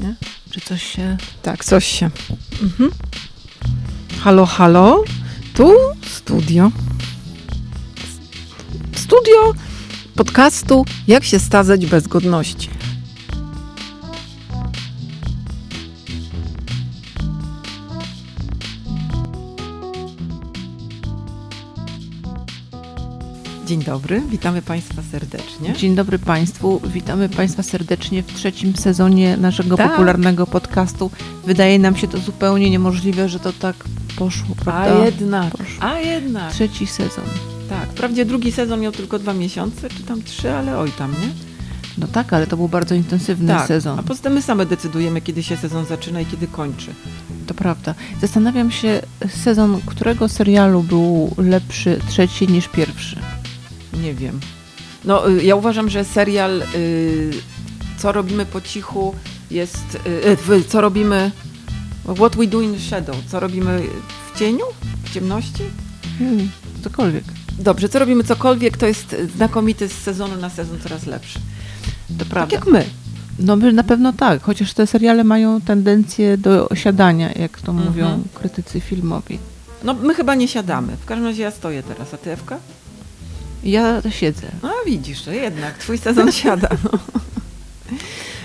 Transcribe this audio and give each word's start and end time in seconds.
Nie? 0.00 0.14
Czy 0.50 0.60
coś 0.60 0.82
się... 0.82 1.16
Tak, 1.42 1.64
coś 1.64 1.86
się. 1.86 2.10
Mhm. 2.62 2.90
Halo, 4.20 4.46
halo. 4.46 5.04
Tu 5.54 5.72
studio. 6.02 6.70
Studio 8.92 9.54
podcastu 10.14 10.84
Jak 11.08 11.24
się 11.24 11.38
stazać 11.38 11.86
bez 11.86 12.08
godności. 12.08 12.68
Dzień 23.70 23.82
dobry, 23.84 24.20
witamy 24.30 24.62
Państwa 24.62 25.02
serdecznie. 25.12 25.72
Dzień 25.72 25.94
dobry 25.94 26.18
Państwu, 26.18 26.80
witamy 26.84 27.28
Państwa 27.28 27.62
serdecznie 27.62 28.22
w 28.22 28.34
trzecim 28.34 28.76
sezonie 28.76 29.36
naszego 29.36 29.76
Tak. 29.76 29.90
popularnego 29.90 30.46
podcastu. 30.46 31.10
Wydaje 31.46 31.78
nam 31.78 31.96
się 31.96 32.08
to 32.08 32.18
zupełnie 32.18 32.70
niemożliwe, 32.70 33.28
że 33.28 33.38
to 33.40 33.52
tak 33.52 33.76
poszło, 34.16 34.54
A 34.60 34.64
prawda? 34.64 35.04
jednak, 35.04 35.50
Poszło. 35.56 35.82
a 35.84 35.98
jednak. 35.98 36.52
Trzeci 36.52 36.86
sezon. 36.86 37.24
Tak, 37.68 37.88
wprawdzie 37.88 38.24
drugi 38.24 38.52
sezon 38.52 38.80
miał 38.80 38.92
tylko 38.92 39.18
dwa 39.18 39.34
miesiące, 39.34 39.88
czy 39.90 40.02
tam 40.02 40.22
trzy, 40.22 40.52
ale 40.52 40.78
oj 40.78 40.90
tam, 40.90 41.10
nie? 41.10 41.28
No 41.98 42.06
tak, 42.06 42.32
ale 42.32 42.46
to 42.46 42.56
był 42.56 42.68
bardzo 42.68 42.94
intensywny 42.94 43.48
tak, 43.48 43.68
sezon. 43.68 43.98
a 43.98 44.02
poza 44.02 44.22
tym 44.22 44.32
my 44.32 44.42
same 44.42 44.66
decydujemy, 44.66 45.20
kiedy 45.20 45.42
się 45.42 45.56
sezon 45.56 45.84
zaczyna 45.86 46.20
i 46.20 46.26
kiedy 46.26 46.46
kończy. 46.46 46.94
To 47.46 47.54
prawda. 47.54 47.94
Zastanawiam 48.20 48.70
się, 48.70 49.02
sezon 49.44 49.80
którego 49.86 50.28
serialu 50.28 50.82
był 50.82 51.34
lepszy 51.38 52.00
trzeci 52.08 52.48
niż 52.48 52.68
pierwszy? 52.68 53.16
Nie 54.02 54.14
wiem. 54.14 54.40
No, 55.04 55.30
y, 55.30 55.44
ja 55.44 55.54
uważam, 55.56 55.88
że 55.90 56.04
serial 56.04 56.62
y, 56.74 57.30
Co 57.98 58.12
robimy 58.12 58.46
po 58.46 58.60
cichu 58.60 59.14
jest... 59.50 59.98
Y, 60.50 60.64
co 60.68 60.80
robimy... 60.80 61.30
What 62.16 62.36
we 62.36 62.46
do 62.46 62.60
in 62.60 62.74
the 62.74 62.80
shadow. 62.80 63.16
Co 63.28 63.40
robimy 63.40 63.82
w 64.34 64.38
cieniu? 64.38 64.64
W 65.04 65.14
ciemności? 65.14 65.62
Hmm, 66.18 66.50
cokolwiek. 66.84 67.24
Dobrze, 67.58 67.88
co 67.88 67.98
robimy 67.98 68.24
cokolwiek, 68.24 68.76
to 68.76 68.86
jest 68.86 69.16
znakomity 69.36 69.88
z 69.88 69.92
sezonu 69.92 70.36
na 70.36 70.50
sezon 70.50 70.78
coraz 70.80 71.06
lepszy. 71.06 71.38
To 71.38 72.14
Tak 72.18 72.28
prawda. 72.28 72.56
jak 72.56 72.66
my. 72.66 72.84
No 73.38 73.56
my 73.56 73.72
na 73.72 73.82
pewno 73.82 74.12
tak, 74.12 74.42
chociaż 74.42 74.74
te 74.74 74.86
seriale 74.86 75.24
mają 75.24 75.60
tendencję 75.60 76.36
do 76.38 76.68
osiadania, 76.68 77.32
jak 77.32 77.60
to 77.60 77.72
Mhm. 77.72 77.88
mówią 77.88 78.22
krytycy 78.34 78.80
filmowi. 78.80 79.38
No, 79.84 79.94
my 79.94 80.14
chyba 80.14 80.34
nie 80.34 80.48
siadamy. 80.48 80.96
W 80.96 81.04
każdym 81.04 81.26
razie 81.26 81.42
ja 81.42 81.50
stoję 81.50 81.82
teraz, 81.82 82.14
a 82.14 82.16
ty, 82.16 82.30
Ewka? 82.32 82.58
Ja 83.64 84.02
siedzę. 84.10 84.46
No 84.62 84.72
widzisz, 84.86 85.22
to 85.22 85.30
jednak 85.30 85.78
twój 85.78 85.98
sezon 85.98 86.32
siada. 86.42 86.68
No. 86.84 86.98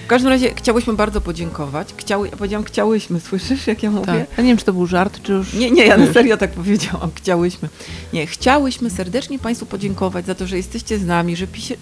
W 0.06 0.08
każdym 0.08 0.30
razie 0.30 0.54
chciałyśmy 0.56 0.94
bardzo 0.94 1.22
podziękować. 1.22 1.94
Chciały, 1.98 2.30
ja 2.30 2.38
powiedziałam 2.38 2.64
chciałyśmy, 2.64 3.20
słyszysz 3.20 3.68
jak 3.68 3.84
ja 3.84 3.92
mówię? 3.92 4.06
Tak. 4.06 4.38
Ja 4.38 4.44
nie 4.44 4.50
wiem, 4.50 4.58
czy 4.58 4.66
to 4.66 4.74
był 4.74 4.86
żart, 4.86 5.20
czy 5.24 5.32
już... 5.32 5.54
Nie, 5.54 5.72
nie, 5.72 5.86
ja 5.86 5.98
na 5.98 6.14
serio 6.14 6.38
tak 6.38 6.52
powiedziałam. 6.52 7.12
Chciałyśmy. 7.16 7.70
Nie, 8.14 8.28
chciałyśmy 8.28 8.90
serdecznie 8.90 9.40
Państwu 9.40 9.66
podziękować 9.66 10.26
za 10.26 10.36
to, 10.36 10.48
że 10.48 10.58
jesteście 10.58 11.00
z 11.00 11.06
nami, 11.06 11.36
że 11.36 11.48
pisie, 11.48 11.76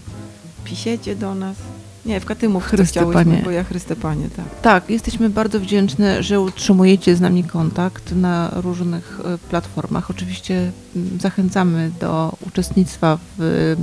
pisiecie 0.66 1.16
do 1.16 1.36
nas. 1.36 1.56
Nie, 2.06 2.16
Ewka, 2.16 2.36
ty 2.36 2.50
mów, 2.50 2.64
co 2.64 2.70
Chryste 2.70 3.00
chciałyśmy, 3.00 3.26
Panie. 3.26 3.42
bo 3.46 3.52
ja 3.52 3.64
Chryste 3.64 3.96
Panie, 3.96 4.30
tak. 4.36 4.46
Tak, 4.62 4.90
jesteśmy 4.90 5.30
bardzo 5.30 5.60
wdzięczne, 5.60 6.24
że 6.24 6.40
utrzymujecie 6.42 7.16
z 7.16 7.22
nami 7.22 7.44
kontakt 7.44 8.16
na 8.16 8.52
różnych 8.56 9.20
e, 9.26 9.38
platformach. 9.38 10.10
Oczywiście 10.12 10.72
mm, 10.96 11.20
zachęcamy 11.22 11.92
do 12.00 12.38
uczestnictwa 12.48 13.18
w, 13.38 13.76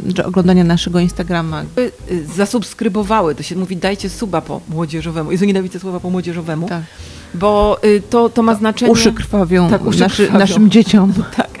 w 0.00 0.12
że 0.16 0.26
oglądania 0.26 0.64
naszego 0.64 1.00
Instagrama. 1.00 1.62
Y, 1.78 2.26
Zasubskrybowały, 2.36 3.34
to 3.34 3.42
się 3.42 3.56
mówi 3.56 3.76
dajcie 3.76 4.10
suba 4.10 4.40
po 4.40 4.60
młodzieżowemu. 4.68 5.32
Jezu, 5.32 5.44
nienawidzę 5.44 5.80
słowa 5.80 6.00
po 6.00 6.10
młodzieżowemu, 6.10 6.68
Tak. 6.68 6.82
bo 7.34 7.78
y, 7.84 8.02
to, 8.10 8.28
to 8.28 8.42
ma 8.42 8.54
znaczenie... 8.54 8.92
Uszy 8.92 9.12
krwawią, 9.12 9.70
Tak, 9.70 9.86
uszy 9.86 10.00
naszy, 10.00 10.22
krwawią. 10.22 10.38
naszym 10.38 10.70
dzieciom. 10.70 11.12
Tak, 11.36 11.53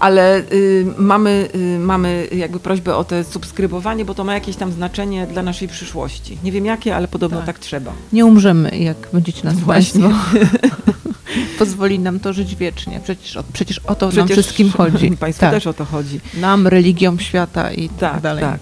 ale 0.00 0.42
y, 0.52 0.86
mamy, 0.98 1.48
y, 1.54 1.78
mamy 1.78 2.28
jakby 2.32 2.60
prośbę 2.60 2.96
o 2.96 3.04
to 3.04 3.24
subskrybowanie, 3.24 4.04
bo 4.04 4.14
to 4.14 4.24
ma 4.24 4.34
jakieś 4.34 4.56
tam 4.56 4.72
znaczenie 4.72 5.26
dla 5.26 5.42
naszej 5.42 5.68
przyszłości. 5.68 6.38
Nie 6.44 6.52
wiem 6.52 6.66
jakie, 6.66 6.96
ale 6.96 7.08
podobno 7.08 7.36
tak, 7.38 7.46
Tak. 7.46 7.58
trzeba. 7.58 7.92
Nie 8.12 8.26
umrzemy, 8.26 8.78
jak 8.78 8.96
będziecie 9.12 9.44
nas 9.44 9.54
Właśnie. 9.54 10.10
Pozwoli 11.58 11.98
nam 11.98 12.20
to 12.20 12.32
żyć 12.32 12.56
wiecznie. 12.56 13.00
Przecież 13.04 13.36
o, 13.36 13.44
przecież 13.52 13.78
o 13.78 13.94
to 13.94 14.06
nam 14.06 14.12
Przecież 14.26 14.44
wszystkim 14.44 14.70
chodzi. 14.78 15.10
Państwu 15.10 15.40
tak. 15.40 15.50
też 15.50 15.66
o 15.66 15.72
to 15.72 15.84
chodzi. 15.84 16.20
Nam, 16.34 16.66
religiom 16.66 17.18
świata 17.20 17.72
i 17.72 17.88
tak, 17.88 18.12
Tak, 18.12 18.20
dalej. 18.22 18.44
tak. 18.44 18.60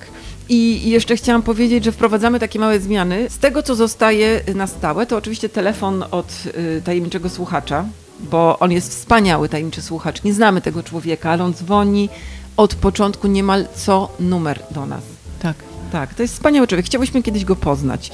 I 0.48 0.86
i 0.86 0.90
jeszcze 0.90 1.16
chciałam 1.16 1.42
powiedzieć, 1.42 1.84
że 1.84 1.92
wprowadzamy 1.92 2.40
takie 2.40 2.58
małe 2.58 2.80
zmiany. 2.80 3.30
Z 3.30 3.38
tego, 3.38 3.62
co 3.62 3.74
zostaje 3.74 4.40
na 4.54 4.66
stałe, 4.66 5.06
to 5.06 5.16
oczywiście 5.16 5.48
telefon 5.48 6.04
od 6.10 6.32
y, 6.78 6.82
tajemniczego 6.84 7.28
słuchacza, 7.28 7.84
bo 8.30 8.58
on 8.58 8.72
jest 8.72 8.90
wspaniały, 8.90 9.48
tajemniczy 9.48 9.82
słuchacz. 9.82 10.22
Nie 10.24 10.34
znamy 10.34 10.60
tego 10.60 10.82
człowieka, 10.82 11.30
ale 11.30 11.44
on 11.44 11.54
dzwoni 11.54 12.08
od 12.56 12.74
początku 12.74 13.26
niemal 13.28 13.66
co 13.74 14.08
numer 14.20 14.62
do 14.70 14.86
nas. 14.86 15.02
tak. 15.42 15.56
Tak, 15.92 16.14
to 16.14 16.22
jest 16.22 16.34
wspaniały 16.34 16.66
człowiek. 16.66 16.86
Chciałyśmy 16.86 17.22
kiedyś 17.22 17.44
go 17.44 17.56
poznać. 17.56 18.10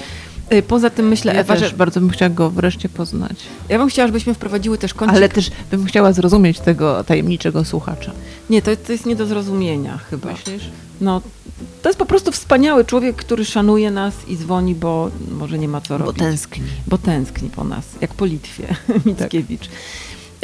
Y, 0.53 0.63
Poza 0.63 0.91
tym 0.91 1.09
myślę, 1.09 1.35
Ja 1.35 1.41
Ewa, 1.41 1.55
też 1.57 1.71
że 1.71 1.77
bardzo 1.77 2.01
bym 2.01 2.11
chciała 2.11 2.29
go 2.31 2.51
wreszcie 2.51 2.89
poznać. 2.89 3.37
ja 3.69 3.79
bym 3.79 3.89
chciała, 3.89 4.09
żebyśmy 4.09 4.35
wprowadziły 4.35 4.79
też 4.79 4.95
kącik. 4.95 5.17
Ale 5.17 5.29
też 5.29 5.51
bym 5.71 5.85
chciała 5.87 6.13
zrozumieć 6.13 6.61
tego 6.61 7.05
tajemniczego 7.05 7.65
słuchacza. 7.65 8.13
Nie, 8.51 8.63
to, 8.63 8.77
to 8.77 8.93
jest 8.93 9.07
nie 9.07 9.17
do 9.17 9.27
zrozumienia 9.27 9.99
chyba. 9.99 10.31
Myślisz? 10.33 10.63
No, 11.01 11.21
to 11.83 11.89
jest 11.89 11.99
po 11.99 12.07
prostu 12.07 12.33
wspaniały 12.33 12.85
człowiek, 12.85 13.17
który 13.17 13.45
szanuje 13.45 13.91
nas 13.91 14.15
i 14.29 14.37
dzwoni, 14.37 14.75
bo 14.75 15.11
może 15.31 15.59
nie 15.59 15.69
ma 15.69 15.81
co 15.81 15.99
Bo 15.99 16.05
robić. 16.05 16.19
tęskni. 16.23 16.65
bo 16.87 16.99
tęskni 16.99 17.49
po 17.51 17.65
nas, 17.65 17.85
jak 18.01 18.15
po 18.15 18.25
Litwie, 18.25 18.77
Mickiewicz. 19.07 19.69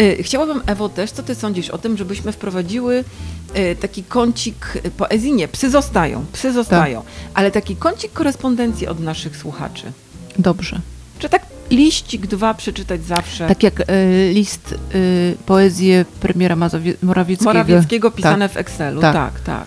Y, 0.01 0.23
Chciałabym, 0.23 0.63
Ewo, 0.67 0.89
też, 0.89 1.11
co 1.11 1.23
ty 1.23 1.35
sądzisz 1.35 1.71
o 1.71 1.79
tym, 1.79 1.97
żebyśmy 1.97 2.33
wprowadziły 2.33 3.05
y, 3.57 3.77
taki 3.81 4.03
kącik 4.05 4.79
y, 4.87 4.91
poezji? 4.91 5.33
Nie, 5.33 5.49
psy 5.49 5.71
zostają, 5.71 6.25
psy 6.33 6.53
zostają, 6.53 7.03
ale 7.35 7.51
taki 7.51 7.77
kącik 7.77 8.13
korespondencji 8.13 8.87
od 8.87 9.01
naszych 9.01 9.37
słuchaczy. 9.37 9.93
Dobrze. 10.39 10.81
Czy 11.19 11.29
tak 11.29 11.43
liścik 11.71 12.27
dwa 12.27 12.55
przeczytać 12.55 13.05
zawsze? 13.05 13.49
Tak 13.49 13.63
jak 13.63 13.81
e, 13.81 13.85
list, 14.33 14.75
e, 14.75 14.77
poezję 15.47 16.05
premiera 16.21 16.57
Mazowie- 16.57 16.95
Morawieckiego. 17.03 17.51
Morawieckiego 17.51 18.11
pisane 18.11 18.49
w 18.49 18.57
Excelu, 18.57 19.01
tak, 19.01 19.15
Tak. 19.15 19.41
tak. 19.41 19.67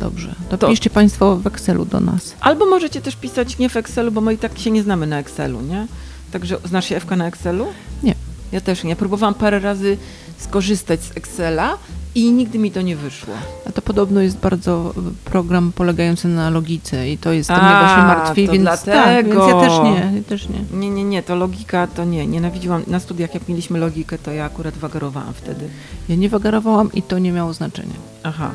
Dobrze. 0.00 0.34
To, 0.50 0.58
To- 0.58 0.68
piszcie 0.68 0.90
Państwo 0.90 1.36
w 1.36 1.46
Excelu 1.46 1.84
do 1.84 2.00
nas. 2.00 2.34
Albo 2.40 2.66
możecie 2.66 3.00
też 3.00 3.16
pisać 3.16 3.58
nie 3.58 3.68
w 3.68 3.76
Excelu, 3.76 4.12
bo 4.12 4.20
my 4.20 4.34
i 4.34 4.38
tak 4.38 4.58
się 4.58 4.70
nie 4.70 4.82
znamy 4.82 5.06
na 5.06 5.18
Excelu, 5.18 5.60
nie? 5.60 5.86
Także 6.32 6.56
znasz 6.64 6.84
się 6.88 6.96
Ewka 6.96 7.16
na 7.16 7.26
Excelu? 7.26 7.66
Nie. 8.02 8.14
Ja 8.52 8.60
też 8.60 8.84
nie. 8.84 8.96
Próbowałam 8.96 9.34
parę 9.34 9.58
razy 9.58 9.96
skorzystać 10.38 11.02
z 11.02 11.16
Excela 11.16 11.78
i 12.14 12.32
nigdy 12.32 12.58
mi 12.58 12.70
to 12.70 12.82
nie 12.82 12.96
wyszło. 12.96 13.34
A 13.68 13.72
to 13.72 13.82
podobno 13.82 14.20
jest 14.20 14.36
bardzo 14.38 14.94
e, 14.98 15.00
program 15.30 15.72
polegający 15.72 16.28
na 16.28 16.50
logice 16.50 17.10
i 17.10 17.18
to 17.18 17.32
jest 17.32 17.48
to 17.48 17.54
mnie 17.56 17.64
A, 17.64 17.80
właśnie 17.86 18.02
martwi, 18.02 18.48
więc, 18.48 18.62
dlatego. 18.62 18.92
tak, 19.04 19.26
więc 19.26 19.38
ja 19.48 19.60
też 19.60 19.72
nie, 19.84 20.16
ja 20.16 20.22
też 20.28 20.48
nie. 20.48 20.78
Nie, 20.78 20.90
nie, 20.90 21.04
nie, 21.04 21.22
to 21.22 21.36
logika 21.36 21.86
to 21.86 22.04
nie. 22.04 22.26
Nienawidziłam. 22.26 22.82
Na 22.86 23.00
studiach 23.00 23.34
jak 23.34 23.48
mieliśmy 23.48 23.78
logikę, 23.78 24.18
to 24.18 24.30
ja 24.32 24.44
akurat 24.44 24.76
wagarowałam 24.76 25.34
wtedy. 25.34 25.68
Ja 26.08 26.16
nie 26.16 26.28
wagarowałam 26.28 26.92
i 26.92 27.02
to 27.02 27.18
nie 27.18 27.32
miało 27.32 27.52
znaczenia. 27.52 27.94
Aha. 28.22 28.50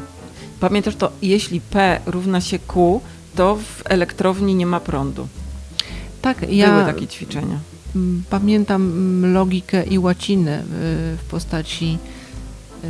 Pamiętasz 0.61 0.95
to, 0.95 1.11
jeśli 1.21 1.61
P 1.61 1.99
równa 2.05 2.41
się 2.41 2.59
Q, 2.59 3.01
to 3.35 3.55
w 3.55 3.81
elektrowni 3.85 4.55
nie 4.55 4.65
ma 4.65 4.79
prądu. 4.79 5.27
Tak, 6.21 6.39
Były 6.39 6.55
ja 6.55 6.85
takie 6.85 7.07
ćwiczenia. 7.07 7.59
pamiętam 8.29 8.83
logikę 9.33 9.83
i 9.83 9.99
łacinę 9.99 10.59
y, 10.59 10.63
w 11.17 11.23
postaci 11.29 11.97
y, 12.83 12.87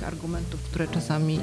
takich 0.00 0.08
argumentów, 0.08 0.60
które 0.62 0.88
czasami 0.88 1.36
y, 1.36 1.40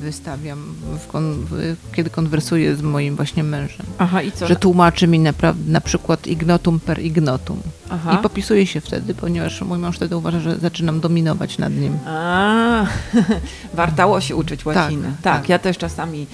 wystawiam, 0.00 0.74
kon, 1.12 1.46
kiedy 1.92 2.10
konwersuję 2.10 2.76
z 2.76 2.82
moim 2.82 3.16
właśnie 3.16 3.44
mężem. 3.44 3.86
Aha, 3.98 4.22
i 4.22 4.32
co? 4.32 4.46
Że 4.46 4.56
tłumaczy 4.56 5.06
mi 5.06 5.18
naprawdę 5.18 5.72
na 5.72 5.80
przykład 5.80 6.26
ignotum 6.26 6.80
per 6.80 7.00
ignotum. 7.00 7.60
Aha. 7.90 8.18
I 8.18 8.22
popisuję 8.22 8.66
się 8.66 8.80
wtedy, 8.80 9.14
ponieważ 9.14 9.62
mój 9.62 9.78
mąż 9.78 9.96
wtedy 9.96 10.16
uważa, 10.16 10.40
że 10.40 10.58
zaczynam 10.58 11.00
dominować 11.00 11.58
nad 11.58 11.72
nim. 11.72 11.98
A, 12.06 12.86
wartało 13.74 14.20
się 14.20 14.36
uczyć 14.36 14.66
łaciny. 14.66 15.08
Tak, 15.22 15.40
tak. 15.40 15.48
ja 15.48 15.58
też 15.58 15.78
czasami 15.78 16.26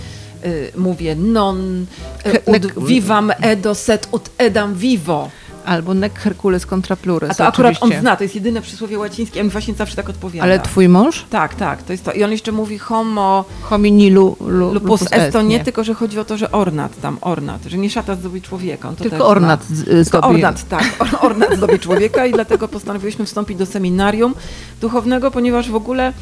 y, 0.44 0.72
mówię 0.76 1.16
non 1.16 1.86
y, 2.26 2.42
nek- 2.46 2.86
vivam 2.86 3.32
edo 3.40 3.74
set 3.74 4.08
ut 4.12 4.30
edam 4.38 4.74
vivo. 4.74 5.30
Albo 5.64 5.94
nec 5.94 6.14
Hercules 6.14 6.66
contra 6.66 6.96
plures. 6.96 7.30
A 7.30 7.34
to 7.34 7.46
akurat 7.46 7.74
on 7.80 7.90
zna, 8.00 8.16
to 8.16 8.22
jest 8.22 8.34
jedyne 8.34 8.62
przysłowie 8.62 8.98
łacińskie, 8.98 9.44
mi 9.44 9.50
właśnie 9.50 9.74
zawsze 9.74 9.96
tak 9.96 10.08
odpowiada. 10.08 10.44
Ale 10.44 10.58
twój 10.60 10.88
mąż? 10.88 11.24
Tak, 11.30 11.54
tak, 11.54 11.82
to 11.82 11.92
jest 11.92 12.04
to. 12.04 12.12
I 12.12 12.24
on 12.24 12.30
jeszcze 12.32 12.52
mówi 12.52 12.78
homo 12.78 13.44
Homini 13.62 14.10
lu, 14.10 14.36
lu, 14.40 14.74
lupus 14.74 15.04
est, 15.10 15.32
to 15.32 15.42
nie, 15.42 15.64
tylko 15.64 15.84
że 15.84 15.94
chodzi 15.94 16.18
o 16.18 16.24
to, 16.24 16.36
że 16.36 16.50
ornat 16.52 17.00
tam, 17.00 17.18
ornat, 17.20 17.64
że 17.66 17.78
nie 17.78 17.90
szata 17.90 18.14
zdobi 18.14 18.42
człowieka. 18.42 18.88
On 18.88 18.96
Tylko 18.96 19.26
ornat 19.28 19.64
zna. 19.64 19.84
Tylko 19.84 20.18
zdobi. 20.18 20.34
ornat, 20.34 20.68
tak. 20.68 20.84
Or- 20.98 21.08
Ornat 21.30 21.56
zdobi 21.56 21.78
człowieka 21.78 22.26
i 22.26 22.32
dlatego 22.32 22.68
postanowiłyśmy 22.68 23.24
wstąpić 23.24 23.58
do 23.58 23.66
seminarium 23.66 24.34
duchownego, 24.80 25.30
ponieważ 25.30 25.70
w 25.70 25.74
ogóle 25.74 26.12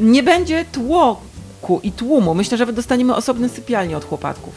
nie 0.00 0.22
będzie 0.22 0.64
tłoku 0.72 1.80
i 1.82 1.92
tłumu. 1.92 2.34
Myślę, 2.34 2.58
że 2.58 2.72
dostaniemy 2.72 3.14
osobne 3.14 3.48
sypialnie 3.48 3.96
od 3.96 4.04
chłopaków. 4.04 4.54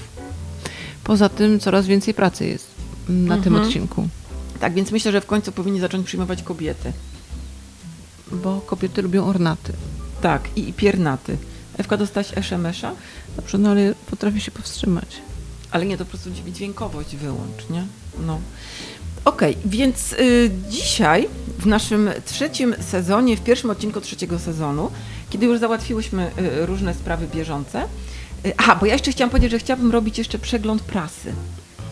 Poza 1.03 1.29
tym 1.29 1.59
coraz 1.59 1.85
więcej 1.87 2.13
pracy 2.13 2.45
jest 2.47 2.67
na 3.09 3.37
tym 3.37 3.53
Mhm. 3.53 3.63
odcinku, 3.67 4.07
Tak, 4.59 4.73
więc 4.73 4.91
myślę, 4.91 5.11
że 5.11 5.21
w 5.21 5.25
końcu 5.25 5.51
powinni 5.51 5.79
zacząć 5.79 6.05
przyjmować 6.05 6.43
kobiety. 6.43 6.93
bo 8.31 8.61
kobiety 8.61 9.01
lubią 9.01 9.25
ornaty. 9.25 9.73
Tak, 10.21 10.41
i, 10.55 10.69
i 10.69 10.73
piernaty. 10.73 11.37
Ewka, 11.77 11.97
dostałaś 11.97 12.27
SMS-a? 12.35 12.91
Dobrze, 13.35 13.57
no 13.57 13.69
ale 13.69 13.93
potrafię 14.09 14.39
się 14.41 14.51
powstrzymać. 14.51 15.21
Ale 15.71 15.85
nie, 15.85 15.97
to 15.97 16.05
po 16.05 16.09
prostu 16.09 16.29
dźwię- 16.29 16.51
dźwiękowość 16.51 17.15
wyłącz, 17.15 17.69
nie? 17.69 17.85
No. 18.25 18.39
Okej, 19.25 19.57
więc 19.65 20.13
y, 20.13 20.51
dzisiaj 20.69 21.27
w 21.59 21.65
naszym 21.65 22.09
trzecim 22.25 22.75
sezonie, 22.91 23.37
w 23.37 23.41
pierwszym 23.41 23.69
odcinku 23.69 24.01
trzeciego 24.01 24.39
sezonu, 24.39 24.91
kiedy 25.29 25.45
już 25.45 25.59
załatwiłyśmy 25.59 26.31
y, 26.61 26.65
różne 26.65 26.93
sprawy 26.93 27.27
bieżące. 27.35 27.83
Y, 28.45 28.53
aha, 28.57 28.75
bo 28.79 28.85
ja 28.85 28.93
jeszcze 28.93 29.11
chciałam 29.11 29.29
powiedzieć, 29.29 29.51
że 29.51 29.59
chciałabym 29.59 29.91
robić 29.91 30.17
jeszcze 30.17 30.39
przegląd 30.39 30.81
prasy. 30.81 31.33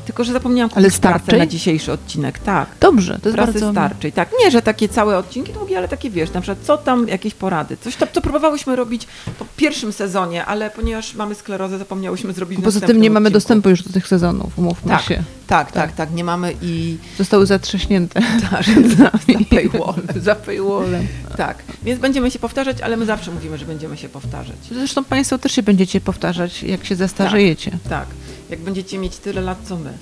Tylko, 0.06 0.24
że 0.24 0.34
zapomniałam 0.34 0.72
Ale 0.76 0.86
kupić 0.86 0.98
starczej? 0.98 1.40
na 1.40 1.46
dzisiejszy 1.48 1.92
odcinek. 1.92 2.40
Tak. 2.40 2.70
Dobrze, 2.80 3.20
to 3.22 3.30
jest 3.30 3.36
Prasy 3.38 3.52
bardzo... 3.52 3.72
starczej, 3.72 4.12
tak. 4.12 4.30
Nie, 4.44 4.52
że 4.52 4.62
takie 4.62 4.90
całe 4.90 5.18
odcinki 5.18 5.54
długie, 5.54 5.78
ale 5.78 5.88
takie 5.88 6.10
wiesz, 6.10 6.34
na 6.34 6.42
przykład 6.42 6.66
co 6.66 6.78
tam, 6.78 7.08
jakieś 7.08 7.34
porady. 7.34 7.78
Coś 7.78 7.96
tam, 7.96 8.10
co 8.14 8.22
próbowałyśmy 8.22 8.76
robić 8.76 9.08
po 9.40 9.46
pierwszym 9.58 9.94
sezonie, 9.94 10.46
ale 10.46 10.70
ponieważ 10.70 11.16
mamy 11.16 11.36
sklerozę, 11.36 11.78
zapomniałyśmy 11.78 12.34
zrobić 12.34 12.60
Poza 12.64 12.80
tym 12.82 13.02
nie 13.02 13.10
mamy 13.10 13.28
odcinku. 13.28 13.34
dostępu 13.38 13.70
już 13.70 13.84
do 13.84 13.94
tych 13.94 14.08
sezonów, 14.08 14.60
umówmy 14.60 14.92
Tak. 14.92 15.02
się. 15.02 15.24
Tak, 15.48 15.72
tak, 15.72 15.92
tak, 15.92 16.14
nie 16.14 16.24
mamy 16.24 16.54
i 16.62 16.98
Zostały 17.18 17.46
zatrzaśnięte. 17.46 18.22
tak, 18.52 18.66
za 18.98 19.12
paywallem. 19.50 20.08
za 20.22 20.36
paywallem. 20.36 21.08
tak, 21.38 21.64
więc 21.84 22.00
będziemy 22.02 22.32
się 22.32 22.40
powtarzać, 22.40 22.82
ale 22.82 22.98
my 22.98 23.06
zawsze 23.06 23.32
mówimy, 23.32 23.58
że 23.58 23.66
będziemy 23.66 23.98
się 23.98 24.10
powtarzać. 24.10 24.56
Zresztą 24.72 25.04
Państwo 25.04 25.38
też 25.38 25.52
się 25.52 25.64
będziecie 25.64 26.02
powtarzać, 26.02 26.64
jak 26.64 26.86
się 26.86 26.96
zestarzejecie. 26.96 27.72
Tak, 27.90 28.06
jak 28.50 28.60
będziecie 28.60 28.98
mieć 28.98 29.18
tyle 29.18 29.42
lat, 29.42 29.58
co 29.66 29.78
my. 29.78 29.98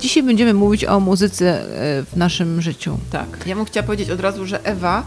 Dzisiaj 0.00 0.22
będziemy 0.22 0.54
mówić 0.54 0.84
o 0.84 1.00
muzyce 1.00 1.60
e, 1.60 2.04
w 2.04 2.16
naszym 2.16 2.62
życiu. 2.62 2.98
Tak. 3.10 3.44
Ja 3.46 3.56
bym 3.56 3.64
chciała 3.64 3.86
powiedzieć 3.86 4.10
od 4.10 4.20
razu, 4.20 4.46
że 4.46 4.64
Ewa 4.64 5.06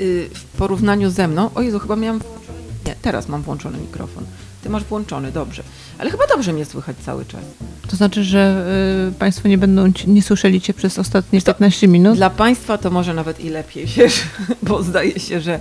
y, 0.00 0.30
w 0.34 0.44
porównaniu 0.44 1.10
ze 1.10 1.28
mną, 1.28 1.50
o 1.54 1.62
Jezu, 1.62 1.78
chyba 1.78 1.96
miałam, 1.96 2.20
nie, 2.86 2.94
teraz 3.02 3.28
mam 3.28 3.42
włączony 3.42 3.78
mikrofon. 3.78 4.24
Ty 4.62 4.70
masz 4.70 4.84
włączony, 4.84 5.32
dobrze. 5.32 5.62
Ale 5.98 6.10
chyba 6.10 6.26
dobrze 6.26 6.52
mnie 6.52 6.64
słychać 6.64 6.96
cały 7.04 7.24
czas. 7.24 7.40
To 7.88 7.96
znaczy, 7.96 8.24
że 8.24 8.66
y, 9.10 9.18
Państwo 9.18 9.48
nie 9.48 9.58
będą, 9.58 9.92
ci- 9.92 10.10
nie 10.10 10.22
słyszeli 10.22 10.60
Cię 10.60 10.74
przez 10.74 10.98
ostatnie 10.98 11.40
Co? 11.40 11.46
15 11.46 11.88
minut? 11.88 12.16
Dla 12.16 12.30
Państwa 12.30 12.78
to 12.78 12.90
może 12.90 13.14
nawet 13.14 13.40
i 13.40 13.48
lepiej, 13.48 13.86
wiesz, 13.96 14.22
bo 14.62 14.82
zdaje 14.82 15.20
się, 15.20 15.40
że 15.40 15.58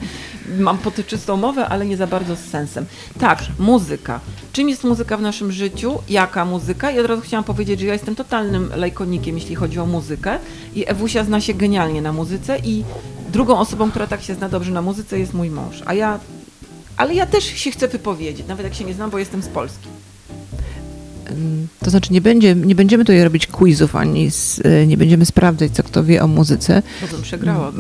mam 0.59 0.77
potyczystą 0.77 1.38
mowę, 1.38 1.68
ale 1.68 1.86
nie 1.86 1.98
za 1.98 2.07
bardzo 2.07 2.36
z 2.36 2.39
sensem. 2.39 2.86
Tak, 3.19 3.44
muzyka. 3.59 4.19
Czym 4.53 4.69
jest 4.69 4.83
muzyka 4.83 5.18
w 5.18 5.21
naszym 5.21 5.51
życiu? 5.51 6.00
Jaka 6.09 6.45
muzyka? 6.45 6.92
I 6.92 7.00
od 7.00 7.06
razu 7.06 7.21
chciałam 7.21 7.44
powiedzieć, 7.44 7.80
że 7.80 7.86
ja 7.86 7.94
jestem 7.94 8.15
totalnym 8.15 8.69
lajkonikiem, 8.75 9.36
jeśli 9.38 9.56
chodzi 9.56 9.80
o 9.80 9.86
muzykę 9.86 10.38
i 10.75 10.89
Ewusia 10.89 11.24
zna 11.24 11.42
się 11.42 11.54
genialnie 11.54 12.01
na 12.01 12.13
muzyce 12.13 12.57
i 12.63 12.83
drugą 13.33 13.59
osobą, 13.59 13.89
która 13.89 14.07
tak 14.07 14.21
się 14.21 14.36
zna 14.36 14.50
dobrze 14.50 14.71
na 14.71 14.81
muzyce 14.81 15.19
jest 15.19 15.33
mój 15.33 15.50
mąż. 15.50 15.81
A 15.86 15.94
ja, 15.94 16.19
ale 17.01 17.13
ja 17.13 17.25
też 17.25 17.44
się 17.44 17.71
chcę 17.71 17.88
wypowiedzieć, 17.88 18.48
nawet 18.48 18.63
jak 18.63 18.74
się 18.74 18.86
nie 18.86 18.94
znam, 18.94 19.09
bo 19.09 19.19
jestem 19.19 19.42
z 19.42 19.48
Polski. 19.48 19.88
To 21.80 21.89
znaczy, 21.89 22.13
nie, 22.13 22.21
będzie, 22.21 22.56
nie 22.56 22.75
będziemy 22.75 23.03
tutaj 23.03 23.24
robić 23.24 23.48
quizów, 23.48 23.95
ani 23.95 24.31
z, 24.31 24.59
y, 24.59 24.88
nie 24.88 24.98
będziemy 24.98 25.25
sprawdzać, 25.25 25.71
co 25.71 25.83
kto 25.83 26.03
wie 26.03 26.24
o 26.24 26.27
muzyce, 26.27 26.83
Bo 27.01 27.07
bym 27.07 27.21
przegrała 27.21 27.71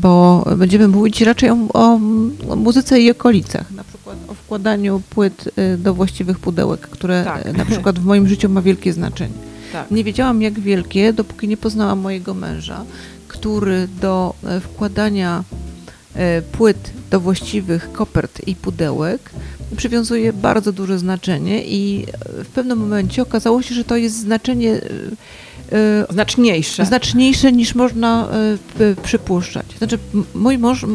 bo 0.00 0.44
będziemy 0.56 0.88
mówić 0.88 1.20
raczej 1.20 1.50
o, 1.50 1.56
o, 1.74 1.94
o 2.48 2.56
muzyce 2.56 3.00
i 3.00 3.10
okolicach. 3.10 3.70
Na 3.70 3.84
przykład 3.84 4.16
o 4.28 4.34
wkładaniu 4.34 5.02
płyt 5.10 5.48
y, 5.74 5.78
do 5.78 5.94
właściwych 5.94 6.38
pudełek, 6.38 6.80
które 6.80 7.24
Tak. 7.24 7.46
y, 7.46 7.52
na 7.52 7.64
przykład 7.64 7.98
w 7.98 8.04
moim 8.04 8.28
życiu 8.28 8.48
ma 8.48 8.62
wielkie 8.62 8.92
znaczenie. 8.92 9.34
Tak. 9.72 9.90
Nie 9.90 10.04
wiedziałam, 10.04 10.42
jak 10.42 10.60
wielkie, 10.60 11.12
dopóki 11.12 11.48
nie 11.48 11.56
poznałam 11.56 11.98
mojego 11.98 12.34
męża, 12.34 12.84
który 13.28 13.88
do 14.00 14.34
e, 14.44 14.60
wkładania 14.60 15.44
e, 15.52 15.71
płyt 16.52 16.90
do 17.10 17.20
właściwych 17.20 17.92
kopert 17.92 18.40
i 18.48 18.56
pudełek 18.56 19.30
przywiązuje 19.76 20.32
bardzo 20.32 20.72
duże 20.72 20.98
znaczenie 20.98 21.64
i 21.64 22.06
e, 22.40 22.44
w 22.44 22.48
pewnym 22.48 22.78
momencie 22.78 23.22
okazało 23.22 23.62
się, 23.62 23.74
że 23.74 23.84
to 23.84 23.96
jest 23.96 24.20
znaczenie 24.20 24.72
e, 24.72 25.76
e, 25.78 26.06
Znaczniejsze. 26.10 26.86
znaczniejsze 26.86 27.52
niż 27.52 27.74
można 27.74 28.28
e, 28.80 28.94
przypuszczać. 29.02 29.66
Znaczy, 29.78 29.98
mój 30.34 30.58
mąż 30.58 30.86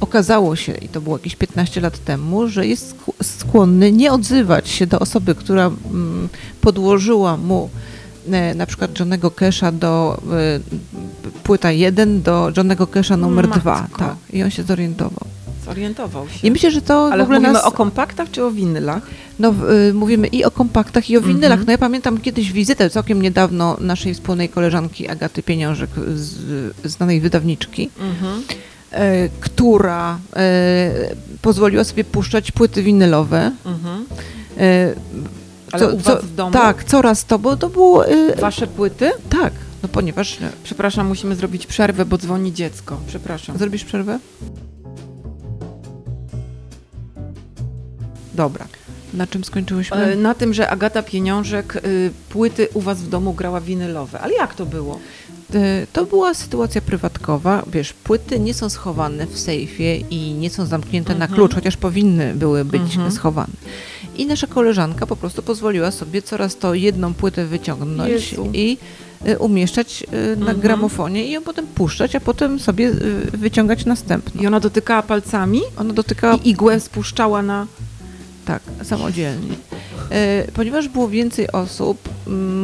okazało 0.00 0.56
się, 0.56 0.72
i 0.72 0.88
to 0.88 1.00
było 1.00 1.16
jakieś 1.18 1.36
15 1.36 1.80
lat 1.80 2.04
temu, 2.04 2.48
że 2.48 2.66
jest 2.66 2.94
skł- 2.96 3.24
skłonny 3.24 3.92
nie 3.92 4.12
odzywać 4.12 4.68
się 4.68 4.86
do 4.86 4.98
osoby, 4.98 5.34
która 5.34 5.70
podłożyła 6.60 7.36
mu 7.36 7.70
e, 7.74 7.97
na 8.54 8.66
przykład 8.66 8.98
Johnego 8.98 9.28
Cash'a 9.30 9.72
do 9.72 10.20
e, 10.32 10.60
płyta 11.44 11.72
1 11.72 12.22
do 12.22 12.52
Johnego 12.56 12.84
Cash'a 12.86 13.18
numer 13.18 13.48
Matko. 13.48 13.60
2. 13.60 13.88
Tak, 13.98 14.16
I 14.32 14.42
on 14.42 14.50
się 14.50 14.62
zorientował. 14.62 15.26
Zorientował 15.64 16.28
się. 16.28 16.48
I 16.48 16.50
myślę, 16.50 16.70
że 16.70 16.82
to 16.82 17.08
Ale 17.12 17.22
w 17.22 17.24
ogóle 17.24 17.38
mówimy 17.38 17.52
nas... 17.52 17.64
o 17.64 17.72
kompaktach 17.72 18.30
czy 18.30 18.44
o 18.44 18.50
winylach? 18.50 19.02
No, 19.38 19.54
y, 19.88 19.94
mówimy 19.94 20.26
i 20.26 20.44
o 20.44 20.50
kompaktach, 20.50 21.10
i 21.10 21.16
o 21.16 21.20
winylach. 21.20 21.50
Mhm. 21.52 21.66
No 21.66 21.72
ja 21.72 21.78
pamiętam 21.78 22.18
kiedyś 22.18 22.52
wizytę 22.52 22.90
całkiem 22.90 23.22
niedawno 23.22 23.76
naszej 23.80 24.14
wspólnej 24.14 24.48
koleżanki 24.48 25.08
Agaty 25.08 25.42
Pieniążek, 25.42 25.90
z, 26.14 26.36
znanej 26.84 27.20
wydawniczki, 27.20 27.90
Mhm. 28.00 28.42
e, 28.90 29.28
która 29.40 30.18
e, 30.36 30.90
pozwoliła 31.42 31.84
sobie 31.84 32.04
puszczać 32.04 32.52
płyty 32.52 32.82
winylowe. 32.82 33.52
Mhm. 33.66 34.04
E, 34.58 34.94
Ale 35.72 35.88
u 35.94 35.98
was 35.98 36.24
w 36.24 36.34
domu? 36.34 36.52
Tak, 36.52 36.84
coraz 36.84 37.24
to, 37.24 37.38
bo 37.38 37.56
to 37.56 37.68
było... 37.68 38.06
E, 38.06 38.36
Wasze 38.36 38.66
płyty? 38.66 39.10
tak, 39.30 39.52
no 39.82 39.88
ponieważ... 39.88 40.42
e, 40.42 40.52
Przepraszam, 40.64 41.06
musimy 41.06 41.34
zrobić 41.36 41.66
przerwę, 41.66 42.04
bo 42.04 42.18
dzwoni 42.18 42.52
dziecko. 42.52 43.00
Przepraszam. 43.06 43.58
Zrobisz 43.58 43.84
przerwę? 43.84 44.18
Dobra. 48.34 48.66
Na 49.14 49.26
czym 49.26 49.44
skończyłyśmy? 49.44 49.96
E, 49.96 50.16
Na 50.16 50.34
tym, 50.34 50.54
że 50.54 50.70
Agata 50.70 51.02
Pieniążek 51.02 51.76
y, 51.76 52.10
płyty 52.28 52.68
u 52.74 52.80
was 52.80 53.02
w 53.02 53.08
domu 53.08 53.32
grała 53.34 53.60
winylowe. 53.60 54.20
Ale 54.20 54.34
jak 54.34 54.54
to 54.54 54.66
było? 54.66 54.98
E, 55.54 55.86
To 55.92 56.04
była 56.06 56.34
sytuacja 56.34 56.80
prywatkowa. 56.80 57.62
Wiesz, 57.72 57.92
płyty 57.92 58.40
nie 58.40 58.54
są 58.54 58.68
schowane 58.68 59.26
w 59.26 59.38
sejfie 59.38 59.96
i 59.96 60.32
nie 60.32 60.50
są 60.50 60.66
zamknięte 60.66 61.14
na 61.14 61.24
Mhm. 61.24 61.34
klucz, 61.34 61.54
chociaż 61.54 61.76
powinny 61.76 62.34
były 62.34 62.64
być 62.64 62.82
Mhm. 62.94 63.12
schowane. 63.12 63.52
I 64.18 64.26
nasza 64.26 64.46
koleżanka 64.46 65.06
po 65.06 65.16
prostu 65.16 65.42
pozwoliła 65.42 65.90
sobie 65.90 66.22
coraz 66.22 66.56
to 66.56 66.74
jedną 66.74 67.14
płytę 67.14 67.46
wyciągnąć 67.46 68.10
Jezu. 68.10 68.50
i 68.52 68.78
e, 69.24 69.38
umieszczać 69.38 70.02
e, 70.02 70.06
na 70.26 70.32
Mhm. 70.40 70.60
gramofonie 70.60 71.26
i 71.26 71.30
ją 71.30 71.42
potem 71.42 71.66
puszczać, 71.66 72.16
a 72.16 72.20
potem 72.20 72.58
sobie 72.60 72.88
e, 72.88 73.36
wyciągać 73.36 73.84
następną. 73.86 74.42
I 74.42 74.46
ona 74.46 74.60
dotykała 74.60 75.02
palcami 75.02 75.60
Ona 75.76 75.92
dotykała 75.94 76.34
i 76.44 76.48
igłę 76.50 76.80
spuszczała 76.80 77.42
na... 77.42 77.66
tak, 78.44 78.62
samodzielnie. 78.82 79.54
Ponieważ 80.54 80.88
było 80.88 81.08
więcej 81.08 81.52
osób, 81.52 82.08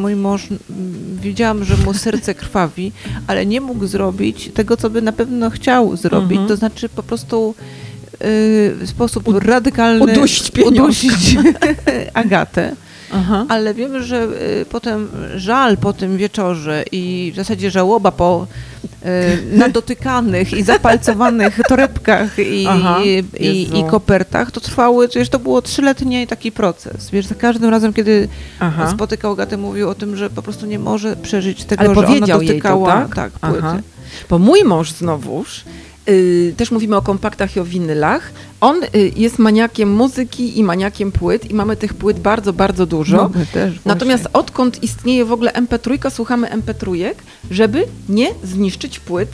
mój 0.01 0.17
mąż, 0.17 0.47
wiedziałam, 1.23 1.65
że 1.65 1.77
mu 1.77 1.95
serce 1.95 2.35
krwawi, 2.45 2.93
ale 3.27 3.47
nie 3.47 3.61
mógł 3.61 3.87
zrobić 3.87 4.51
tego, 4.55 4.77
co 4.77 4.91
by 4.91 5.03
na 5.03 5.13
pewno 5.13 5.51
chciał 5.51 5.97
zrobić, 5.97 6.31
Mhm. 6.39 6.49
to 6.49 6.57
znaczy 6.57 6.89
po 6.89 7.03
prostu 7.03 7.55
w 8.25 8.85
sposób 8.87 9.25
radykalny 9.43 10.13
udusić 10.13 10.53
udusić 10.59 11.37
Agatę. 12.15 12.77
Aha. 13.13 13.47
Ale 13.49 13.75
wiem, 13.75 14.03
że 14.03 14.17
e, 14.17 14.65
potem 14.65 15.09
żal 15.37 15.77
po 15.77 15.93
tym 15.93 16.17
wieczorze 16.17 16.85
i 16.93 17.31
w 17.33 17.37
zasadzie 17.37 17.71
żałoba 17.71 18.13
po 18.13 18.47
e, 19.03 19.37
nadotykanych 19.57 20.53
i 20.53 20.63
zapalcowanych 20.63 21.61
torebkach 21.69 22.39
i, 22.39 22.67
Aha, 22.69 22.99
i, 23.41 23.79
i, 23.79 23.85
kopertach, 23.91 24.51
to 24.51 24.61
trwały, 24.61 25.09
wiesz, 25.15 25.29
to 25.29 25.39
było 25.39 25.63
trzyletni 25.63 26.27
taki 26.27 26.53
proces. 26.53 27.11
Wiesz, 27.11 27.27
za 27.27 27.35
każdym 27.35 27.71
razem, 27.71 27.93
kiedy 27.93 28.29
Aha. 28.61 28.91
spotykał 28.91 29.33
Agatę, 29.33 29.57
mówił 29.57 29.89
o 29.89 29.95
tym, 29.95 30.17
że 30.17 30.31
po 30.31 30.43
prostu 30.43 30.67
nie 30.67 30.79
może 30.79 31.17
przeżyć 31.17 31.65
tego, 31.65 31.81
Ale 31.81 31.95
że 31.95 32.01
ona 32.01 32.09
powiedział 32.09 32.43
jej 32.43 32.49
to, 32.49 32.55
dotykała 32.55 33.09
tak? 33.15 33.33
płyty. 33.33 33.59
Aha. 33.59 33.79
Bo 34.31 34.39
mój 34.39 34.65
mąż 34.65 34.93
znowuż, 34.93 35.59
y, 35.59 35.65
też 36.57 36.71
mówimy 36.71 36.97
o 36.97 37.03
kompaktach 37.03 37.57
i 37.57 37.61
o 37.61 37.65
winylach, 37.65 38.33
on 38.61 38.83
y, 38.83 39.13
jest 39.17 39.39
maniakiem 39.39 39.93
muzyki 39.93 40.59
i 40.59 40.65
maniakiem 40.65 41.13
płyt 41.13 41.51
i 41.51 41.55
mamy 41.55 41.77
tych 41.77 41.95
płyt 41.95 42.21
bardzo, 42.21 42.53
bardzo 42.53 42.87
dużo. 42.87 43.17
No, 43.17 43.31
Natomiast 43.85 44.29
odkąd 44.33 44.83
istnieje 44.83 45.25
w 45.25 45.33
ogóle 45.33 45.53
MP3, 45.53 46.11
słuchamy 46.11 46.49
MP3, 46.49 47.11
żeby 47.51 47.87
nie 48.09 48.29
zniszczyć 48.45 49.01
płyt, 49.01 49.31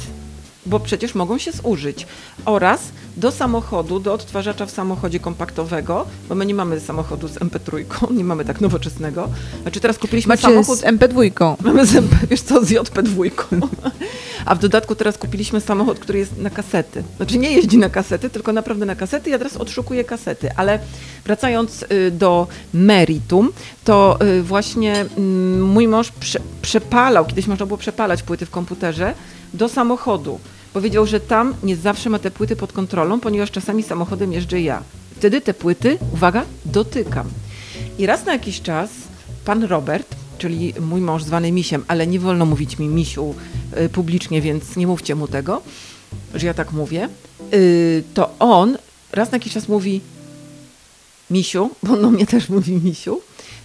bo 0.67 0.81
przecież 0.81 1.14
mogą 1.14 1.38
się 1.38 1.52
zużyć. 1.52 2.07
Oraz 2.45 2.81
do 3.17 3.31
samochodu, 3.31 4.00
do 4.00 4.14
odtwarzacza 4.14 4.67
w 4.67 4.71
samochodzie 4.71 5.21
kompaktowego, 5.21 6.07
bo 6.29 6.35
my 6.35 6.47
nie 6.47 6.55
mamy 6.55 6.81
samochodu 6.81 7.29
z 7.29 7.35
MP3, 7.35 7.85
nie 8.11 8.25
mamy 8.25 8.45
tak 8.45 8.61
nowoczesnego. 8.61 9.29
Znaczy 9.62 9.81
teraz 9.81 9.99
kupiliśmy 9.99 10.29
Macie 10.29 10.43
samochód 10.43 10.79
z 10.79 10.83
MP2. 10.83 11.57
Mamy 11.64 11.87
z 11.87 11.97
MP, 11.97 12.17
wiesz 12.31 12.40
co, 12.40 12.64
z 12.64 12.71
JP2. 12.71 13.31
A 14.45 14.55
w 14.55 14.59
dodatku 14.59 14.95
teraz 14.95 15.19
kupiliśmy 15.19 15.61
samochód, 15.61 15.99
który 15.99 16.19
jest 16.19 16.38
na 16.38 16.50
kasety. 16.50 17.02
Znaczy 17.17 17.38
nie 17.38 17.52
jeździ 17.52 17.79
na 17.79 17.90
kasety, 17.90 18.31
tylko 18.31 18.52
naprawdę 18.52 18.87
na 18.87 18.97
kasety. 18.97 19.31
Ja 19.31 19.38
teraz 19.38 19.57
odszukuję 19.57 20.05
kasety. 20.05 20.50
Ale 20.57 20.79
wracając 21.25 21.83
y, 21.83 22.11
do 22.11 22.47
meritum, 22.75 23.52
to 23.85 24.19
y, 24.23 24.43
właśnie 24.43 24.95
mm, 25.00 25.62
mój 25.62 25.88
mąż 25.88 26.12
prze, 26.12 26.40
przepalał, 26.62 27.26
kiedyś 27.26 27.47
można 27.47 27.67
było 27.67 27.79
przepalać 27.79 28.23
płyty 28.23 28.47
w 28.47 28.50
komputerze, 28.50 29.14
do 29.54 29.69
samochodu. 29.69 30.40
Powiedział, 30.73 31.07
że 31.07 31.21
tam 31.21 31.54
nie 31.62 31.76
zawsze 31.76 32.11
ma 32.11 32.19
te 32.19 32.30
płyty 32.30 32.57
pod 32.57 32.73
kontrolą, 32.73 33.21
ponieważ 33.21 33.50
czasami 33.50 33.83
samochodem 33.83 34.33
jeżdżę 34.33 34.61
ja. 34.61 34.83
Wtedy 35.16 35.40
te 35.40 35.54
płyty, 35.54 35.99
uwaga, 36.12 36.45
dotykam. 36.64 37.28
I 37.99 38.07
raz 38.07 38.26
na 38.26 38.33
jakiś 38.33 38.62
czas 38.62 38.90
pan 39.45 39.64
Robert, 39.64 40.16
czyli 40.38 40.75
mój 40.80 41.00
mąż 41.00 41.23
zwany 41.23 41.52
Misiem, 41.52 41.85
ale 41.88 42.07
nie 42.07 42.21
wolno 42.21 42.47
mówić 42.47 42.78
mi 42.78 42.88
Misiu 42.88 43.35
y, 43.78 43.88
publicznie, 43.88 44.40
więc 44.40 44.76
nie 44.76 44.87
mówcie 44.87 45.14
mu 45.14 45.28
tego, 45.28 45.62
że 46.35 46.47
ja 46.47 46.54
tak 46.54 46.73
mówię, 46.73 47.09
y, 47.54 48.02
to 48.14 48.35
on 48.38 48.78
raz 49.12 49.33
na 49.33 49.37
jakiś 49.37 49.52
czas 49.52 49.69
mówi 49.69 50.00
Misiu, 51.30 51.70
bo 51.82 51.92
on 51.92 52.02
do 52.02 52.10
mnie 52.10 52.26
też 52.26 52.49
mówi 52.49 52.72
Misiu, 52.72 53.20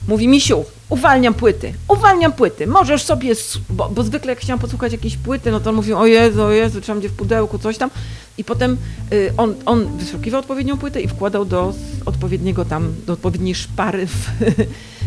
mówi 0.08 0.28
Misiu, 0.28 0.66
uwalniam 0.90 1.34
płyty, 1.34 1.74
uwalniam 1.88 2.32
płyty, 2.34 2.68
możesz 2.68 3.04
sobie, 3.04 3.34
bo, 3.70 3.90
bo 3.90 4.04
zwykle 4.04 4.32
jak 4.32 4.40
chciałam 4.40 4.60
posłuchać 4.60 4.92
jakiejś 4.92 5.18
płyty, 5.18 5.52
no 5.52 5.60
to 5.60 5.70
on 5.70 5.76
mówił, 5.76 5.98
o 5.98 6.06
Jezu, 6.06 6.44
o 6.44 6.52
Jezu, 6.52 6.82
trzymam 6.82 7.00
gdzie 7.00 7.10
w 7.10 7.14
pudełku, 7.14 7.60
coś 7.60 7.78
tam 7.78 7.90
i 8.38 8.44
potem 8.44 8.78
y, 9.14 9.34
on, 9.38 9.56
on 9.66 9.98
wyszukiwał 9.98 10.40
odpowiednią 10.40 10.78
płytę 10.78 11.02
i 11.02 11.08
wkładał 11.08 11.46
do 11.46 11.74
odpowiedniego 12.06 12.66
tam, 12.66 12.94
do 13.06 13.14
odpowiedniej 13.14 13.56
szpary 13.56 14.08
w, 14.08 14.14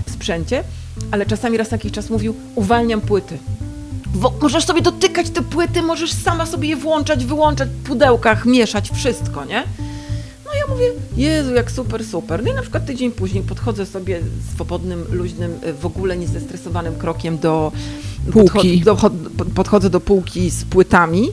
w 0.07 0.11
sprzęcie, 0.15 0.65
ale 1.11 1.27
czasami 1.27 1.57
raz 1.57 1.71
na 1.71 1.75
jakiś 1.75 1.93
czas 1.93 2.11
mówił, 2.11 2.35
uwalniam 2.55 3.01
płyty. 3.01 3.39
Wo- 4.15 4.33
możesz 4.43 4.65
sobie 4.65 4.83
dotykać 4.83 5.31
te 5.31 5.43
płyty, 5.43 5.83
możesz 5.83 6.13
sama 6.13 6.47
sobie 6.47 6.69
je 6.69 6.77
włączać, 6.77 7.25
wyłączać 7.25 7.69
w 7.69 7.83
pudełkach, 7.83 8.47
mieszać, 8.47 8.91
wszystko, 8.95 9.45
nie? 9.45 9.65
Ja 10.69 10.75
mówię, 10.75 10.87
Jezu, 11.17 11.55
jak 11.55 11.71
super, 11.71 12.05
super. 12.05 12.43
No 12.45 12.51
i 12.51 12.55
na 12.55 12.63
przykład 12.63 12.87
tydzień 12.87 13.11
później 13.13 13.43
podchodzę 13.43 13.87
sobie 13.87 14.21
swobodnym, 14.55 15.05
luźnym, 15.11 15.53
y, 15.67 15.73
w 15.73 15.87
ogóle 15.87 16.17
niezestresowanym 16.17 16.95
krokiem 16.95 17.39
do 17.39 17.73
Półki. 18.33 18.49
Podchod, 18.53 18.85
do, 18.85 18.95
chod- 18.95 19.51
podchodzę 19.55 19.91
do 19.91 20.01
półki 20.01 20.51
z 20.51 20.65
płytami 20.65 21.29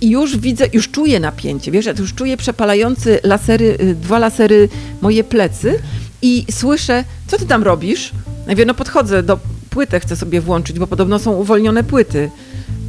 i 0.00 0.10
już 0.10 0.36
widzę, 0.36 0.64
już 0.72 0.88
czuję 0.90 1.20
napięcie, 1.20 1.70
wiesz, 1.70 1.86
ja 1.86 1.92
już 1.98 2.14
czuję 2.14 2.36
przepalający 2.36 3.20
lasery, 3.22 3.76
y, 3.80 3.94
dwa 3.94 4.18
lasery 4.18 4.68
moje 5.02 5.24
plecy 5.24 5.78
i 6.22 6.44
słyszę, 6.50 7.04
co 7.26 7.38
ty 7.38 7.46
tam 7.46 7.62
robisz? 7.62 8.12
Ja 8.46 8.52
mówię, 8.52 8.64
no 8.66 8.74
podchodzę 8.74 9.22
do 9.22 9.38
płytę, 9.70 10.00
chcę 10.00 10.16
sobie 10.16 10.40
włączyć, 10.40 10.78
bo 10.78 10.86
podobno 10.86 11.18
są 11.18 11.32
uwolnione 11.32 11.84
płyty. 11.84 12.30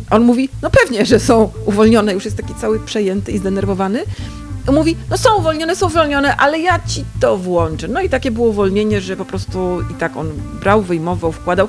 On 0.09 0.23
mówi, 0.23 0.49
no 0.61 0.69
pewnie, 0.69 1.05
że 1.05 1.19
są 1.19 1.51
uwolnione, 1.65 2.13
już 2.13 2.25
jest 2.25 2.37
taki 2.37 2.53
cały 2.61 2.79
przejęty 2.79 3.31
i 3.31 3.37
zdenerwowany. 3.37 4.03
Mówi, 4.71 4.95
no 5.09 5.17
są 5.17 5.37
uwolnione, 5.37 5.75
są 5.75 5.85
uwolnione, 5.85 6.35
ale 6.35 6.59
ja 6.59 6.79
ci 6.79 7.03
to 7.19 7.37
włączę. 7.37 7.87
No 7.87 8.01
i 8.01 8.09
takie 8.09 8.31
było 8.31 8.47
uwolnienie, 8.47 9.01
że 9.01 9.17
po 9.17 9.25
prostu 9.25 9.81
i 9.91 9.93
tak 9.93 10.17
on 10.17 10.29
brał, 10.61 10.81
wyjmował, 10.81 11.31
wkładał. 11.31 11.67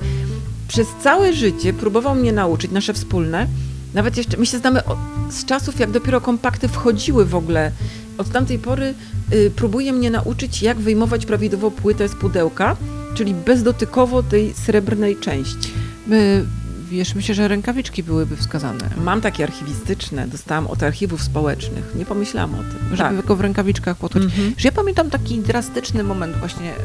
Przez 0.69 0.87
całe 1.03 1.33
życie 1.33 1.73
próbował 1.73 2.15
mnie 2.15 2.33
nauczyć, 2.33 2.71
nasze 2.71 2.93
wspólne, 2.93 3.47
nawet 3.95 4.17
jeszcze, 4.17 4.37
my 4.37 4.47
się 4.47 4.59
znamy 4.59 4.85
od, 4.85 4.99
z 5.31 5.45
czasów, 5.45 5.81
jak 5.81 5.91
dopiero 5.91 6.21
kompakty 6.21 6.69
wchodziły 6.69 7.25
w 7.25 7.35
ogóle. 7.35 7.73
Od 8.19 8.31
tamtej 8.31 8.59
pory 8.59 8.95
y, 9.33 9.51
próbuje 9.57 9.93
mnie 9.93 10.11
nauczyć, 10.11 10.63
jak 10.63 10.79
wyjmować 10.79 11.27
prawidłowo 11.27 11.71
płytę 11.71 12.09
z 12.09 12.15
pudełka, 12.15 12.77
czyli 13.15 13.35
bezdotykowo 13.35 14.23
tej 14.23 14.55
srebrnej 14.55 15.17
części. 15.17 15.73
My, 16.07 16.45
wiesz, 16.89 17.15
myślę, 17.15 17.35
że 17.35 17.49
rękawiczki 17.49 18.03
byłyby 18.03 18.37
wskazane. 18.37 18.91
Mam 19.05 19.21
takie 19.21 19.45
archiwistyczne, 19.45 20.29
dostałam 20.29 20.67
od 20.67 20.83
archiwów 20.83 21.23
społecznych. 21.23 21.95
Nie 21.95 22.05
pomyślałam 22.05 22.55
o 22.55 22.59
tym. 22.59 22.97
Żeby 22.97 23.15
tylko 23.15 23.37
w 23.37 23.41
rękawiczkach 23.41 23.97
podchodzić. 23.97 24.31
Mhm. 24.31 24.55
Ja 24.65 24.73
pamiętam 24.73 25.11
taki 25.11 25.39
drastyczny 25.39 26.05
moment 26.05 26.37
właśnie 26.37 26.71
e, 26.71 26.77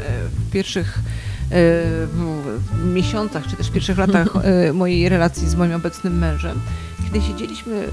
w 0.48 0.52
pierwszych 0.52 0.98
e, 0.98 1.02
w 1.52 2.94
miesiącach, 2.94 3.48
czy 3.48 3.56
też 3.56 3.72
pierwszych 3.72 3.98
latach 3.98 4.28
e, 4.44 4.74
mojej 4.74 5.10
relacji 5.10 5.50
z 5.50 5.56
moim 5.56 5.74
obecnym 5.74 6.18
mężem, 6.18 6.60
kiedy 7.04 7.26
siedzieliśmy 7.26 7.88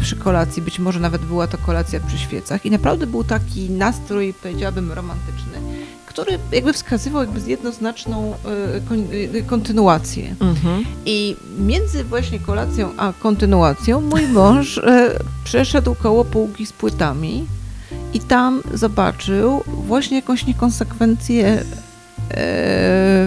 przy 0.00 0.16
kolacji, 0.16 0.62
być 0.62 0.78
może 0.78 1.00
nawet 1.00 1.22
była 1.22 1.46
to 1.46 1.58
kolacja 1.58 2.00
przy 2.00 2.18
świecach 2.18 2.66
i 2.66 2.70
naprawdę 2.70 3.06
był 3.06 3.24
taki 3.24 3.70
nastrój, 3.70 4.34
powiedziałabym, 4.42 4.92
romantyczny, 4.92 5.79
który 6.10 6.38
jakby 6.52 6.72
wskazywał 6.72 7.22
jakby 7.22 7.50
jednoznaczną 7.50 8.34
e, 9.34 9.38
e, 9.38 9.42
kontynuację. 9.42 10.34
Mhm. 10.40 10.84
I 11.06 11.36
między 11.58 12.04
właśnie 12.04 12.38
kolacją 12.38 12.88
a 12.96 13.12
kontynuacją 13.18 14.00
mój 14.00 14.26
mąż 14.26 14.78
e, 14.78 15.18
przeszedł 15.44 15.94
koło 15.94 16.24
półki 16.24 16.66
z 16.66 16.72
płytami 16.72 17.46
i 18.14 18.20
tam 18.20 18.62
zobaczył 18.74 19.62
właśnie 19.66 20.16
jakąś 20.16 20.46
niekonsekwencję 20.46 21.64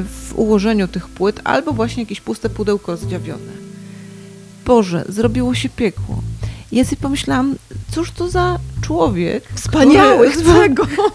w 0.03 0.31
ułożeniu 0.35 0.87
tych 0.87 1.09
płyt 1.09 1.41
albo 1.43 1.71
właśnie 1.71 2.03
jakieś 2.03 2.21
puste 2.21 2.49
pudełko 2.49 2.91
rozdziawione. 2.91 3.53
Boże, 4.65 5.05
zrobiło 5.09 5.55
się 5.55 5.69
piekło. 5.69 6.21
Ja 6.73 6.83
sobie 6.85 6.97
pomyślałam, 7.01 7.55
cóż 7.91 8.11
to 8.11 8.29
za 8.29 8.59
człowiek. 8.81 9.43
Wspaniały, 9.55 10.29
który- 10.29 10.43
chcę 10.43 10.69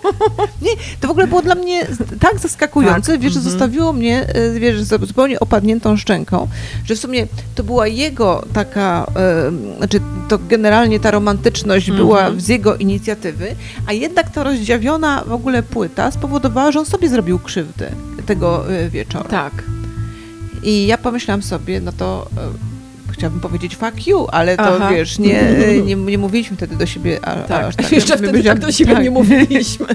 nie, 0.63 0.71
to 1.01 1.09
w 1.09 1.11
ogóle 1.11 1.27
było 1.27 1.43
dla 1.43 1.55
mnie 1.55 1.87
tak 2.21 2.39
zaskakujące, 2.39 3.13
Tak, 3.13 3.21
wiesz, 3.21 3.33
że 3.33 3.39
mhm. 3.39 3.53
zostawiło 3.53 3.93
mnie, 3.93 4.27
e, 4.35 4.61
wiesz, 4.61 4.83
zupełnie 4.83 5.41
opadniętą 5.41 5.97
szczęką, 5.97 6.49
że 6.85 6.95
w 6.95 6.99
sumie 6.99 7.27
to 7.55 7.65
była 7.65 7.87
jego 7.87 8.45
taka, 8.53 9.07
e, 9.17 9.77
znaczy 9.79 10.01
to 10.29 10.39
generalnie 10.49 11.01
ta 11.01 11.11
romantyczność 11.11 11.89
Mhm. 11.89 12.07
była 12.07 12.31
z 12.37 12.49
jego 12.49 12.77
inicjatywy, 12.77 13.57
a 13.87 13.93
jednak 13.93 14.31
ta 14.31 14.43
rozdziawiona 14.43 15.25
w 15.27 15.33
ogóle 15.33 15.63
płyta 15.63 16.11
spowodowała, 16.11 16.73
że 16.73 16.79
on 16.79 16.87
sobie 16.87 17.09
zrobił 17.09 17.39
krzywdę 17.39 17.91
tego 18.27 18.73
e, 18.73 18.91
wieczoru. 18.91 19.29
Tak. 19.29 19.53
I 20.63 20.87
ja 20.87 20.99
pomyślałam 20.99 21.43
sobie, 21.43 21.81
no 21.81 21.93
to 21.93 22.29
chciałabym 23.19 23.41
powiedzieć 23.41 23.77
fuck 23.77 24.07
you, 24.07 24.27
ale 24.33 24.57
to 24.57 24.77
Aha. 24.77 24.91
wiesz, 24.91 25.19
nie, 25.19 25.43
nie, 25.85 25.95
nie 25.97 26.19
mówiliśmy 26.19 26.57
wtedy 26.57 26.77
do 26.77 26.87
siebie 26.87 27.19
a, 27.23 27.35
Tak. 27.37 27.65
aż 27.65 27.77
tak. 27.77 27.93
Jeszcze 27.93 28.13
Ja 28.13 28.19
wtedy 28.19 28.43
tak 28.43 28.59
do 28.59 28.73
siebie 28.73 28.95
tak. 28.95 29.03
nie 29.05 29.11
mówiliśmy. 29.11 29.87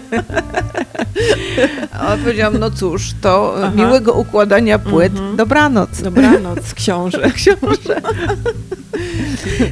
A 1.92 2.18
powiedziałam, 2.18 2.58
no 2.60 2.72
cóż, 2.72 3.12
to 3.22 3.54
Aha. 3.58 3.72
miłego 3.76 4.14
układania 4.14 4.80
płyt, 4.80 5.14
Mhm. 5.14 5.36
dobranoc. 5.36 6.02
Dobranoc, 6.02 6.74
książę. 6.76 7.32
książę. 7.36 8.02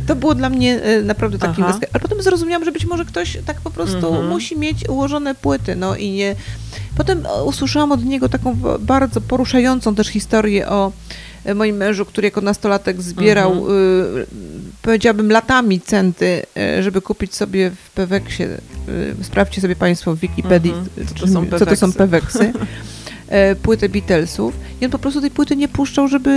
To 0.07 0.15
było 0.15 0.35
dla 0.35 0.49
mnie 0.49 0.81
e, 0.81 1.01
naprawdę 1.01 1.37
takim 1.39 1.63
zaskoc- 1.65 1.85
Ale 1.93 1.99
potem 2.01 2.21
zrozumiałam, 2.21 2.65
że 2.65 2.71
być 2.71 2.85
może 2.85 3.05
ktoś 3.05 3.37
tak 3.45 3.61
po 3.61 3.71
prostu 3.71 4.07
Mhm. 4.07 4.27
musi 4.27 4.57
mieć 4.59 4.89
ułożone 4.89 5.35
płyty, 5.35 5.75
no 5.75 5.95
i 5.95 6.11
nie... 6.11 6.35
Potem 6.97 7.25
e, 7.25 7.43
usłyszałam 7.43 7.91
od 7.91 8.05
niego 8.05 8.29
taką 8.29 8.57
bardzo 8.79 9.21
poruszającą 9.21 9.95
też 9.95 10.07
historię 10.07 10.67
o 10.67 10.91
moim 11.55 11.75
mężu, 11.77 12.05
który 12.05 12.27
jako 12.27 12.41
nastolatek 12.41 13.01
zbierał, 13.01 13.51
Mhm. 13.51 13.77
y, 14.17 14.25
powiedziałabym, 14.81 15.31
latami 15.31 15.81
centy, 15.81 16.41
e, 16.57 16.83
żeby 16.83 17.01
kupić 17.01 17.35
sobie 17.35 17.71
w 17.85 17.89
Peweksie, 17.91 18.43
y, 18.43 19.23
sprawdźcie 19.23 19.61
sobie 19.61 19.75
Państwo 19.75 20.15
w 20.15 20.19
Wikipedii, 20.19 20.71
Mhm. 20.71 20.87
y, 20.97 21.05
Co 21.05 21.13
to 21.15 21.27
są 21.27 21.45
co 21.59 21.65
to 21.65 21.75
są 21.75 21.93
Peweksy. 21.93 22.53
E, 23.31 23.55
płytę 23.55 23.89
Beatlesów 23.89 24.53
i 24.81 24.85
on 24.85 24.91
po 24.91 24.99
prostu 24.99 25.21
tej 25.21 25.31
płyty 25.31 25.55
nie 25.55 25.67
puszczał, 25.67 26.07
żeby, 26.07 26.29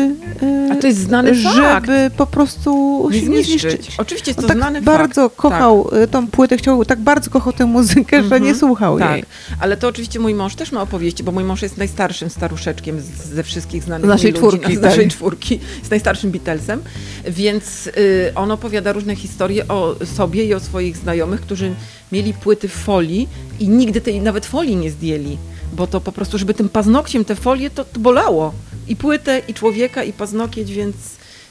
e, 0.42 0.68
A 0.72 0.76
to 0.76 0.86
jest 0.86 0.98
znany 0.98 1.34
żeby 1.34 1.64
fakt. 1.64 1.90
po 2.16 2.26
prostu 2.26 2.70
Nie 3.12 3.20
zniszczyć. 3.20 3.60
zniszczyć. 3.62 3.94
Oczywiście 3.98 4.30
jest 4.30 4.38
On 4.38 4.42
to 4.42 4.48
tak 4.48 4.56
znany 4.58 4.82
bardzo 4.82 5.22
fakt. 5.22 5.36
kochał 5.36 5.88
e, 5.92 6.06
tą 6.06 6.26
płytę, 6.26 6.56
chciał, 6.56 6.84
tak 6.84 7.00
bardzo 7.00 7.30
kochał 7.30 7.52
tę 7.52 7.66
muzykę, 7.66 8.16
że 8.16 8.22
Mhm. 8.24 8.42
nie 8.44 8.54
słuchał 8.54 8.98
Tak, 8.98 9.10
jej. 9.12 9.24
ale 9.60 9.76
to 9.76 9.88
oczywiście 9.88 10.20
mój 10.20 10.34
mąż 10.34 10.54
też 10.54 10.72
ma 10.72 10.82
opowieści, 10.82 11.24
bo 11.24 11.32
mój 11.32 11.44
mąż 11.44 11.62
jest 11.62 11.76
najstarszym 11.78 12.30
staruszeczkiem 12.30 13.00
z, 13.00 13.04
ze 13.34 13.42
wszystkich 13.42 13.82
znanych 13.82 14.06
Z 14.06 14.08
naszej 14.08 14.30
ludzi, 14.32 14.38
czwórki, 14.38 14.76
z 14.76 14.80
naszej 14.80 15.04
tak. 15.04 15.12
czwórki, 15.16 15.60
z 15.82 15.90
najstarszym 15.90 16.30
Beatlesem, 16.30 16.82
więc 17.28 17.86
y, 17.86 18.32
on 18.34 18.50
opowiada 18.50 18.92
różne 18.92 19.16
historie 19.16 19.68
o 19.68 19.94
sobie 20.16 20.44
i 20.44 20.54
o 20.54 20.60
swoich 20.60 20.96
znajomych, 20.96 21.40
którzy 21.40 21.74
mieli 22.12 22.34
płyty 22.34 22.68
w 22.68 22.72
folii 22.72 23.28
i 23.60 23.68
nigdy 23.68 24.00
tej 24.00 24.20
nawet 24.20 24.46
folii 24.46 24.76
nie 24.76 24.90
zdjęli, 24.90 25.38
bo 25.74 25.86
to 25.86 26.00
po 26.00 26.12
prostu, 26.12 26.38
żeby 26.38 26.54
tym 26.54 26.68
paznokciem 26.68 27.24
te 27.24 27.34
folie, 27.34 27.70
to, 27.70 27.84
to 27.84 28.00
bolało. 28.00 28.54
I 28.88 28.96
płytę, 28.96 29.42
i 29.48 29.54
człowieka, 29.54 30.04
i 30.04 30.12
paznokieć, 30.12 30.72
więc, 30.72 30.96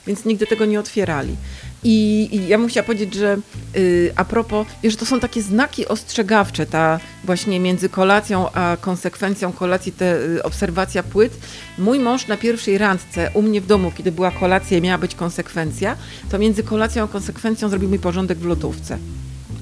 więc 0.07 0.25
nigdy 0.25 0.47
tego 0.47 0.65
nie 0.65 0.79
otwierali. 0.79 1.35
I, 1.83 2.29
I 2.31 2.47
ja 2.47 2.57
bym 2.57 2.67
chciała 2.67 2.85
powiedzieć, 2.85 3.13
że 3.13 3.37
y, 3.75 4.13
a 4.15 4.25
propos, 4.25 4.67
wiesz, 4.83 4.95
to 4.95 5.05
są 5.05 5.19
takie 5.19 5.41
znaki 5.41 5.87
ostrzegawcze, 5.87 6.65
ta 6.65 6.99
właśnie 7.23 7.59
między 7.59 7.89
kolacją 7.89 8.51
a 8.51 8.77
konsekwencją 8.81 9.51
kolacji, 9.51 9.91
te 9.91 10.17
y, 10.17 10.43
obserwacja 10.43 11.03
płyt. 11.03 11.37
Mój 11.77 11.99
mąż 11.99 12.27
na 12.27 12.37
pierwszej 12.37 12.77
randce 12.77 13.31
u 13.33 13.41
mnie 13.41 13.61
w 13.61 13.67
domu, 13.67 13.91
kiedy 13.97 14.11
była 14.11 14.31
kolacja 14.31 14.77
i 14.77 14.81
miała 14.81 14.97
być 14.97 15.15
konsekwencja, 15.15 15.95
to 16.31 16.39
między 16.39 16.63
kolacją 16.63 17.03
a 17.03 17.07
konsekwencją 17.07 17.69
zrobił 17.69 17.89
mi 17.89 17.99
porządek 17.99 18.37
w 18.37 18.45
lodówce. 18.45 18.97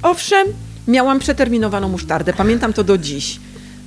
Owszem, 0.01 0.47
miałam 0.87 1.19
przeterminowaną 1.19 1.89
musztardę, 1.89 2.33
pamiętam 2.33 2.73
to 2.73 2.83
do 2.83 2.97
dziś, 2.97 3.39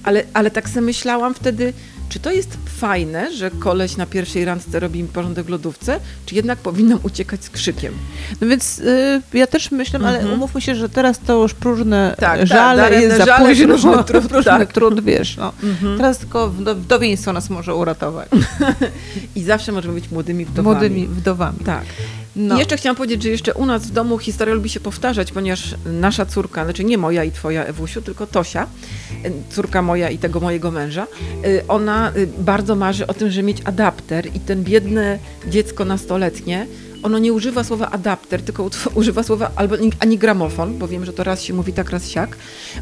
ale, 0.04 0.22
ale 0.34 0.50
tak 0.50 0.68
sobie 0.68 0.80
myślałam 0.80 1.34
wtedy, 1.34 1.72
Czy 2.08 2.20
to 2.20 2.30
jest 2.30 2.56
fajne, 2.66 3.32
że 3.32 3.50
koleś 3.50 3.96
na 3.96 4.06
pierwszej 4.06 4.44
randce 4.44 4.80
robi 4.80 5.02
mi 5.02 5.08
porządek 5.08 5.46
w 5.46 5.48
lodówce, 5.48 6.00
czy 6.26 6.34
jednak 6.34 6.58
powinnam 6.58 6.98
uciekać 7.02 7.44
z 7.44 7.50
krzykiem? 7.50 7.94
No 8.40 8.46
więc 8.48 8.78
y, 8.78 9.22
ja 9.34 9.46
też 9.46 9.70
myślę, 9.70 9.98
ale 10.04 10.18
Mhm. 10.18 10.34
umówmy 10.34 10.60
się, 10.60 10.74
że 10.74 10.88
teraz 10.88 11.18
to 11.18 11.42
już 11.42 11.54
próżne 11.54 12.14
Tak, 12.18 12.38
tak, 12.38 12.46
żale 12.46 12.82
daremne 12.82 13.04
jest 13.04 13.16
za 13.18 13.24
żale, 13.26 13.48
późno. 13.48 13.66
próżny 13.74 14.04
trud, 14.08 14.28
próżny 14.28 14.44
tak. 14.50 14.72
trud, 14.72 15.04
wiesz. 15.04 15.36
No. 15.36 15.52
Mhm. 15.62 15.96
Teraz 15.96 16.18
tylko 16.18 16.48
wdo- 16.50 16.76
wdowieństwo 16.76 17.32
nas 17.32 17.50
może 17.50 17.74
uratować. 17.74 18.28
I 19.36 19.42
zawsze 19.42 19.72
możemy 19.72 19.94
być 19.94 20.10
młodymi 20.10 20.44
wdowami. 20.44 20.74
Młodymi 20.76 21.06
wdowami. 21.08 21.58
Tak. 21.64 21.84
No. 22.36 22.54
I 22.56 22.58
jeszcze 22.58 22.76
chciałam 22.76 22.96
powiedzieć, 22.96 23.22
że 23.22 23.30
jeszcze 23.30 23.54
u 23.54 23.66
nas 23.66 23.86
w 23.86 23.90
domu 23.90 24.18
historia 24.18 24.54
lubi 24.54 24.68
się 24.68 24.80
powtarzać, 24.80 25.32
ponieważ 25.32 25.74
nasza 25.86 26.26
córka, 26.26 26.64
znaczy 26.64 26.84
nie 26.84 26.98
moja 26.98 27.24
i 27.24 27.32
twoja 27.32 27.64
Ewusiu, 27.64 28.02
tylko 28.02 28.26
Tosia, 28.26 28.66
y, 29.24 29.32
córka 29.50 29.82
moja 29.82 30.10
i 30.10 30.18
tego 30.18 30.40
mojego 30.40 30.70
męża, 30.70 31.06
y, 31.46 31.64
ona 31.68 32.12
y, 32.16 32.28
bardzo 32.38 32.76
marzy 32.76 33.06
o 33.06 33.14
tym, 33.14 33.30
żeby 33.30 33.46
mieć 33.46 33.62
adapter 33.64 34.26
i 34.36 34.40
ten 34.40 34.64
biedne 34.64 35.18
dziecko 35.48 35.84
nastoletnie, 35.84 36.66
ono 37.02 37.18
nie 37.18 37.32
używa 37.32 37.64
słowa 37.64 37.90
adapter, 37.90 38.42
tylko 38.42 38.70
używa 38.94 39.22
słowa 39.22 39.50
albo 39.56 39.76
ani 39.98 40.18
gramofon, 40.18 40.78
bo 40.78 40.88
wiem, 40.88 41.04
że 41.04 41.12
to 41.12 41.24
raz 41.24 41.42
się 41.42 41.54
mówi 41.54 41.72
tak, 41.72 41.90
raz 41.90 42.08
siak. 42.08 42.36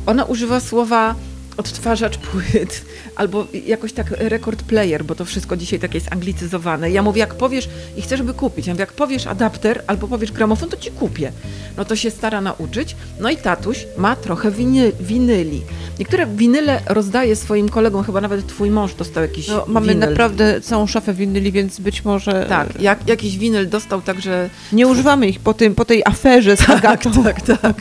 Ona 0.07 0.25
używa 0.25 0.61
słowa 0.61 1.15
odtwarzacz 1.57 2.19
płyt, 2.19 2.85
albo 3.17 3.47
jakoś 3.67 3.93
tak 3.93 4.11
rekord 4.11 4.63
player, 4.63 5.05
bo 5.05 5.15
to 5.15 5.25
wszystko 5.25 5.57
dzisiaj 5.57 5.79
tak 5.79 5.95
jest 5.95 6.13
anglicyzowane. 6.13 6.91
Ja 6.91 7.03
mówię, 7.03 7.21
jak 7.21 7.35
powiesz 7.35 7.69
i 7.97 8.03
chcę, 8.03 8.17
żeby 8.17 8.35
kupić, 8.35 8.67
ja 8.67 8.73
mówię, 8.73 8.83
jak 8.83 8.93
powiesz 8.93 9.27
adapter 9.27 9.83
albo 9.87 10.09
powiesz 10.09 10.33
gramofon, 10.33 10.69
to 10.69 10.77
ci 10.77 10.91
kupię. 10.91 11.33
No 11.77 11.85
to 11.85 11.97
się 11.97 12.11
stara 12.11 12.41
nauczyć. 12.41 12.97
No 13.21 13.31
i 13.31 13.37
tatuś 13.37 13.87
ma 13.99 14.17
trochę 14.17 14.51
winy, 14.51 14.93
winyli. 15.01 15.63
Niektóre 15.99 16.27
winyle 16.27 16.81
rozdaje 16.87 17.37
swoim 17.37 17.69
kolegom, 17.69 18.05
chyba 18.05 18.21
nawet 18.21 18.47
twój 18.47 18.71
mąż 18.71 18.95
dostał 18.95 19.23
jakiś 19.23 19.49
No, 19.49 19.65
mamy 19.69 19.95
winyl. 19.95 20.09
naprawdę 20.09 20.61
całą 20.61 20.87
szafę 20.87 21.15
winyli, 21.15 21.53
więc 21.53 21.81
być 21.81 22.05
może 22.05 22.47
Tak, 22.49 22.81
jak, 22.81 23.09
jakiś 23.09 23.39
winyl 23.39 23.69
dostał 23.69 24.03
także 24.03 24.51
nie 24.73 24.87
używamy 24.87 25.29
ich 25.29 25.41
po, 25.41 25.55
tym, 25.55 25.75
po 25.75 25.85
tej 25.85 26.03
aferze 26.05 26.57
z 26.57 26.71
Agatą. 26.71 27.25
tak, 27.25 27.43
tak. 27.43 27.77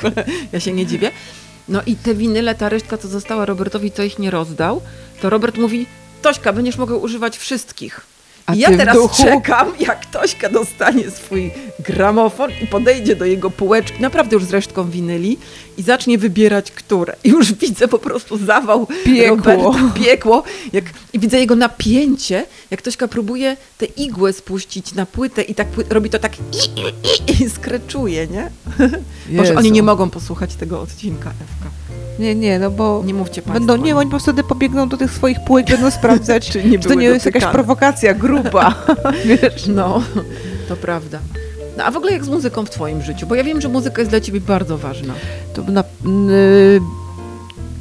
Ja 0.51 0.59
się 0.59 0.73
nie 0.73 0.85
dziwię. 0.85 1.11
No 1.67 1.81
i 1.85 1.95
te 1.95 2.15
winyle, 2.15 2.55
ta 2.55 2.69
resztka, 2.69 2.97
co 2.97 3.07
została 3.07 3.45
Robertowi, 3.45 3.91
co 3.91 4.03
ich 4.03 4.19
nie 4.19 4.31
rozdał, 4.31 4.81
to 5.21 5.29
Robert 5.29 5.57
mówi, 5.57 5.85
Tośka, 6.21 6.53
będziesz 6.53 6.77
mogła 6.77 6.97
używać 6.97 7.37
wszystkich. 7.37 8.01
A 8.51 8.55
I 8.55 8.59
ja 8.59 8.77
teraz 8.77 8.95
duchu? 8.95 9.23
czekam, 9.23 9.67
jak 9.79 10.05
Tośka 10.05 10.49
dostanie 10.49 11.11
swój 11.11 11.51
gramofon 11.79 12.51
i 12.63 12.67
podejdzie 12.67 13.15
do 13.15 13.25
jego 13.25 13.49
półeczki, 13.49 14.01
naprawdę 14.01 14.35
już 14.35 14.45
z 14.45 14.51
resztką 14.51 14.89
winyli 14.89 15.37
i 15.77 15.81
zacznie 15.83 16.17
wybierać, 16.17 16.71
które. 16.71 17.15
I 17.23 17.29
już 17.29 17.53
widzę 17.53 17.87
po 17.87 17.99
prostu 17.99 18.37
zawał 18.37 18.87
Piekło. 19.05 19.35
Roberta, 19.35 19.91
piekło. 19.93 20.43
Jak, 20.73 20.85
I 21.13 21.19
widzę 21.19 21.39
jego 21.39 21.55
napięcie, 21.55 22.45
jak 22.71 22.81
Tośka 22.81 23.07
próbuje 23.07 23.57
te 23.77 23.85
igłę 23.85 24.33
spuścić 24.33 24.93
na 24.93 25.05
płytę 25.05 25.41
i 25.41 25.55
tak 25.55 25.67
robi 25.89 26.09
to 26.09 26.19
tak 26.19 26.39
i, 26.39 26.41
i, 27.31 27.43
i 27.43 27.49
skreczuje, 27.49 28.27
nie? 28.27 28.51
Jezu. 29.29 29.53
oni 29.57 29.71
nie 29.71 29.83
mogą 29.83 30.09
posłuchać 30.09 30.55
tego 30.55 30.81
odcinka, 30.81 31.29
Ewka. 31.29 31.80
Nie, 32.21 32.35
nie, 32.35 32.59
no 32.59 32.71
bo 32.71 33.03
Nie 33.05 33.13
mówcie 33.13 33.41
państwo. 33.41 33.65
będą, 33.65 33.85
nie, 33.85 33.95
oni 33.95 34.11
po 34.11 34.19
wtedy 34.19 34.43
pobiegną 34.43 34.89
do 34.89 34.97
tych 34.97 35.11
swoich 35.11 35.37
półek, 35.43 35.67
będą 35.67 35.91
sprawdzać, 35.99 36.49
Czy 36.49 36.63
nie 36.63 36.79
czy 36.79 36.87
to 36.89 36.93
nie 36.93 37.05
jest 37.05 37.25
jakaś 37.25 37.45
prowokacja 37.45 38.13
gruba. 38.13 38.75
Wiesz? 39.25 39.67
No, 39.67 40.01
to 40.69 40.75
prawda. 40.75 41.19
No, 41.77 41.83
a 41.83 41.91
w 41.91 41.97
ogóle 41.97 42.11
jak 42.11 42.25
z 42.25 42.29
muzyką 42.29 42.65
w 42.65 42.69
twoim 42.69 43.01
życiu? 43.01 43.27
Bo 43.27 43.35
ja 43.35 43.43
wiem, 43.43 43.61
że 43.61 43.69
muzyka 43.69 44.01
jest 44.01 44.11
dla 44.11 44.21
ciebie 44.21 44.41
bardzo 44.41 44.77
ważna. 44.77 45.13
To 45.53 45.63
na, 45.63 45.81
y, 45.81 46.81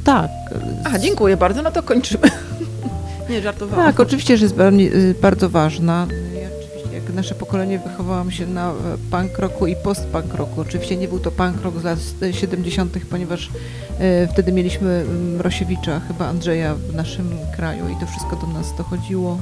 tak. 0.03 0.29
A, 0.93 0.99
dziękuję 0.99 1.37
bardzo, 1.37 1.61
no 1.61 1.71
to 1.71 1.83
kończymy. 1.83 2.27
Nie, 3.29 3.41
żartowałam. 3.41 3.85
Tak, 3.85 3.99
oczywiście, 3.99 4.37
że 4.37 4.45
jest 4.45 4.55
y, 4.95 5.15
bardzo 5.21 5.49
ważna. 5.49 6.07
Nasze 7.15 7.35
pokolenie 7.35 7.79
wychowałam 7.79 8.31
się 8.31 8.47
na 8.47 8.69
e, 8.69 8.73
punk 9.11 9.37
rocku 9.39 9.67
i 9.67 9.75
post-punk 9.75 10.33
rocku. 10.33 10.61
Oczywiście 10.61 10.97
nie 10.97 11.07
był 11.07 11.19
to 11.19 11.31
punk 11.31 11.61
rock 11.61 11.79
z 11.79 11.83
lat 11.83 11.99
e, 12.21 12.33
70., 12.33 12.97
ponieważ 13.09 13.49
e, 13.99 14.27
wtedy 14.27 14.51
mieliśmy 14.51 14.89
mm, 14.89 15.41
Rosiewicza, 15.41 15.99
chyba 15.99 16.27
Andrzeja 16.27 16.75
w 16.75 16.95
naszym 16.95 17.29
kraju 17.55 17.89
i 17.89 17.95
to 17.95 18.05
wszystko 18.05 18.35
do 18.35 18.47
nas 18.47 18.75
dochodziło 18.77 19.39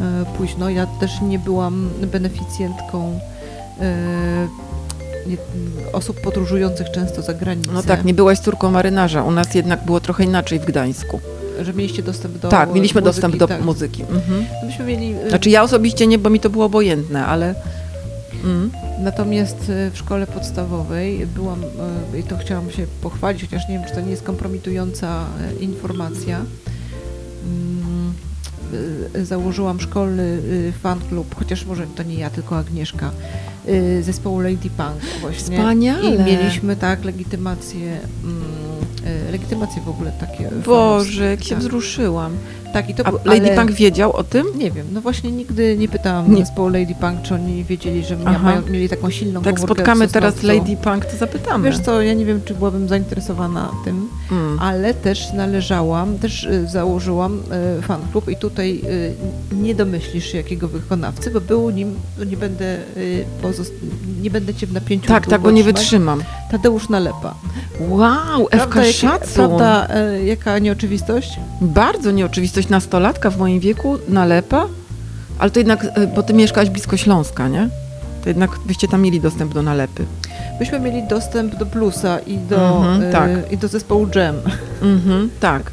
e, 0.00 0.24
późno. 0.38 0.70
Ja 0.70 0.86
też 0.86 1.20
nie 1.20 1.38
byłam 1.38 1.90
beneficjentką 2.12 3.20
osób 5.92 6.20
podróżujących 6.20 6.90
często 6.90 7.22
za 7.22 7.34
granicę. 7.34 7.72
No 7.72 7.82
tak, 7.82 8.04
nie 8.04 8.14
byłaś 8.14 8.38
córką 8.38 8.70
marynarza. 8.70 9.22
U 9.22 9.30
nas 9.30 9.54
jednak 9.54 9.84
było 9.84 10.00
trochę 10.00 10.24
inaczej 10.24 10.60
w 10.60 10.64
Gdańsku. 10.64 11.20
Że 11.62 11.74
mieliście 11.74 12.02
dostęp 12.02 12.38
do 12.38 12.48
tak, 12.48 12.74
mieliśmy 12.74 13.00
muzyki, 13.00 13.14
dostęp 13.14 13.36
do 13.36 13.46
tak. 13.46 13.64
muzyki. 13.64 14.02
Mhm. 14.02 14.44
Myśmy 14.66 14.84
mieli 14.84 15.14
e, 15.14 15.28
Znaczy 15.28 15.50
ja 15.50 15.62
osobiście 15.62 16.06
nie, 16.06 16.18
bo 16.18 16.30
mi 16.30 16.40
to 16.40 16.50
było 16.50 16.64
obojętne, 16.64 17.26
ale... 17.26 17.54
Mm. 18.44 18.70
Natomiast 18.98 19.70
e, 19.70 19.90
w 19.90 19.98
szkole 19.98 20.26
podstawowej 20.26 21.26
byłam, 21.26 21.62
e, 22.14 22.18
i 22.18 22.22
to 22.22 22.36
chciałam 22.36 22.70
się 22.70 22.86
pochwalić, 23.02 23.42
chociaż 23.42 23.68
nie 23.68 23.78
wiem, 23.78 23.88
czy 23.88 23.94
to 23.94 24.00
nie 24.00 24.10
jest 24.10 24.22
kompromitująca 24.22 25.26
informacja. 25.60 26.40
Mm, 27.46 28.14
Założyłam 29.22 29.80
szkolny 29.80 30.38
e, 30.68 30.72
fan 30.72 31.00
klub, 31.08 31.34
chociaż 31.34 31.64
może 31.64 31.86
to 31.86 32.02
nie 32.02 32.14
ja, 32.14 32.30
tylko 32.30 32.58
Agnieszka, 32.58 33.10
zespołu 34.00 34.40
Lady 34.40 34.70
Punk 34.76 35.20
właśnie. 35.20 35.56
Wspaniale. 35.56 36.14
I 36.14 36.18
mieliśmy 36.18 36.76
tak 36.76 37.04
legitymację, 37.04 38.00
mm, 38.24 38.42
legitymacje 39.32 39.82
w 39.82 39.88
ogóle 39.88 40.12
takie. 40.20 40.50
Boże, 40.66 41.24
jak 41.24 41.44
się 41.44 41.50
tak. 41.50 41.58
wzruszyłam. 41.58 42.32
Tak, 42.72 42.90
i 42.90 42.94
to 42.94 43.06
A 43.06 43.10
był- 43.10 43.20
Lady 43.24 43.46
ale- 43.46 43.56
Punk 43.56 43.70
wiedział 43.72 44.12
o 44.12 44.24
tym? 44.24 44.46
Nie 44.58 44.70
wiem, 44.70 44.86
no 44.92 45.00
właśnie 45.00 45.32
nigdy 45.32 45.76
nie 45.78 45.88
pytałam 45.88 46.34
Nie. 46.34 46.44
zespołu 46.46 46.68
Lady 46.68 46.94
Punk, 47.00 47.22
czy 47.22 47.34
oni 47.34 47.64
wiedzieli, 47.64 48.04
że 48.04 48.16
mia- 48.16 48.38
mają, 48.42 48.62
mieli 48.70 48.88
taką 48.88 49.10
silną 49.10 49.42
Tak 49.42 49.60
spotkamy 49.60 50.08
teraz. 50.08 50.42
Lady 50.42 50.76
Punk, 50.76 51.04
to 51.04 51.16
zapytamy. 51.16 51.70
Wiesz 51.70 51.80
co, 51.80 52.02
ja 52.02 52.14
nie 52.14 52.24
wiem, 52.24 52.40
czy 52.44 52.54
byłabym 52.54 52.88
zainteresowana 52.88 53.70
tym, 53.84 54.03
Mm. 54.32 54.58
ale 54.60 54.94
też 54.94 55.32
należałam, 55.32 56.18
też 56.18 56.44
y, 56.44 56.68
założyłam 56.68 57.42
y, 57.78 57.82
fan 57.82 58.00
klub 58.12 58.28
i 58.28 58.36
tutaj 58.36 58.80
y, 59.52 59.56
nie 59.56 59.74
domyślisz 59.74 60.26
się 60.26 60.38
jakiego 60.38 60.68
wykonawcy, 60.68 61.30
bo 61.30 61.40
był 61.40 61.70
nim, 61.70 61.94
nie 62.26 62.36
będę, 62.36 62.78
nie 64.22 64.30
będę 64.30 64.54
cię 64.54 64.66
w 64.66 64.72
napięciu 64.72 65.08
Tak, 65.08 65.26
tak, 65.26 65.40
bo 65.40 65.50
nie 65.50 65.64
wytrzymam. 65.64 66.22
Tadeusz 66.50 66.88
Nalepa. 66.88 67.34
Wow, 67.88 68.48
Ewka 68.50 68.80
jakie- 68.80 68.92
szacun. 68.92 69.28
prawda 69.34 69.88
y, 70.20 70.24
jaka 70.24 70.58
nieoczywistość? 70.58 71.30
Bardzo 71.60 72.10
nieoczywistość 72.10 72.68
nastolatka 72.68 73.30
w 73.30 73.38
moim 73.38 73.60
wieku, 73.60 73.98
nalepa, 74.08 74.66
ale 75.38 75.50
to 75.50 75.60
jednak, 75.60 75.84
e, 75.84 76.06
bo 76.06 76.22
ty 76.22 76.34
mieszkałaś 76.34 76.70
blisko 76.70 76.96
Śląska, 76.96 77.48
nie? 77.48 77.68
To 78.24 78.30
jednak 78.30 78.50
byście 78.66 78.88
tam 78.88 79.02
mieli 79.02 79.20
dostęp 79.20 79.54
do 79.54 79.62
nalepy. 79.62 80.04
Myśmy 80.60 80.80
mieli 80.80 81.02
dostęp 81.08 81.54
do 81.54 81.66
Plusa 81.66 82.18
i 82.18 82.38
do, 82.38 82.76
Mhm, 82.76 83.02
y, 83.02 83.12
tak. 83.12 83.52
i 83.52 83.58
do 83.58 83.68
zespołu 83.68 84.06
Jam. 84.14 84.34
Mhm, 84.82 85.30
tak. 85.40 85.62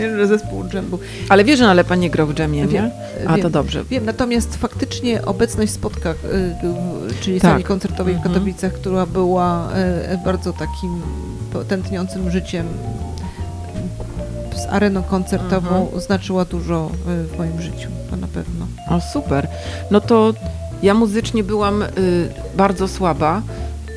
Wiem, 0.00 0.16
że 0.16 0.26
zespół 0.26 0.64
był. 0.90 0.98
Ale 1.28 1.44
wiesz, 1.44 1.58
że 1.58 1.64
nalepa 1.64 1.96
nie 1.96 2.10
grał 2.10 2.26
w 2.26 2.34
dżemie, 2.34 2.66
Wiem, 2.66 2.72
nie? 2.84 2.90
A 3.28 3.32
wiem. 3.32 3.42
to 3.42 3.50
dobrze. 3.50 3.84
Wiem, 3.84 4.04
natomiast 4.04 4.56
faktycznie 4.56 5.24
obecność 5.24 5.72
Spotka, 5.72 6.10
y, 6.10 6.14
w- 6.62 7.20
czyli 7.20 7.40
Tak. 7.40 7.50
sali 7.50 7.64
koncertowej 7.64 8.14
w 8.14 8.16
Mhm. 8.16 8.34
Katowicach, 8.34 8.72
która 8.72 9.06
była 9.06 9.68
y, 10.14 10.18
bardzo 10.24 10.52
takim 10.52 11.02
tętniącym 11.68 12.30
życiem 12.30 12.66
z 14.56 14.66
areną 14.66 15.02
koncertową, 15.02 15.82
Mhm. 15.82 16.00
znaczyła 16.00 16.44
dużo 16.44 16.90
y, 17.24 17.24
w 17.26 17.38
moim 17.38 17.62
życiu, 17.62 17.88
to 18.10 18.16
na 18.16 18.26
pewno. 18.26 18.66
O, 18.90 19.00
super. 19.12 19.48
No 19.90 20.00
to 20.00 20.34
ja 20.82 20.94
muzycznie 20.94 21.44
byłam 21.44 21.82
y, 21.82 21.88
bardzo 22.56 22.88
słaba 22.88 23.42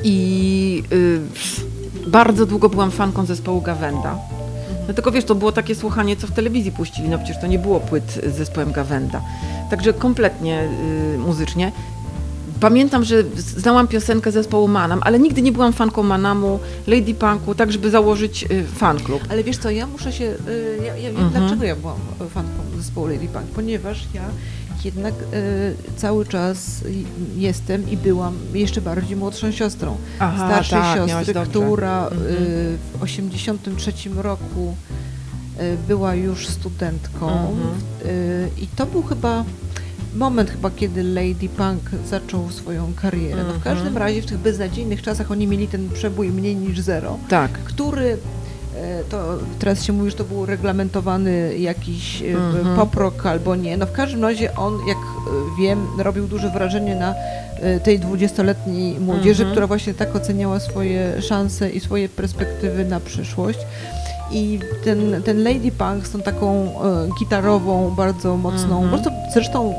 i 0.04 0.82
y, 0.92 1.20
bardzo 2.10 2.46
długo 2.46 2.68
byłam 2.68 2.90
fanką 2.90 3.26
zespołu 3.26 3.60
Gawenda. 3.60 4.18
No 4.88 4.94
tylko 4.94 5.10
wiesz, 5.10 5.24
to 5.24 5.34
było 5.34 5.52
takie 5.52 5.74
słuchanie, 5.74 6.16
co 6.16 6.26
w 6.26 6.30
telewizji 6.30 6.72
puścili, 6.72 7.08
no 7.08 7.18
przecież 7.18 7.40
to 7.40 7.46
nie 7.46 7.58
było 7.58 7.80
płyt 7.80 8.20
z 8.26 8.36
zespołem 8.36 8.72
Gawenda. 8.72 9.20
Także 9.70 9.92
kompletnie 9.92 10.68
y, 11.14 11.18
muzycznie. 11.18 11.72
Pamiętam, 12.60 13.04
że 13.04 13.24
znałam 13.56 13.88
piosenkę 13.88 14.32
zespołu 14.32 14.68
Manam, 14.68 15.00
ale 15.02 15.18
nigdy 15.18 15.42
nie 15.42 15.52
byłam 15.52 15.72
fanką 15.72 16.02
Manamu, 16.02 16.58
Lady 16.86 17.14
Punku, 17.14 17.54
tak 17.54 17.72
żeby 17.72 17.90
założyć 17.90 18.44
y, 18.50 18.64
fan 18.64 19.00
klub. 19.00 19.20
Ale 19.30 19.44
wiesz 19.44 19.58
co, 19.58 19.70
ja 19.70 19.86
muszę 19.86 20.12
się, 20.12 20.24
y, 20.24 20.78
ja, 20.86 20.96
ja 20.96 21.08
Mhm. 21.08 21.30
dlaczego 21.30 21.64
ja 21.64 21.76
byłam 21.76 21.96
fanką 22.30 22.62
zespołu 22.76 23.06
Lady 23.06 23.28
Punk, 23.28 23.44
ponieważ 23.46 24.04
ja 24.14 24.22
jednak 24.84 25.14
y, 25.14 25.96
cały 25.96 26.26
czas 26.26 26.80
jestem 27.36 27.90
i 27.90 27.96
byłam 27.96 28.34
jeszcze 28.54 28.80
bardziej 28.80 29.16
młodszą 29.16 29.50
siostrą. 29.52 29.96
Aha, 30.18 30.46
starszej 30.48 30.78
tak, 30.78 31.08
siostry, 31.08 31.34
która 31.50 32.02
Mhm. 32.02 32.20
w 32.98 33.02
83 33.02 33.92
roku 34.16 34.74
była 35.88 36.14
już 36.14 36.46
studentką 36.48 37.28
Mhm. 37.28 38.50
i 38.58 38.66
to 38.76 38.86
był 38.86 39.02
chyba 39.02 39.44
moment 40.16 40.50
chyba, 40.50 40.70
kiedy 40.70 41.02
Lady 41.02 41.48
Punk 41.56 41.80
zaczął 42.08 42.50
swoją 42.50 42.92
karierę. 43.02 43.36
No 43.36 43.52
w 43.52 43.56
Mhm. 43.56 43.60
każdym 43.76 43.98
razie 43.98 44.22
w 44.22 44.26
tych 44.26 44.38
beznadziejnych 44.38 45.02
czasach 45.02 45.30
oni 45.30 45.46
mieli 45.46 45.68
ten 45.68 45.88
przebój 45.90 46.28
mniej 46.30 46.56
niż 46.56 46.80
zero, 46.80 47.18
Tak. 47.28 47.50
który 47.52 48.16
e, 48.76 49.04
to 49.10 49.38
teraz 49.58 49.84
się 49.84 49.92
mówi, 49.92 50.10
że 50.10 50.16
to 50.16 50.24
był 50.24 50.46
reglamentowany 50.46 51.58
jakiś 51.58 52.22
e, 52.22 52.26
Mhm. 52.26 52.76
pop 52.76 52.94
rock 52.94 53.26
albo 53.26 53.56
nie. 53.56 53.76
No 53.76 53.86
w 53.86 53.92
każdym 53.92 54.22
razie 54.22 54.54
on, 54.56 54.78
jak 54.88 54.96
e, 54.98 55.60
wiem, 55.62 55.86
robił 55.98 56.26
duże 56.26 56.50
wrażenie 56.50 56.94
na 56.94 57.14
tej 57.84 57.98
dwudziestoletniej 57.98 59.00
młodzieży, 59.00 59.42
Mhm. 59.42 59.50
która 59.50 59.66
właśnie 59.66 59.94
tak 59.94 60.16
oceniała 60.16 60.60
swoje 60.60 61.22
szanse 61.22 61.70
i 61.70 61.80
swoje 61.80 62.08
perspektywy 62.08 62.84
na 62.84 63.00
przyszłość. 63.00 63.58
I 64.32 64.58
ten, 64.84 65.22
ten 65.24 65.42
Lady 65.44 65.72
Punk 65.72 66.06
z 66.06 66.10
tą 66.10 66.20
taką 66.22 66.70
gitarową, 67.20 67.90
bardzo 67.96 68.36
mocną, 68.36 68.82
Mhm. 68.82 68.90
bardzo 68.90 69.10
zresztą 69.34 69.74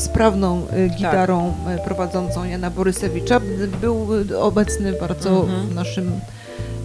sprawną 0.00 0.62
e, 0.70 0.88
gitarą 0.88 1.52
e, 1.68 1.78
prowadzącą 1.78 2.44
Jana 2.44 2.70
Borysewicza, 2.70 3.40
był 3.80 4.08
obecny 4.40 4.92
bardzo 4.92 5.30
Mhm. 5.40 5.66
w 5.68 5.74
naszym 5.74 6.12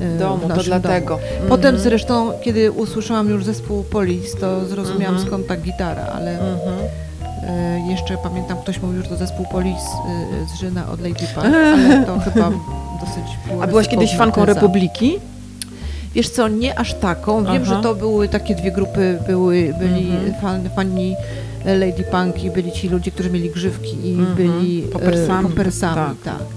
e, 0.01 0.17
Domu, 0.19 0.47
to 0.55 0.63
dlatego. 0.63 1.09
Domu. 1.15 1.49
Potem 1.49 1.65
Mhm. 1.75 1.83
zresztą, 1.83 2.31
kiedy 2.43 2.71
usłyszałam 2.71 3.29
już 3.29 3.45
zespół 3.45 3.83
Police, 3.83 4.37
to 4.37 4.65
zrozumiałam 4.65 5.15
Mhm. 5.15 5.27
skąd 5.27 5.47
ta 5.47 5.57
gitara, 5.57 6.01
ale 6.15 6.31
Mhm. 6.31 6.75
jeszcze 7.89 8.17
pamiętam, 8.17 8.57
ktoś 8.57 8.81
mówił, 8.81 9.03
że 9.03 9.09
to 9.09 9.15
zespół 9.17 9.45
Police 9.51 9.81
e, 9.81 10.47
z 10.55 10.59
Żyna 10.59 10.91
od 10.91 11.01
Lady 11.01 11.25
Punk, 11.35 11.45
ale 11.47 12.05
to 12.05 12.19
chyba 12.19 12.51
dosyć 12.99 13.23
było 13.47 13.63
A 13.63 13.67
byłaś 13.67 13.87
kiedyś 13.87 14.17
fanką 14.17 14.41
teza. 14.41 14.53
Republiki? 14.53 15.19
Wiesz 16.15 16.29
co, 16.29 16.47
nie 16.47 16.79
aż 16.79 16.93
taką. 16.93 17.43
Wiem, 17.43 17.61
Aha. 17.65 17.75
że 17.75 17.81
to 17.83 17.95
były 17.95 18.27
takie 18.29 18.55
dwie 18.55 18.71
grupy, 18.71 19.19
były, 19.27 19.73
byli 19.79 20.11
fan, 20.41 20.69
fani 20.75 21.15
Lady 21.65 22.03
Punk 22.11 22.43
i 22.43 22.51
byli 22.51 22.71
ci 22.71 22.89
ludzie, 22.89 23.11
którzy 23.11 23.29
mieli 23.29 23.49
grzywki 23.49 24.07
i 24.07 24.11
Mhm. 24.13 24.35
byli 24.35 24.83
e, 24.83 24.87
Popersami. 24.87 25.49
popersami, 25.49 25.95
Tak. 26.23 26.37
tak. 26.37 26.47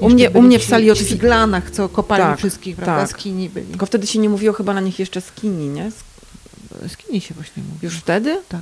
U 0.00 0.08
mnie- 0.08 0.30
u 0.30 0.42
mnie 0.42 0.58
w 0.58 0.64
sali 0.64 0.90
od 0.90 0.98
ci 0.98 1.04
fi- 1.04 1.14
w 1.14 1.18
glanach, 1.18 1.70
co 1.70 1.88
kopali 1.88 2.22
Tak, 2.22 2.38
wszystkich, 2.38 2.76
prawda, 2.76 3.00
tak. 3.06 3.10
skini 3.10 3.48
byli. 3.50 3.66
Tylko 3.66 3.86
wtedy 3.86 4.06
się 4.06 4.18
nie 4.18 4.28
mówiło 4.28 4.52
chyba 4.54 4.74
na 4.74 4.80
nich 4.80 4.98
jeszcze 4.98 5.20
skinny, 5.20 5.66
nie? 5.66 5.90
Skini 6.88 7.20
się 7.20 7.34
właśnie 7.34 7.62
mówi. 7.62 7.78
Już 7.82 7.94
wtedy? 7.96 8.40
Tak. 8.48 8.60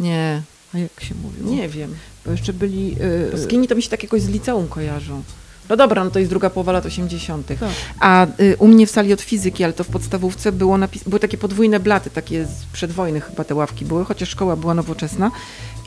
Nie, 0.00 0.42
A 0.74 0.78
jak 0.78 1.00
się 1.00 1.14
mówiło? 1.14 1.50
nie 1.50 1.68
wiem. 1.68 1.94
Bo 2.26 2.30
jeszcze 2.32 2.52
byli... 2.52 2.96
e, 3.28 3.30
Bo 3.32 3.38
skinny 3.38 3.66
to 3.66 3.74
mi 3.74 3.82
się 3.82 3.90
tak 3.90 4.02
jakoś 4.02 4.22
z 4.22 4.28
liceum 4.28 4.68
kojarzą. 4.68 5.22
No 5.68 5.76
dobra, 5.76 6.04
no 6.04 6.10
to 6.10 6.18
jest 6.18 6.30
druga 6.30 6.50
połowa 6.50 6.72
lat 6.72 6.86
80. 6.86 7.46
Tak. 7.46 7.58
A 8.00 8.26
y, 8.40 8.56
u 8.58 8.68
mnie 8.68 8.86
w 8.86 8.90
sali 8.90 9.12
od 9.12 9.20
fizyki, 9.20 9.64
ale 9.64 9.72
to 9.72 9.84
w 9.84 9.88
podstawówce 9.88 10.52
było 10.52 10.76
napis- 10.76 11.08
były 11.08 11.20
takie 11.20 11.38
podwójne 11.38 11.80
blaty, 11.80 12.10
takie 12.10 12.44
z 12.44 12.64
przedwojny 12.72 13.20
chyba 13.20 13.44
te 13.44 13.54
ławki 13.54 13.84
były, 13.84 14.04
chociaż 14.04 14.28
szkoła 14.28 14.56
była 14.56 14.74
nowoczesna. 14.74 15.30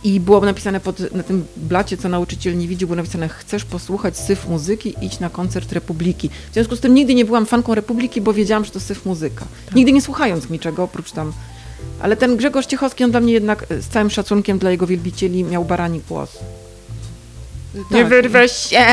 I 0.03 0.19
było 0.19 0.41
napisane 0.41 0.79
pod, 0.79 1.13
na 1.15 1.23
tym 1.23 1.45
blacie, 1.57 1.97
co 1.97 2.09
nauczyciel 2.09 2.57
nie 2.57 2.67
widzi, 2.67 2.85
było 2.85 2.95
napisane 2.95 3.29
chcesz 3.29 3.65
posłuchać 3.65 4.17
syf 4.17 4.47
muzyki, 4.49 4.95
idź 5.01 5.19
na 5.19 5.29
koncert 5.29 5.71
Republiki. 5.71 6.29
W 6.51 6.53
związku 6.53 6.75
z 6.75 6.79
tym 6.79 6.93
nigdy 6.93 7.15
nie 7.15 7.25
byłam 7.25 7.45
fanką 7.45 7.75
Republiki, 7.75 8.21
bo 8.21 8.33
wiedziałam, 8.33 8.65
że 8.65 8.71
to 8.71 8.79
syf 8.79 9.05
muzyka. 9.05 9.45
Nigdy 9.75 9.91
nie 9.91 10.01
słuchając 10.01 10.49
niczego, 10.49 10.83
oprócz 10.83 11.11
tam... 11.11 11.33
Ale 12.01 12.17
ten 12.17 12.37
Grzegorz 12.37 12.65
Ciechowski, 12.65 13.03
on 13.03 13.11
dla 13.11 13.19
mnie 13.19 13.33
jednak 13.33 13.71
y, 13.71 13.81
z 13.81 13.87
całym 13.87 14.09
szacunkiem 14.09 14.59
dla 14.59 14.71
jego 14.71 14.87
wielbicieli 14.87 15.43
miał 15.43 15.65
barani 15.65 16.01
głos. 16.09 16.37
Nie 17.75 17.99
tak. 17.99 18.07
wyrwę 18.07 18.49
się! 18.49 18.85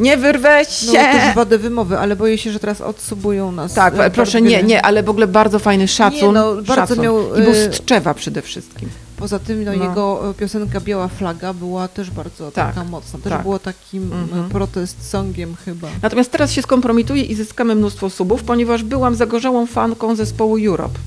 Nie 0.00 0.16
wyrwę 0.16 0.62
No 0.86 0.92
się! 0.92 0.98
też 0.98 1.34
wadę 1.34 1.58
wymowy, 1.58 1.98
ale 1.98 2.16
boję 2.16 2.38
się, 2.38 2.52
że 2.52 2.58
teraz 2.60 2.80
odsubują 2.80 3.52
nas. 3.52 3.74
Tak, 3.74 3.94
e, 3.98 4.10
proszę, 4.10 4.42
nie, 4.42 4.62
nie, 4.62 4.82
ale 4.86 5.02
w 5.02 5.08
ogóle 5.08 5.26
bardzo 5.26 5.58
fajny 5.58 5.88
szacun. 5.88 6.18
Nie, 6.20 6.32
no, 6.32 6.54
bardzo 6.54 6.74
szacun. 6.74 7.00
miał, 7.00 7.36
I 7.36 7.42
był 7.42 7.54
z 7.54 7.70
Tczewa 7.70 8.14
przede 8.14 8.42
wszystkim. 8.42 8.88
Poza 9.16 9.38
tym 9.38 9.64
no, 9.64 9.72
No. 9.76 9.84
jego 9.84 10.30
e, 10.30 10.34
piosenka 10.34 10.80
Biała 10.80 11.08
Flaga 11.08 11.52
była 11.54 11.88
też 11.88 12.10
bardzo 12.10 12.50
Tak, 12.50 12.74
taka 12.74 12.88
mocna. 12.88 13.18
Też 13.18 13.32
tak. 13.32 13.42
było 13.42 13.58
takim 13.58 14.12
Mhm. 14.12 14.46
e, 14.46 14.48
protest 14.48 15.10
songiem 15.10 15.56
chyba. 15.64 15.88
Natomiast 16.02 16.30
teraz 16.32 16.52
się 16.52 16.62
skompromituję 16.62 17.22
i 17.22 17.34
zyskamy 17.34 17.74
mnóstwo 17.74 18.10
subów, 18.10 18.42
ponieważ 18.44 18.82
byłam 18.82 19.14
zagorzałą 19.14 19.66
fanką 19.66 20.14
zespołu 20.16 20.56
Europe. 20.66 20.98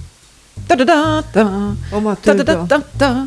Ta 0.67 0.76
da 0.76 0.86
da 0.86 1.24
ta, 1.34 1.50
O 1.91 2.15
ta 2.24 2.36
da 2.36 2.43
da 2.43 2.56
ta, 2.67 2.82
ta. 2.98 3.26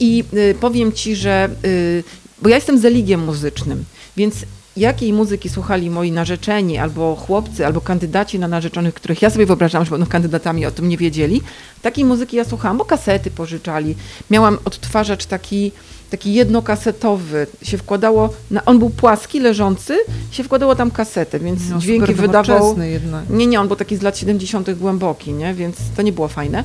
I 0.00 0.24
y, 0.34 0.54
powiem 0.60 0.92
ci, 0.92 1.16
że 1.16 1.48
y, 1.64 2.04
bo 2.42 2.48
ja 2.48 2.54
jestem 2.54 2.78
zaligiem 2.78 3.24
muzycznym, 3.24 3.84
więc 4.16 4.34
jakiej 4.76 5.12
muzyki 5.12 5.48
słuchali 5.48 5.90
moi 5.90 6.12
narzeczeni, 6.12 6.78
albo 6.78 7.16
chłopcy, 7.16 7.66
albo 7.66 7.80
kandydaci 7.80 8.38
na 8.38 8.48
narzeczonych, 8.48 8.94
których 8.94 9.22
ja 9.22 9.30
sobie 9.30 9.46
wyobrażałam, 9.46 9.84
że 9.84 9.90
będą 9.90 10.06
kandydatami, 10.06 10.66
o 10.66 10.70
tym 10.70 10.88
nie 10.88 10.96
wiedzieli, 10.96 11.42
takiej 11.82 12.04
muzyki 12.04 12.36
ja 12.36 12.44
słuchałam, 12.44 12.78
bo 12.78 12.84
kasety 12.84 13.30
pożyczali. 13.30 13.94
Miałam 14.30 14.58
odtwarzacz 14.64 15.26
taki, 15.26 15.72
taki 16.10 16.34
jednokasetowy, 16.34 17.46
się 17.62 17.78
wkładało, 17.78 18.34
na, 18.50 18.64
on 18.64 18.78
był 18.78 18.90
płaski, 18.90 19.40
leżący, 19.40 19.98
się 20.30 20.44
wkładało 20.44 20.74
tam 20.74 20.90
kasetę, 20.90 21.40
więc 21.40 21.60
No, 21.70 21.78
dźwięki 21.78 22.14
wydawał... 22.14 22.80
jednak. 22.80 23.30
Nie, 23.30 23.46
nie, 23.46 23.60
on 23.60 23.66
był 23.66 23.76
taki 23.76 23.96
z 23.96 24.02
lat 24.02 24.18
70. 24.18 24.74
głęboki, 24.74 25.32
nie? 25.32 25.54
więc 25.54 25.76
to 25.96 26.02
nie 26.02 26.12
było 26.12 26.28
fajne. 26.28 26.64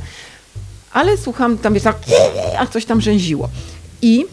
Ale 0.92 1.18
słucham, 1.18 1.58
tam 1.58 1.74
jest 1.74 1.84
tak, 1.84 1.98
a 2.60 2.68
coś 2.68 2.86
tam 2.86 3.02
rzęziło. 3.02 3.50
I 4.02 4.26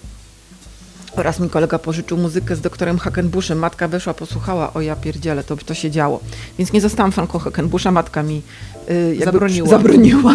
oraz 1.19 1.41
mi 1.41 1.51
kolega 1.51 1.79
pożyczył 1.79 2.17
muzykę 2.19 2.57
z 2.57 2.61
doktorem 2.61 2.99
Hackenbuszem. 2.99 3.59
Matka 3.59 3.89
weszła, 3.89 4.15
posłuchała, 4.15 4.75
o 4.75 4.81
ja 4.81 4.97
pierdziele, 4.97 5.45
to, 5.45 5.57
to 5.57 5.75
się 5.75 5.91
działo. 5.91 6.21
Więc 6.59 6.73
nie 6.73 6.81
zostałam 6.81 7.13
fanką 7.13 7.39
Hackenbusza, 7.39 7.91
matka 7.91 8.23
mi 8.23 8.43
y, 8.91 8.95
jakby 9.19 9.25
Zabroniła. 9.25 9.69
zabroniła. 9.79 10.35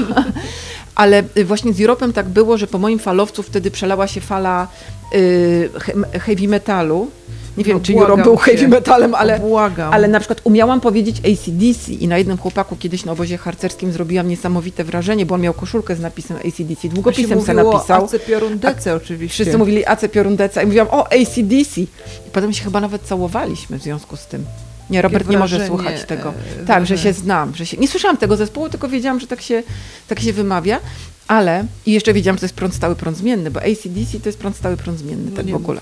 Ale 0.96 1.24
y, 1.38 1.46
właśnie 1.46 1.74
z 1.74 1.82
Europem 1.82 2.14
tak 2.14 2.30
było, 2.30 2.58
że 2.58 2.68
po 2.68 2.78
moim 2.78 3.00
falowcu 3.00 3.44
wtedy 3.44 3.72
przelała 3.72 4.08
się 4.08 4.22
fala 4.22 4.68
y, 5.16 5.70
he- 5.80 6.20
heavy 6.20 6.48
metalu. 6.48 7.12
Nie 7.58 7.64
wiem, 7.64 7.78
No, 7.78 7.84
czy 7.84 7.94
Europe 7.94 8.24
był 8.24 8.36
cię. 8.36 8.42
heavy 8.42 8.68
metalem, 8.68 9.16
ale, 9.16 9.40
Błagam. 9.40 9.94
ale 9.94 10.08
na 10.08 10.20
przykład 10.20 10.42
umiałam 10.44 10.82
powiedzieć 10.82 11.18
ACDC 11.20 11.92
i 11.92 12.08
na 12.08 12.18
jednym 12.18 12.38
chłopaku 12.38 12.76
kiedyś 12.76 13.06
na 13.06 13.12
obozie 13.12 13.38
harcerskim 13.38 13.92
zrobiłam 13.92 14.28
niesamowite 14.28 14.84
wrażenie, 14.84 15.26
bo 15.26 15.36
on 15.36 15.42
miał 15.42 15.54
koszulkę 15.54 15.96
z 15.96 16.00
napisem 16.00 16.38
ACDC, 16.38 16.88
długopisem 16.90 17.42
se 17.42 17.54
napisał. 17.54 18.06
AC 18.06 18.16
Piorundece 18.28 18.96
oczywiście. 18.96 19.34
Wszyscy 19.44 19.58
mówili 19.58 19.86
AC 19.86 20.02
Piorundeca 20.12 20.62
i 20.64 20.66
mówiłam 20.66 20.88
o 20.92 21.06
ACDC. 21.08 21.82
I 21.82 21.88
potem 22.34 22.54
się 22.54 22.64
chyba 22.64 22.82
nawet 22.82 23.02
całowaliśmy 23.02 23.80
w 23.80 23.84
związku 23.84 24.16
z 24.18 24.26
tym. 24.26 24.46
Nie, 24.90 25.02
Robert 25.02 25.30
nie 25.30 25.38
może 25.38 25.68
słuchać 25.68 26.04
tego. 26.06 26.34
e, 26.62 26.66
Tak, 26.66 26.86
że 26.86 26.98
się 26.98 27.14
znam, 27.14 27.56
że 27.56 27.66
się... 27.66 27.78
Nie 27.78 27.88
słyszałam 27.88 28.18
tego 28.18 28.36
zespołu, 28.36 28.70
tylko 28.70 28.90
wiedziałam, 28.90 29.20
że 29.20 29.28
tak 29.28 29.42
się, 29.42 29.64
tak 30.08 30.20
się 30.20 30.34
wymawia. 30.34 30.80
Ale 31.28 31.66
i 31.86 31.92
jeszcze 31.92 32.14
wiedziałam, 32.14 32.36
że 32.36 32.40
to 32.40 32.46
jest 32.46 32.56
prąd 32.56 32.76
stały, 32.76 32.96
prąd 32.96 33.18
zmienny, 33.18 33.52
bo 33.52 33.60
ACDC 33.60 34.20
to 34.24 34.30
jest 34.30 34.40
prąd 34.40 34.56
stały, 34.58 34.78
prąd 34.78 35.00
zmienny, 35.00 35.32
No 35.32 35.38
tak 35.38 35.46
w 35.46 35.56
ogóle. 35.56 35.82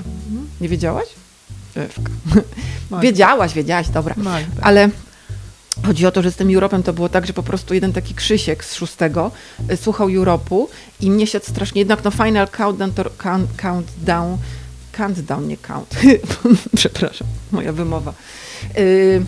Nie 0.61 0.69
wiedziałaś? 0.69 1.05
Ewka. 1.77 2.11
Magda. 2.89 3.03
Wiedziałaś, 3.07 3.53
wiedziałaś, 3.53 3.89
dobra. 3.89 4.15
Magda. 4.17 4.61
Ale 4.61 4.89
chodzi 5.85 6.05
o 6.05 6.11
to, 6.11 6.21
że 6.21 6.31
z 6.31 6.35
tym 6.35 6.53
Europem 6.55 6.83
to 6.83 6.93
było 6.93 7.09
tak, 7.09 7.27
że 7.27 7.33
po 7.33 7.43
prostu 7.43 7.73
jeden 7.73 7.93
taki 7.93 8.13
Krzysiek 8.13 8.65
z 8.65 8.75
szóstego 8.75 9.31
y, 9.71 9.77
słuchał 9.77 10.09
Europu 10.09 10.69
i 11.01 11.11
mnie 11.11 11.27
się 11.27 11.39
strasznie, 11.39 11.81
jednak 11.81 12.03
no 12.03 12.11
Final 12.11 12.47
Countdown, 12.47 12.93
to, 12.93 13.03
count, 13.17 13.49
countdown, 13.57 14.37
countdown, 14.91 15.47
nie 15.47 15.57
count, 15.57 15.95
przepraszam, 16.75 17.27
moja 17.51 17.73
wymowa. 17.73 18.13
Y, 18.77 19.25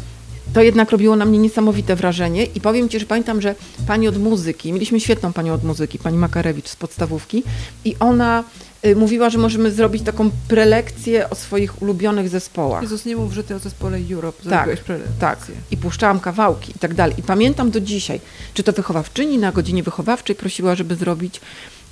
to 0.54 0.62
jednak 0.62 0.92
robiło 0.92 1.16
na 1.16 1.26
mnie 1.26 1.40
niesamowite 1.40 1.96
wrażenie 1.96 2.46
i 2.46 2.62
powiem 2.62 2.90
Ci, 2.90 3.00
że 3.00 3.06
pamiętam, 3.06 3.42
że 3.42 3.56
pani 3.88 4.08
od 4.08 4.18
muzyki, 4.18 4.74
mieliśmy 4.74 5.00
świetną 5.00 5.34
panią 5.34 5.54
od 5.54 5.64
muzyki, 5.64 6.00
pani 6.00 6.18
Makarewicz 6.18 6.68
z 6.68 6.76
podstawówki 6.76 7.44
i 7.86 7.96
ona 8.00 8.44
y, 8.86 8.96
mówiła, 8.96 9.30
że 9.30 9.38
możemy 9.38 9.72
zrobić 9.72 10.04
taką 10.04 10.32
prelekcję 10.48 11.30
o 11.30 11.36
swoich 11.36 11.82
ulubionych 11.82 12.30
zespołach. 12.30 12.84
Jezus, 12.84 13.06
nie 13.06 13.16
mów, 13.16 13.34
że 13.34 13.44
ty 13.44 13.56
o 13.56 13.60
zespole 13.60 14.00
Europe 14.12 14.50
Tak, 14.50 14.64
prelekcję. 14.64 15.14
Tak, 15.20 15.40
i 15.72 15.78
puszczałam 15.78 16.20
kawałki 16.20 16.72
i 16.76 16.80
tak 16.80 16.94
dalej. 16.94 17.16
I 17.18 17.24
pamiętam 17.24 17.72
do 17.72 17.82
dzisiaj, 17.82 18.22
czy 18.54 18.64
to 18.64 18.72
wychowawczyni 18.74 19.38
na 19.38 19.52
godzinie 19.52 19.84
wychowawczej 19.84 20.36
prosiła, 20.36 20.76
żeby 20.76 20.96
zrobić. 20.96 21.42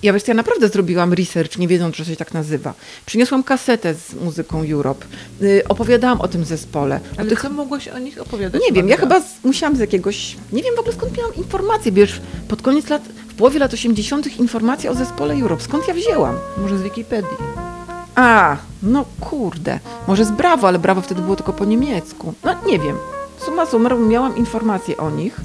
Ja 0.04 0.14
wiesz, 0.14 0.28
ja 0.28 0.34
naprawdę 0.34 0.68
zrobiłam 0.68 1.14
research, 1.14 1.58
nie 1.58 1.68
wiedząc, 1.68 1.96
że 1.96 2.06
się 2.06 2.16
tak 2.16 2.34
nazywa. 2.34 2.74
Przyniosłam 3.06 3.44
kasetę 3.44 3.94
z 3.94 4.14
muzyką 4.14 4.64
Europe, 4.72 5.06
y, 5.42 5.64
opowiadałam 5.70 6.22
o 6.22 6.28
tym 6.28 6.46
zespole. 6.46 7.00
Ale 7.18 7.30
tych 7.30 7.42
co 7.42 7.50
mogłaś 7.50 7.88
o 7.88 8.00
nich 8.00 8.22
opowiadać? 8.22 8.62
nie 8.62 8.72
wiem, 8.72 8.88
ja 8.88 8.98
chyba 8.98 9.20
z, 9.20 9.44
musiałam 9.44 9.76
z 9.76 9.80
jakiegoś, 9.80 10.38
nie 10.54 10.64
wiem 10.64 10.76
w 10.76 10.80
ogóle 10.80 10.96
skąd 10.96 11.18
miałam 11.18 11.36
informacje, 11.36 11.92
wiesz, 11.92 12.22
pod 12.48 12.62
koniec 12.62 12.90
lat, 12.90 13.02
w 13.28 13.34
połowie 13.34 13.60
lat 13.60 13.74
80. 13.74 14.40
informacje 14.40 14.92
o 14.92 14.96
zespole 14.96 15.34
Europe, 15.34 15.64
skąd 15.64 15.88
ja 15.88 15.94
wzięłam? 15.94 16.36
Może 16.58 16.78
z 16.78 16.82
Wikipedii. 16.82 17.38
A, 18.16 18.58
no 18.84 19.06
kurde, 19.20 19.80
może 20.08 20.26
z 20.26 20.32
Brawo, 20.32 20.68
ale 20.68 20.80
Brawo 20.80 21.02
wtedy 21.02 21.22
było 21.22 21.36
tylko 21.36 21.54
po 21.54 21.66
niemiecku. 21.66 22.34
No 22.44 22.56
nie 22.66 22.80
wiem. 22.80 22.98
Summa 23.46 23.66
summarum 23.66 24.08
miałam 24.08 24.38
informacje 24.38 24.98
o 24.98 25.10
nich 25.10 25.36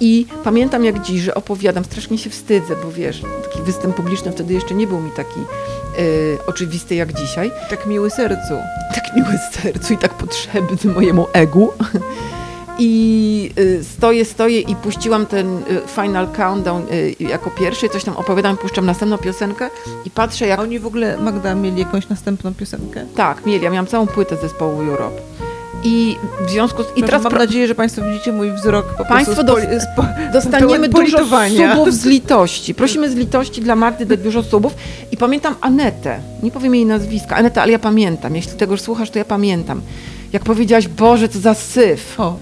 i 0.00 0.26
pamiętam 0.44 0.84
jak 0.84 1.02
dziś, 1.02 1.20
że 1.20 1.34
opowiadam, 1.34 1.84
strasznie 1.84 2.18
się 2.18 2.30
wstydzę, 2.30 2.76
bo 2.84 2.92
wiesz, 2.92 3.22
taki 3.44 3.62
występ 3.62 3.96
publiczny 3.96 4.32
wtedy 4.32 4.54
jeszcze 4.54 4.74
nie 4.74 4.86
był 4.86 5.00
mi 5.00 5.10
taki 5.10 5.40
y, 5.98 6.38
oczywisty 6.46 6.94
jak 6.94 7.12
dzisiaj. 7.12 7.50
Tak 7.70 7.86
miły 7.86 8.10
sercu. 8.10 8.54
Tak 8.94 9.16
miły 9.16 9.38
sercu 9.52 9.94
i 9.94 9.98
tak 9.98 10.14
potrzebny 10.14 10.92
mojemu 10.94 11.26
egu. 11.32 11.72
I 12.78 13.50
y, 13.58 13.84
stoję, 13.84 14.24
stoję 14.24 14.60
i 14.60 14.76
puściłam 14.76 15.26
ten 15.26 15.58
y, 15.58 15.62
Final 15.94 16.28
Countdown 16.36 16.82
y, 16.92 17.14
jako 17.20 17.50
pierwszy, 17.50 17.88
coś 17.88 18.04
tam 18.04 18.16
opowiadam, 18.16 18.56
puszczam 18.56 18.86
następną 18.86 19.18
piosenkę 19.18 19.70
i 20.04 20.10
patrzę 20.10 20.46
jak 20.46 20.58
A 20.58 20.62
oni 20.62 20.78
w 20.78 20.86
ogóle, 20.86 21.18
Magda, 21.18 21.54
mieli 21.54 21.78
jakąś 21.80 22.08
następną 22.08 22.54
piosenkę? 22.54 23.06
Tak, 23.16 23.46
mieli. 23.46 23.64
Ja 23.64 23.70
miałam 23.70 23.86
całą 23.86 24.06
płytę 24.06 24.36
zespołu 24.36 24.80
Europe. 24.80 25.20
I 25.84 26.16
w 26.46 26.50
związku 26.50 26.82
z... 26.82 26.86
I 26.96 27.00
I 27.00 27.02
teraz 27.02 27.22
mam 27.22 27.32
nadzieję, 27.32 27.68
że 27.68 27.74
Państwo 27.74 28.02
widzicie 28.02 28.32
mój 28.32 28.52
wzrok 28.52 28.86
po 28.98 29.04
Państwo 29.04 29.34
prostu 29.44 29.54
dos- 29.54 29.64
spo- 29.84 30.32
dostaniemy 30.32 30.88
pełen 30.88 30.90
dużo 30.90 31.18
subów 31.74 31.94
z 31.94 32.04
litości. 32.14 32.74
Prosimy 32.74 33.10
z 33.10 33.14
litości 33.14 33.60
dla 33.60 33.76
Magdy 33.76 34.06
dać 34.06 34.20
dużo 34.20 34.42
subów. 34.42 34.74
I 35.12 35.16
pamiętam 35.16 35.54
Anetę, 35.60 36.18
nie 36.42 36.50
powiem 36.50 36.74
jej 36.74 36.86
nazwiska, 36.86 37.36
Aneta, 37.36 37.62
ale 37.62 37.72
ja 37.72 37.78
pamiętam, 37.78 38.36
jeśli 38.36 38.52
tego 38.52 38.72
już 38.72 38.80
słuchasz, 38.80 39.10
to 39.10 39.18
ja 39.18 39.24
pamiętam. 39.24 39.80
Jak 40.32 40.42
powiedziałaś, 40.44 40.88
Boże, 40.88 41.28
co 41.28 41.38
za 41.38 41.54
syf. 41.54 42.20
O, 42.20 42.36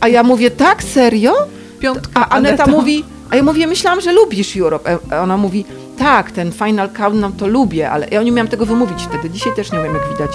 A 0.00 0.08
ja 0.08 0.22
mówię, 0.22 0.50
tak, 0.50 0.82
serio? 0.82 1.32
piątka. 1.80 2.08
A 2.14 2.28
Aneta 2.28 2.64
Aneta. 2.64 2.78
mówi, 2.78 3.04
a 3.30 3.36
ja 3.36 3.42
mówię, 3.42 3.66
myślałam, 3.66 4.00
że 4.00 4.12
lubisz 4.12 4.56
Europe. 4.56 4.98
A 5.10 5.20
ona 5.22 5.36
mówi, 5.36 5.64
tak, 5.98 6.30
ten 6.30 6.52
Final 6.52 6.90
Countdown 6.90 7.32
to 7.32 7.46
lubię, 7.46 7.90
ale 7.90 8.06
ja 8.10 8.22
nie 8.22 8.32
miałam 8.32 8.48
tego 8.48 8.66
wymówić 8.66 9.02
wtedy. 9.02 9.30
Dzisiaj 9.30 9.52
też 9.56 9.72
nie 9.72 9.80
umiem, 9.80 9.94
jak 9.94 10.08
widać. 10.12 10.30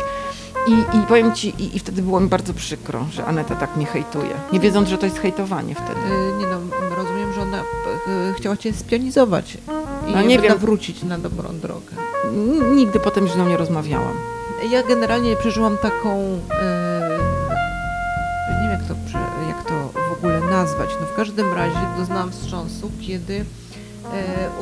I, 0.68 0.98
i 0.98 1.02
powiem 1.08 1.34
ci, 1.36 1.50
i, 1.50 1.76
i 1.76 1.80
wtedy 1.80 2.02
było 2.02 2.20
mi 2.20 2.28
bardzo 2.28 2.54
przykro, 2.54 3.06
że 3.12 3.26
Aneta 3.26 3.56
tak 3.56 3.76
mnie 3.76 3.86
hejtuje. 3.86 4.34
Nie 4.54 4.60
wiedząc, 4.60 4.90
że 4.90 4.98
to 4.98 5.06
jest 5.06 5.20
hejtowanie 5.20 5.76
wtedy. 5.76 6.00
Y, 6.00 6.38
Nie 6.38 6.46
no, 6.46 6.60
rozumiem, 6.96 7.34
że 7.34 7.42
ona 7.42 7.62
y, 7.62 8.34
chciała 8.38 8.58
cię 8.58 8.74
spionizować 8.74 9.58
i 10.08 10.12
No 10.12 10.22
nie 10.22 10.40
wiem. 10.40 10.52
nawrócić 10.52 11.04
na 11.04 11.18
dobrą 11.18 11.60
drogę. 11.60 11.96
N- 12.26 12.76
Nigdy 12.76 13.00
potem 13.00 13.28
z 13.28 13.36
nią 13.38 13.48
nie 13.50 13.58
rozmawiałam. 13.58 14.14
Ja 14.70 14.84
generalnie 14.84 15.36
przeżyłam 15.36 15.78
taką, 15.78 16.40
e, 16.62 17.20
nie 18.50 18.70
wiem 18.70 18.72
jak 18.72 18.84
to, 18.88 18.94
jak 19.48 19.64
to 19.64 20.00
w 20.10 20.18
ogóle 20.18 20.40
nazwać, 20.42 20.90
no 21.02 21.06
w 21.08 21.16
każdym 21.16 21.54
razie 21.54 21.80
doznałam 21.98 22.32
wstrząsu, 22.32 22.92
kiedy 23.02 23.46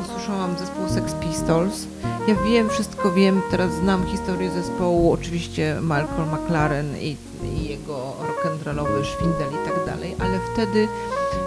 usłyszałam 0.00 0.58
zespół 0.58 0.88
Sex 0.88 1.14
Pistols. 1.14 1.86
Ja 2.28 2.34
wiem, 2.34 2.68
wszystko 2.68 3.12
wiem, 3.12 3.42
teraz 3.50 3.72
znam 3.74 4.06
historię 4.06 4.50
zespołu, 4.50 5.12
oczywiście 5.12 5.78
Malcolm 5.80 6.28
McLaren 6.34 6.96
i, 6.96 7.16
i 7.44 7.68
jego 7.68 8.12
rock'n'rollowy 8.22 9.04
szwindel 9.04 9.48
i 9.48 9.68
tak 9.68 9.86
dalej, 9.86 10.16
ale 10.18 10.38
wtedy 10.52 10.88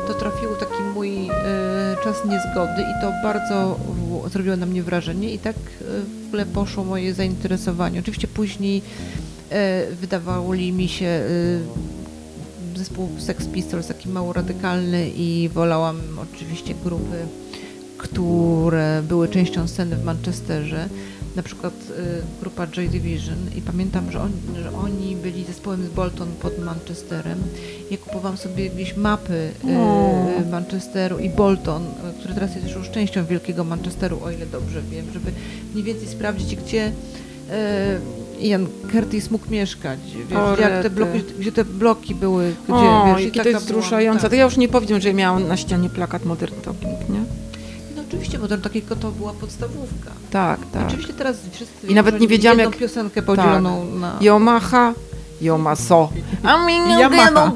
to 0.08 0.14
trafił 0.14 0.50
taki 0.56 0.84
mój 0.94 1.30
e, 1.30 1.98
czas 2.04 2.26
niezgody 2.26 2.82
i 2.82 3.02
to 3.02 3.12
bardzo 3.24 3.80
zrobiło 4.30 4.56
na 4.56 4.66
mnie 4.66 4.84
wrażenie 4.84 5.34
i 5.34 5.40
tak 5.40 5.56
e, 5.56 5.84
w 6.24 6.28
ogóle 6.28 6.46
poszło 6.46 6.84
moje 6.84 7.14
zainteresowanie. 7.14 8.00
Oczywiście 8.00 8.28
później 8.28 8.82
e, 9.50 9.86
wydawało 9.92 10.54
mi 10.54 10.88
się 10.88 11.06
e, 11.06 12.78
zespół 12.78 13.10
Sex 13.20 13.48
Pistols 13.48 13.88
taki 13.88 14.10
mało 14.10 14.34
radykalny 14.34 15.10
i 15.10 15.50
wolałam 15.54 16.02
oczywiście 16.34 16.74
grupy, 16.84 17.26
które 18.06 19.04
były 19.08 19.28
częścią 19.28 19.68
sceny 19.68 19.96
w 19.96 20.04
Manchesterze. 20.04 20.90
Na 21.36 21.44
przykład 21.44 21.74
e, 21.74 22.42
grupa 22.42 22.68
Joy 22.68 22.90
Division 22.90 23.38
i 23.58 23.62
pamiętam, 23.62 24.12
że, 24.12 24.22
on, 24.22 24.32
że 24.64 24.78
oni 24.78 25.16
byli 25.16 25.44
zespołem 25.44 25.86
z 25.86 25.90
Bolton 25.90 26.28
pod 26.42 26.60
Manchesterem. 26.60 27.40
Ja 27.92 27.98
kupowałam 27.98 28.38
sobie 28.38 28.70
gdzieś 28.70 28.98
mapy 28.98 29.50
e, 29.70 29.80
O. 29.80 30.26
Manchesteru 30.52 31.20
i 31.20 31.30
Bolton, 31.30 31.84
który 32.20 32.34
teraz 32.34 32.56
jest 32.56 32.76
już 32.76 32.90
częścią 32.90 33.26
wielkiego 33.26 33.64
Manchesteru, 33.64 34.20
o 34.24 34.32
ile 34.32 34.46
dobrze 34.46 34.82
wiem, 34.92 35.06
żeby 35.14 35.32
mniej 35.74 35.84
więcej 35.84 36.08
sprawdzić, 36.08 36.56
gdzie 36.56 36.92
Ian 38.42 38.68
Curtis 38.92 39.32
mógł 39.32 39.52
mieszkać, 39.52 40.00
wiesz, 40.30 40.40
O, 40.40 40.58
jak 40.62 40.84
te 40.84 40.90
bloki, 40.90 41.24
gdzie 41.40 41.52
te 41.52 41.66
bloki 41.66 42.16
były, 42.16 42.54
gdzie, 42.64 42.76
o, 42.76 43.16
wiesz, 43.18 43.28
i 43.28 43.32
to 43.32 43.50
jest 43.50 43.66
wzruszające. 43.66 44.22
tak. 44.22 44.30
To 44.30 44.36
ja 44.36 44.44
już 44.44 44.58
nie 44.58 44.68
powiem, 44.68 45.02
że 45.02 45.14
miałam 45.14 45.48
na 45.48 45.58
ścianie 45.58 45.90
plakat 45.90 46.26
Modern 46.26 46.56
Talking, 46.62 47.10
nie? 47.10 47.45
Oczywiście, 48.08 48.40
bo 48.40 48.48
to 48.48 48.58
takiego 48.58 48.96
to 48.96 49.12
była 49.12 49.34
podstawówka. 49.34 50.12
Tak, 50.32 50.60
tak. 50.74 50.88
Oczywiście 50.88 51.14
teraz 51.14 51.38
wszyscy 51.52 51.88
I 51.88 51.96
nawet 51.96 52.20
nie 52.20 52.28
wiedziałam, 52.28 52.58
jedną 52.60 52.72
jak- 52.72 52.80
piosenkę 52.80 53.22
podzieloną 53.22 53.86
na... 53.86 54.20
Yamaha, 54.22 54.94
Yomaso. 55.42 56.10
Yamaha. 57.00 57.52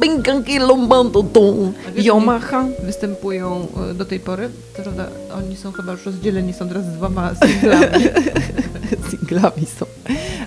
Yamaha. 1.97 2.65
Występują 2.83 3.67
e, 3.91 3.93
do 3.93 4.05
tej 4.05 4.19
pory, 4.19 4.49
to 4.77 4.83
prawda, 4.83 5.07
oni 5.37 5.57
są 5.57 5.71
chyba 5.71 5.91
już 5.91 6.05
rozdzieleni, 6.05 6.53
są 6.53 6.67
teraz 6.67 6.85
z 6.85 6.89
dwoma 6.93 7.31
singlami. 7.35 8.05
Singlami 9.09 9.65
są. 9.79 9.85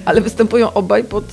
Ale 0.05 0.21
występują 0.21 0.73
obaj 0.73 1.05
pod... 1.05 1.25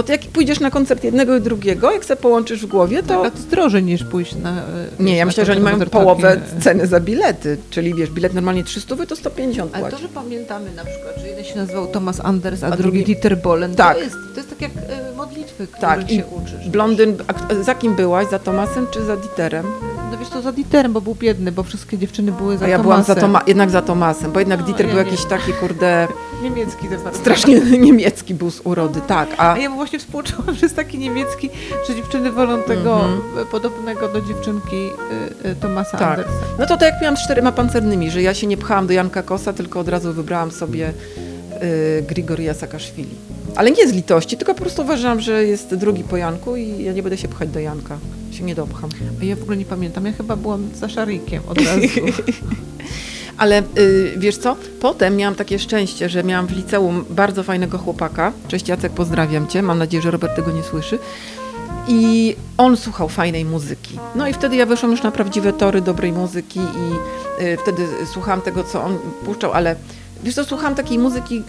No 0.00 0.04
to 0.04 0.12
jak 0.12 0.20
pójdziesz 0.20 0.60
na 0.60 0.70
koncert 0.70 1.04
jednego 1.04 1.36
i 1.36 1.40
drugiego, 1.40 1.92
jak 1.92 2.04
se 2.04 2.16
połączysz 2.16 2.62
w 2.62 2.66
głowie, 2.66 3.02
to... 3.02 3.08
To 3.18 3.24
jest 3.24 3.48
drożej 3.48 3.82
niż 3.82 4.04
pójść 4.04 4.34
na... 4.36 4.50
e, 4.50 4.62
Nie, 5.00 5.16
ja 5.16 5.26
myślę, 5.26 5.44
że 5.44 5.52
oni 5.52 5.60
mają 5.60 5.80
połowę 5.80 6.40
ceny 6.60 6.86
za 6.86 7.00
bilety. 7.00 7.58
Czyli 7.70 7.94
wiesz, 7.94 8.10
bilet 8.10 8.34
normalnie 8.34 8.64
300, 8.64 8.96
to 9.06 9.16
150 9.16 9.74
Ale 9.74 9.84
to, 9.84 9.90
płaci. 9.90 10.02
że 10.02 10.08
pamiętamy 10.08 10.70
na 10.76 10.84
przykład, 10.84 11.14
że 11.20 11.28
jeden 11.28 11.44
się 11.44 11.56
nazywał 11.56 11.86
Thomas 11.86 12.20
Anders, 12.20 12.62
a, 12.62 12.66
A 12.66 12.70
drugi 12.70 12.82
drugi- 12.82 13.04
Dieter 13.04 13.38
Bohlen, 13.42 13.74
Tak. 13.74 13.96
to, 13.96 14.02
jest, 14.02 14.14
to 14.34 14.36
jest 14.36 14.50
tak 14.50 14.60
jak 14.60 14.70
e, 14.76 15.12
modlitwy, 15.16 15.66
których 15.66 15.80
Tak, 15.80 16.10
się 16.10 16.24
uczysz. 16.26 16.68
Blondyn, 16.68 17.16
a 17.28 17.54
za 17.64 17.74
kim 17.74 17.96
byłaś? 17.96 18.26
Za 18.30 18.38
Tomasem 18.38 18.86
czy 18.90 19.04
za 19.04 19.16
Dieterem? 19.16 19.66
No 20.10 20.18
wiesz, 20.18 20.28
to 20.28 20.42
za 20.42 20.52
Dieterem, 20.52 20.92
bo 20.92 21.00
był 21.00 21.14
biedny, 21.14 21.52
bo 21.52 21.62
wszystkie 21.62 21.98
dziewczyny 21.98 22.32
były 22.32 22.58
za 22.58 22.64
A 22.64 22.68
ja 22.68 22.78
byłam 22.78 23.02
za. 23.04 23.14
Toma, 23.14 23.40
jednak 23.46 23.70
za 23.70 23.82
Tomasem, 23.82 24.32
bo 24.32 24.38
jednak 24.38 24.62
Dieter 24.62 24.86
ja 24.86 24.92
był 24.94 25.02
nie. 25.04 25.10
jakiś 25.10 25.24
taki, 25.26 25.52
kurde, 25.52 26.08
Niemiecki 26.42 26.88
też 26.88 27.00
bardzo. 27.02 27.18
strasznie 27.18 27.60
niemiecki 27.86 28.34
był 28.34 28.50
z 28.50 28.60
urody, 28.64 29.00
tak. 29.06 29.28
A 29.38 29.52
A 29.52 29.58
ja 29.58 29.70
mu 29.70 29.76
właśnie 29.76 29.98
współczułam, 29.98 30.54
że 30.54 30.60
jest 30.66 30.76
taki 30.76 30.98
niemiecki, 30.98 31.50
że 31.88 31.94
dziewczyny 31.94 32.32
wolą 32.32 32.62
tego 32.62 32.94
Mhm. 32.94 33.20
e, 33.42 33.46
podobnego 33.46 34.08
do 34.08 34.20
dziewczynki 34.20 34.76
y, 35.44 35.48
y, 35.48 35.54
Thomasa 35.56 35.98
Tak. 35.98 36.08
Andersa. 36.08 36.32
No 36.58 36.66
to 36.66 36.76
tak 36.76 36.92
jak 36.92 37.02
miałam 37.02 37.16
z 37.16 37.24
czterema 37.24 37.52
pancernymi, 37.52 38.10
że 38.10 38.22
ja 38.22 38.34
się 38.34 38.46
nie 38.46 38.56
pchałam 38.56 38.86
do 38.86 38.92
Janka 38.92 39.22
Kosa, 39.22 39.52
tylko 39.52 39.80
od 39.80 39.88
razu 39.88 40.12
wybrałam 40.12 40.50
sobie 40.50 40.92
y, 41.62 42.02
Grigoria 42.08 42.54
Sakaszwili. 42.54 43.14
Ale 43.56 43.70
nie 43.70 43.88
z 43.88 43.92
litości, 43.92 44.36
tylko 44.36 44.54
po 44.54 44.60
prostu 44.60 44.82
uważam, 44.82 45.20
że 45.20 45.44
jest 45.44 45.74
drugi 45.74 46.04
po 46.04 46.16
Janku 46.16 46.56
i 46.56 46.84
ja 46.84 46.92
nie 46.92 47.02
będę 47.02 47.16
się 47.18 47.28
pchać 47.28 47.48
do 47.48 47.60
Janka. 47.60 47.98
Się 48.40 48.46
nie 48.46 48.54
dopcham. 48.54 48.90
A 49.20 49.24
ja 49.24 49.36
w 49.36 49.42
ogóle 49.42 49.56
nie 49.56 49.64
pamiętam, 49.64 50.06
ja 50.06 50.12
chyba 50.12 50.36
byłam 50.36 50.68
za 50.74 50.88
Szarikiem 50.88 51.42
od 51.48 51.58
razu. 51.58 51.80
Ale 53.38 53.62
y, 53.78 54.14
wiesz 54.16 54.36
co? 54.36 54.56
Potem 54.80 55.16
miałam 55.16 55.34
takie 55.34 55.58
szczęście, 55.58 56.08
że 56.08 56.24
miałam 56.24 56.46
w 56.46 56.56
liceum 56.56 57.04
bardzo 57.10 57.42
fajnego 57.42 57.78
chłopaka. 57.78 58.32
Cześć 58.48 58.68
Jacek, 58.68 58.92
pozdrawiam 58.92 59.48
cię. 59.48 59.62
Mam 59.62 59.78
nadzieję, 59.78 60.02
że 60.02 60.10
Robert 60.10 60.36
tego 60.36 60.50
nie 60.50 60.62
słyszy. 60.62 60.98
I 61.88 62.36
on 62.58 62.76
słuchał 62.76 63.08
fajnej 63.08 63.44
muzyki. 63.44 63.98
No 64.14 64.28
i 64.28 64.32
wtedy 64.32 64.56
ja 64.56 64.66
weszłam 64.66 64.92
już 64.92 65.02
na 65.02 65.10
prawdziwe 65.10 65.52
tory 65.52 65.80
dobrej 65.80 66.12
muzyki 66.12 66.60
i 66.60 67.42
y, 67.44 67.56
wtedy 67.56 67.86
słuchałam 68.12 68.40
tego, 68.40 68.64
co 68.64 68.82
on 68.82 68.98
puszczał, 69.24 69.52
ale 69.52 69.76
wiesz 70.24 70.34
co, 70.34 70.44
słuchałam 70.44 70.74
takiej 70.74 70.98
muzyki 70.98 71.42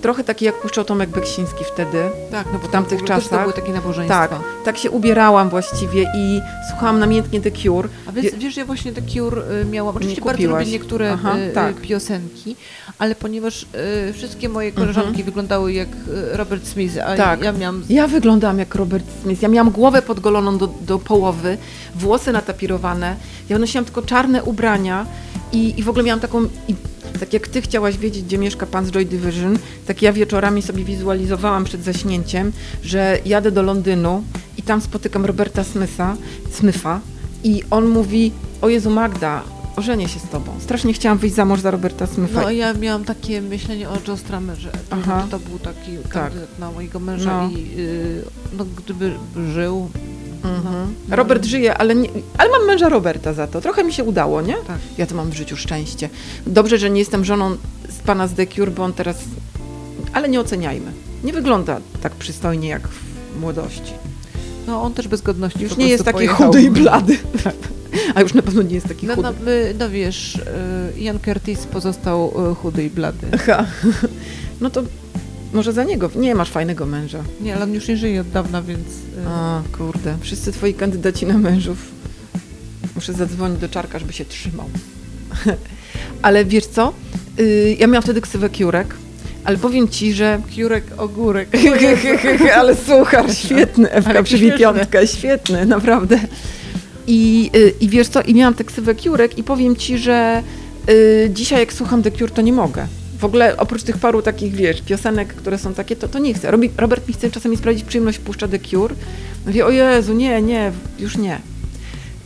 trochę 0.00 0.24
takiej, 0.24 0.46
jak 0.46 0.60
puszczał 0.60 0.84
Tomek 0.84 1.10
Beksiński 1.10 1.64
wtedy. 1.64 2.02
tak, 2.30 2.46
no 2.52 2.58
bo 2.58 2.68
W 2.68 2.70
tamtych 2.70 3.04
czasach. 3.04 3.30
To 3.30 3.38
były 3.38 3.52
takie 3.52 3.72
nabożeństwa. 3.72 4.28
Tak, 4.28 4.40
tak 4.64 4.78
się 4.78 4.90
ubierałam 4.90 5.48
właściwie 5.50 6.02
i 6.16 6.40
słuchałam 6.70 6.98
namiętnie 6.98 7.40
The 7.40 7.50
Cure. 7.50 7.88
A 8.06 8.12
więc 8.12 8.34
wiesz, 8.34 8.56
ja 8.56 8.64
właśnie 8.64 8.92
The 8.92 9.02
Cure 9.02 9.42
y, 9.62 9.64
miałam, 9.64 9.96
oczywiście 9.96 10.20
bardzo 10.22 10.32
kupiłaś. 10.36 10.60
lubię 10.66 10.72
niektóre 10.78 11.12
Aha, 11.12 11.36
y, 11.38 11.52
tak. 11.54 11.76
y, 11.78 11.80
piosenki, 11.80 12.56
ale 12.98 13.14
ponieważ 13.14 13.66
y, 14.08 14.12
wszystkie 14.12 14.48
moje 14.48 14.72
koleżanki 14.72 15.24
wyglądały 15.24 15.72
jak 15.72 15.88
y, 15.88 16.36
Robert 16.36 16.66
Smith, 16.66 16.96
a 16.98 17.00
Mhm. 17.00 17.16
Tak. 17.18 17.42
ja 17.42 17.52
miałam 17.52 17.82
Ja 17.88 18.06
wyglądałam 18.08 18.58
jak 18.58 18.74
Robert 18.74 19.04
Smith. 19.22 19.42
Ja 19.42 19.48
miałam 19.48 19.70
głowę 19.70 20.02
podgoloną 20.02 20.58
do, 20.58 20.66
do 20.80 20.98
połowy, 20.98 21.58
włosy 21.94 22.32
natapirowane. 22.32 23.16
Ja 23.48 23.58
nosiłam 23.58 23.84
tylko 23.84 24.02
czarne 24.02 24.42
ubrania 24.44 25.06
i, 25.52 25.74
i 25.80 25.82
w 25.82 25.88
ogóle 25.88 26.04
miałam 26.04 26.20
taką... 26.20 26.46
Tak 27.20 27.32
jak 27.32 27.48
ty 27.48 27.62
chciałaś 27.62 27.98
wiedzieć, 27.98 28.24
gdzie 28.24 28.38
mieszka 28.38 28.66
pan 28.66 28.86
z 28.86 28.90
Joy 28.90 29.04
Division, 29.04 29.58
tak 29.86 30.02
ja 30.02 30.12
wieczorami 30.12 30.62
sobie 30.62 30.84
wizualizowałam 30.84 31.64
przed 31.64 31.84
zaśnięciem, 31.84 32.52
że 32.84 33.18
jadę 33.26 33.50
do 33.50 33.62
Londynu 33.62 34.22
i 34.58 34.62
tam 34.62 34.80
spotykam 34.80 35.24
Roberta 35.26 35.64
Smitha, 35.64 36.16
Smitha 36.52 37.00
i 37.44 37.62
on 37.70 37.88
mówi, 37.88 38.32
o 38.62 38.68
Jezu 38.68 38.90
Magda, 38.90 39.42
ożenię 39.76 40.08
się 40.08 40.20
z 40.20 40.22
tobą. 40.28 40.52
Strasznie 40.60 40.92
chciałam 40.92 41.18
wyjść 41.18 41.36
za 41.36 41.44
mąż 41.44 41.60
za 41.60 41.70
Roberta 41.70 42.06
Smitha. 42.06 42.42
No 42.42 42.50
ja 42.50 42.74
miałam 42.74 43.04
takie 43.04 43.42
myślenie 43.42 43.88
o 43.88 43.96
Joe 44.08 44.16
Stramerze, 44.16 44.70
Aha. 44.90 45.26
to 45.30 45.38
był 45.38 45.58
taki 45.58 45.96
Tak. 46.02 46.12
kandydat 46.12 46.58
na 46.58 46.70
mojego 46.70 47.00
męża 47.00 47.42
No. 47.42 47.50
i 47.50 47.74
y, 47.78 48.22
no, 48.58 48.64
gdyby 48.76 49.12
żył, 49.54 49.90
Mhm. 50.44 50.94
Robert 51.10 51.44
żyje, 51.44 51.74
ale, 51.78 51.94
nie, 51.94 52.08
ale 52.38 52.50
mam 52.50 52.66
męża 52.66 52.88
Roberta 52.88 53.32
za 53.32 53.46
to. 53.46 53.60
Trochę 53.60 53.84
mi 53.84 53.92
się 53.92 54.04
udało, 54.04 54.42
nie? 54.42 54.54
tak. 54.54 54.78
Ja 54.98 55.06
to 55.06 55.14
mam 55.14 55.30
w 55.30 55.34
życiu 55.34 55.56
szczęście. 55.56 56.08
Dobrze, 56.46 56.78
że 56.78 56.90
nie 56.90 56.98
jestem 56.98 57.24
żoną 57.24 57.56
z 57.88 57.98
pana 57.98 58.26
z 58.28 58.34
The 58.34 58.46
Cure, 58.46 58.70
bo 58.70 58.84
on 58.84 58.92
teraz... 58.92 59.18
Ale 60.12 60.28
nie 60.28 60.40
oceniajmy. 60.40 60.92
Nie 61.24 61.32
wygląda 61.32 61.80
tak 62.02 62.12
przystojnie 62.12 62.68
jak 62.68 62.88
w 62.88 63.40
młodości. 63.40 63.92
No 64.66 64.82
on 64.82 64.94
też 64.94 65.08
bez 65.08 65.22
godności 65.22 65.62
Już 65.62 65.76
nie 65.76 65.88
jest 65.88 66.04
taki 66.04 66.14
pojechał. 66.16 66.46
chudy 66.46 66.62
i 66.62 66.70
blady. 66.70 67.18
A 68.14 68.20
już 68.20 68.34
na 68.34 68.42
pewno 68.42 68.62
nie 68.62 68.74
jest 68.74 68.88
taki 68.88 69.06
No, 69.06 69.14
chudy. 69.14 69.28
no, 69.28 69.34
my, 69.44 69.74
no 69.78 69.90
wiesz, 69.90 70.34
y, 70.96 71.00
Ian 71.00 71.18
Curtis 71.18 71.66
pozostał 71.66 72.32
y, 72.52 72.54
chudy 72.54 72.84
i 72.84 72.90
blady. 72.90 73.26
Aha. 73.34 73.66
No 74.60 74.70
to 74.70 74.82
może 75.52 75.72
za 75.72 75.84
niego. 75.84 76.10
Nie 76.16 76.34
masz 76.34 76.50
fajnego 76.50 76.86
męża. 76.86 77.22
Nie, 77.40 77.54
ale 77.54 77.64
on 77.64 77.74
już 77.74 77.88
nie 77.88 77.96
żyje 77.96 78.20
od 78.20 78.28
dawna, 78.28 78.62
więc... 78.62 78.88
y, 78.88 79.28
A, 79.28 79.62
kurde. 79.78 80.16
Wszyscy 80.20 80.52
twoi 80.52 80.74
kandydaci 80.74 81.26
na 81.26 81.38
mężów. 81.38 81.78
Muszę 82.94 83.12
zadzwonić 83.12 83.60
do 83.60 83.68
Czarka, 83.68 83.98
żeby 83.98 84.12
się 84.12 84.24
trzymał. 84.24 84.66
Ale 86.22 86.44
wiesz 86.44 86.66
co? 86.66 86.92
Y, 87.40 87.76
ja 87.78 87.86
miałam 87.86 88.02
wtedy 88.02 88.20
ksywę 88.20 88.50
Kiurek. 88.50 88.94
Ale 89.44 89.56
powiem 89.56 89.88
ci, 89.88 90.12
że 90.12 90.40
Kiurek, 90.50 90.84
ogórek. 90.96 91.48
ale 92.58 92.76
słuchaj, 92.86 93.34
świetny, 93.34 93.90
Ewka 93.90 94.22
piątkę, 94.58 95.06
świetny, 95.06 95.66
naprawdę. 95.66 96.20
I, 97.06 97.50
y, 97.56 97.74
I 97.80 97.88
wiesz 97.88 98.08
co, 98.08 98.22
i 98.22 98.34
miałam 98.34 98.54
te 98.54 98.64
ksywę 98.64 98.94
Kiurek 98.94 99.38
i 99.38 99.44
powiem 99.44 99.76
ci, 99.76 99.98
że 99.98 100.42
y, 100.90 101.30
dzisiaj 101.34 101.60
jak 101.60 101.72
słucham 101.72 102.02
The 102.02 102.10
Cure, 102.10 102.30
to 102.30 102.42
nie 102.42 102.52
mogę. 102.52 102.86
W 103.20 103.24
ogóle 103.24 103.56
oprócz 103.56 103.82
tych 103.82 103.98
paru 103.98 104.22
takich, 104.22 104.54
wiesz, 104.54 104.82
piosenek, 104.82 105.34
które 105.34 105.58
są 105.58 105.74
takie, 105.74 105.96
to, 105.96 106.08
to 106.08 106.18
nie 106.18 106.34
chcę. 106.34 106.50
Robi, 106.50 106.70
Robert 106.76 107.08
mi 107.08 107.14
chce 107.14 107.30
czasami 107.30 107.56
sprawić 107.56 107.84
przyjemność, 107.84 108.18
puszcza 108.18 108.48
The 108.48 108.58
Cure. 108.58 108.94
Mówię, 109.46 109.66
o 109.66 109.70
Jezu, 109.70 110.12
nie, 110.14 110.42
nie, 110.42 110.72
już 110.98 111.16
nie. 111.16 111.40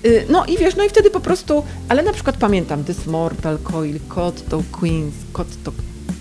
Y, 0.04 0.26
No 0.28 0.46
i 0.46 0.58
wiesz, 0.58 0.76
no 0.76 0.84
i 0.84 0.88
wtedy 0.88 1.10
po 1.10 1.20
prostu, 1.20 1.62
ale 1.88 2.02
na 2.02 2.12
przykład 2.12 2.36
pamiętam 2.36 2.84
This 2.84 3.06
Mortal 3.06 3.58
Coil, 3.58 3.98
Cotto 4.08 4.62
Queens, 4.72 5.14
Cotto 5.32 5.72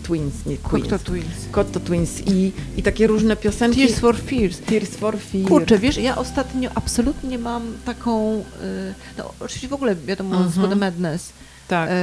Twins, 0.03 0.33
nie 0.45 0.57
Queens. 0.57 0.89
Kokto 0.89 1.05
Twins. 1.11 1.27
Cotto 1.51 1.79
Twins 1.79 2.21
i, 2.27 2.51
i 2.77 2.83
takie 2.83 3.07
różne 3.07 3.35
piosenki. 3.35 3.77
Tears 3.87 3.99
for 3.99 4.17
Fears. 4.17 4.59
Tears 4.59 4.89
for 4.95 5.17
Fears. 5.19 5.47
Kurczę, 5.47 5.77
wiesz, 5.79 5.97
ja 5.97 6.17
ostatnio 6.17 6.69
absolutnie 6.75 7.37
mam 7.39 7.61
taką, 7.85 8.39
y, 8.39 8.43
no 9.17 9.33
oczywiście 9.39 9.67
w 9.67 9.73
ogóle 9.73 9.95
wiadomo, 9.95 10.35
Mhm. 10.35 10.63
mhm. 10.63 10.79
Madness 10.79 11.29
Tak, 11.73 11.89
y, 11.89 11.93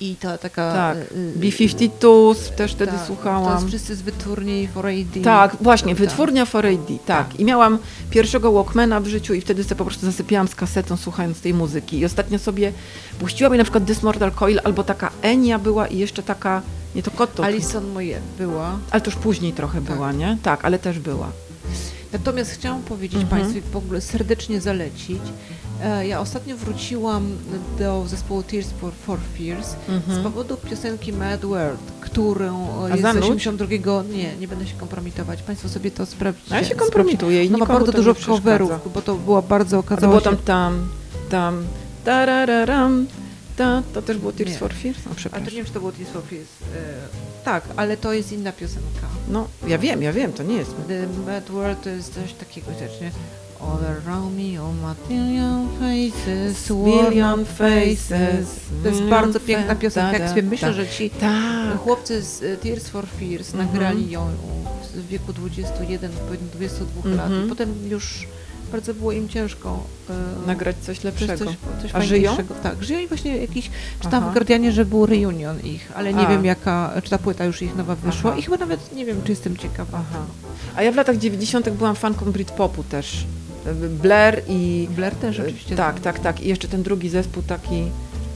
i 0.00 0.16
ta 0.16 0.38
taka... 0.38 0.72
tak. 0.72 0.96
y, 0.96 1.32
B-52 1.36 2.34
też 2.56 2.72
wtedy 2.72 2.92
tak, 2.92 3.00
To 3.00 3.06
słuchałam. 3.06 3.54
jest 3.54 3.66
wszyscy 3.68 3.96
z 3.96 4.02
wytwórni 4.02 4.68
4AD. 4.74 5.24
Tak, 5.24 5.56
właśnie, 5.60 5.94
Tak. 5.94 6.00
wytwórnia 6.00 6.44
4AD, 6.44 6.98
tak. 7.06 7.28
Tak. 7.28 7.40
I 7.40 7.44
miałam 7.44 7.78
pierwszego 8.10 8.52
Walkmana 8.52 9.00
w 9.00 9.06
życiu 9.06 9.34
i 9.34 9.40
wtedy 9.40 9.64
sobie 9.64 9.76
po 9.76 9.84
prostu 9.84 10.06
zasypiałam 10.06 10.48
z 10.48 10.54
kasetą 10.54 10.96
słuchając 10.96 11.40
tej 11.40 11.54
muzyki. 11.54 11.98
I 11.98 12.04
ostatnio 12.04 12.38
sobie 12.38 12.72
puściła 13.18 13.50
mi 13.50 13.58
na 13.58 13.64
przykład 13.64 13.86
This 13.86 14.02
Mortal 14.02 14.32
Coil 14.32 14.60
albo 14.64 14.84
taka 14.84 15.10
Enia 15.22 15.58
była 15.58 15.86
i 15.86 15.98
jeszcze 15.98 16.22
taka, 16.22 16.62
nie 16.94 17.02
to 17.02 17.10
Kotto, 17.10 17.44
Alison 17.44 17.86
moje 17.92 18.20
była. 18.38 18.78
ale 18.90 19.00
to 19.00 19.10
już 19.10 19.18
później 19.20 19.52
trochę 19.52 19.80
Tak. 19.82 19.94
była, 19.94 20.12
nie? 20.12 20.36
Tak, 20.42 20.64
ale 20.64 20.78
też 20.78 20.98
była. 20.98 21.30
Natomiast 22.12 22.50
chciałam 22.50 22.82
powiedzieć 22.82 23.22
Mhm. 23.22 23.40
Państwu 23.40 23.58
i 23.68 23.72
w 23.72 23.76
ogóle 23.76 24.00
serdecznie 24.00 24.60
zalecić. 24.60 25.22
E, 25.82 26.06
Ja 26.06 26.20
ostatnio 26.20 26.56
wróciłam 26.56 27.26
do 27.78 28.04
zespołu 28.08 28.42
Tears 28.42 28.68
for, 28.80 28.92
for 28.92 29.18
Fears 29.38 29.68
z 30.08 30.22
powodu 30.22 30.56
piosenki 30.56 31.12
Mad 31.12 31.40
World, 31.44 31.80
którą 32.00 32.68
e, 32.80 32.84
A 32.84 32.88
jest 32.88 32.98
z 32.98 33.02
zanuć? 33.02 33.24
82. 33.24 34.02
Nie, 34.12 34.36
nie 34.36 34.48
będę 34.48 34.66
się 34.66 34.74
kompromitować. 34.76 35.42
Państwo 35.42 35.68
sobie 35.68 35.90
to 35.90 36.06
sprawdźcie. 36.06 36.54
A 36.54 36.58
ja 36.58 36.64
się 36.64 36.74
kompromituję 36.74 37.44
i 37.44 37.50
No 37.50 37.58
ma 37.58 37.66
bardzo 37.66 37.92
dużo 37.92 38.14
coverów, 38.14 38.70
bo 38.94 39.02
to 39.02 39.14
była 39.14 39.42
bardzo 39.42 39.78
okazało 39.78 40.18
się... 40.20 40.24
tam, 40.24 40.36
tam, 40.36 40.88
tam, 41.30 41.64
tarararam, 42.04 43.06
ta, 43.56 43.82
to 43.94 44.02
też 44.02 44.18
było 44.18 44.32
Tears 44.32 44.50
Nie. 44.52 44.58
for 44.58 44.72
Fears? 44.74 44.98
No, 44.98 45.02
A 45.04 45.08
to 45.08 45.10
nie 45.10 45.16
przepraszam. 45.16 45.50
wiem, 45.54 45.64
czy 45.66 45.72
to 45.72 45.80
było 45.80 45.92
Tears 45.92 46.10
for 46.10 46.22
Fears. 46.22 46.48
E, 46.76 47.31
Tak, 47.44 47.64
ale 47.76 47.96
to 47.96 48.12
jest 48.12 48.32
inna 48.32 48.52
piosenka. 48.52 49.06
No, 49.28 49.48
ja 49.66 49.78
wiem, 49.78 50.02
ja 50.02 50.12
wiem, 50.12 50.32
to 50.32 50.42
nie 50.42 50.56
jest. 50.56 50.74
The 50.88 51.06
Mad 51.32 51.50
World 51.50 51.82
to 51.82 51.88
jest 51.90 52.14
coś 52.14 52.32
takiego 52.32 52.66
rzecznie. 52.78 53.10
All 53.60 53.78
around 53.84 54.36
me, 54.36 54.60
all 54.60 54.74
my 54.74 54.94
billion 55.08 55.68
faces, 55.78 56.72
Billion 56.84 57.44
faces. 57.44 58.46
To 58.82 58.88
jest 58.88 59.00
million 59.00 59.10
bardzo 59.10 59.40
piękna 59.40 59.74
piosenka. 59.74 60.18
Jak 60.18 60.28
sobie 60.28 60.42
myślę, 60.42 60.72
że 60.72 60.88
ci 60.88 61.10
Tak. 61.10 61.78
chłopcy 61.78 62.22
z 62.22 62.42
e, 62.42 62.56
Tears 62.56 62.88
for 62.88 63.06
Fears 63.06 63.54
Mhm. 63.54 63.66
nagrali 63.72 64.10
ją 64.10 64.26
w 64.94 65.06
wieku 65.08 65.32
21, 65.32 66.10
powiedzmy 66.26 66.48
22 66.54 67.10
lat 67.10 67.26
Mhm. 67.26 67.46
i 67.46 67.48
potem 67.48 67.74
już 67.88 68.26
bardzo 68.72 68.94
było 68.94 69.12
im 69.12 69.28
ciężko 69.28 69.82
e, 70.10 70.46
Nagrać 70.46 70.76
coś 70.76 71.04
lepszego. 71.04 71.44
coś, 71.44 71.56
coś 71.82 71.90
A 71.94 72.00
żyją? 72.00 72.36
Tak, 72.62 72.84
żyją 72.84 73.00
i 73.00 73.08
właśnie 73.08 73.36
jakiś, 73.36 73.70
czytałam 74.00 74.22
Aha. 74.22 74.30
w 74.30 74.32
Guardianie, 74.32 74.72
że 74.72 74.84
był 74.84 75.06
reunion 75.06 75.60
ich, 75.60 75.92
ale 75.94 76.14
nie 76.14 76.26
A. 76.26 76.30
wiem 76.30 76.44
jaka, 76.44 76.92
czy 77.02 77.10
ta 77.10 77.18
płyta 77.18 77.44
już 77.44 77.62
ich 77.62 77.76
nowa 77.76 77.94
wyszła 77.94 78.30
Aha. 78.30 78.38
i 78.38 78.42
chyba 78.42 78.56
nawet 78.56 78.94
nie 78.94 79.04
wiem, 79.06 79.22
czy 79.24 79.32
jestem 79.32 79.56
ciekawa. 79.56 79.98
Aha. 80.10 80.24
A 80.76 80.82
ja 80.82 80.92
w 80.92 80.96
latach 80.96 81.18
90. 81.18 81.70
byłam 81.70 81.96
fanką 81.96 82.32
Britpopu 82.32 82.84
też. 82.84 83.26
Blair 84.02 84.42
i... 84.48 84.88
Blair 84.90 85.14
też 85.14 85.40
oczywiście. 85.40 85.76
Tak, 85.76 86.00
tak, 86.00 86.18
tak. 86.18 86.40
I 86.40 86.48
jeszcze 86.48 86.68
ten 86.68 86.82
drugi 86.82 87.08
zespół 87.08 87.42
taki... 87.42 87.84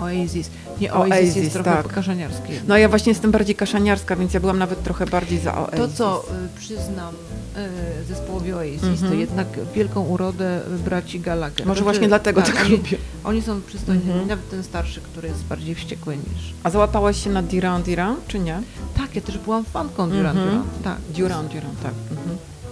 Oasis. 0.00 0.50
Nie, 0.80 0.92
Oasis, 0.94 1.12
Oasis, 1.12 1.36
jest 1.36 1.52
trochę 1.52 1.70
tak. 1.70 1.82
pokażeniarskie. 1.88 2.52
No 2.68 2.76
ja 2.76 2.88
właśnie 2.88 3.10
jestem 3.12 3.30
bardziej 3.30 3.54
kaszaniarska, 3.56 4.16
więc 4.16 4.34
ja 4.34 4.40
byłam 4.40 4.58
nawet 4.58 4.82
trochę 4.82 5.06
bardziej 5.06 5.38
za 5.38 5.58
Oasis. 5.58 5.76
To, 5.78 5.88
co 5.88 6.24
y, 6.54 6.58
przyznam 6.58 7.14
y, 7.14 8.04
zespołowi 8.04 8.52
Oasis, 8.52 8.82
Mhm. 8.82 9.08
to 9.12 9.14
jednak 9.18 9.46
wielką 9.74 10.00
urodę 10.04 10.60
braci 10.84 11.20
Gallagher. 11.20 11.58
Może 11.66 11.66
Znaczy, 11.66 11.82
właśnie 11.84 12.08
dlatego 12.08 12.42
tak, 12.42 12.60
oni, 12.60 12.70
lubię. 12.70 12.98
Oni 13.24 13.42
są 13.42 13.62
przystojni, 13.62 14.02
Mhm. 14.02 14.28
nawet 14.28 14.50
ten 14.50 14.62
starszy, 14.64 15.00
który 15.00 15.28
jest 15.28 15.44
bardziej 15.44 15.74
wściekły 15.74 16.16
niż... 16.16 16.54
A 16.62 16.70
załapałaś 16.70 17.24
się 17.24 17.30
na 17.30 17.42
Duran 17.42 17.82
Duran, 17.82 18.16
czy 18.28 18.38
nie? 18.38 18.62
Tak, 18.96 19.16
ja 19.16 19.22
też 19.22 19.38
byłam 19.38 19.64
fanką 19.64 20.10
Duran 20.10 20.38
Mhm. 20.38 20.46
Duran. 20.48 20.64
Tak. 20.84 20.96
Duran 21.16 21.48
Duran, 21.48 21.76
tak. 21.82 21.92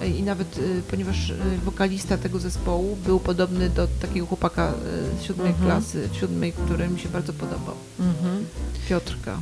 I 0.05 0.23
nawet, 0.23 0.59
y, 0.59 0.83
ponieważ 0.90 1.31
y, 1.31 1.35
wokalista 1.64 2.19
tego 2.19 2.38
zespołu 2.38 2.97
był 3.07 3.21
podobny 3.21 3.71
do 3.71 3.88
takiego 4.03 4.27
chłopaka 4.27 4.73
y, 5.19 5.21
z 5.21 5.23
siódmej 5.23 5.49
Mhm. 5.51 5.67
klasy, 5.71 6.09
w 6.12 6.17
siódmej, 6.17 6.53
który 6.53 6.88
mi 6.88 7.01
się 7.01 7.09
bardzo 7.09 7.33
podobał. 7.33 7.75
Mhm. 8.01 8.45
Piotrka. 8.88 9.38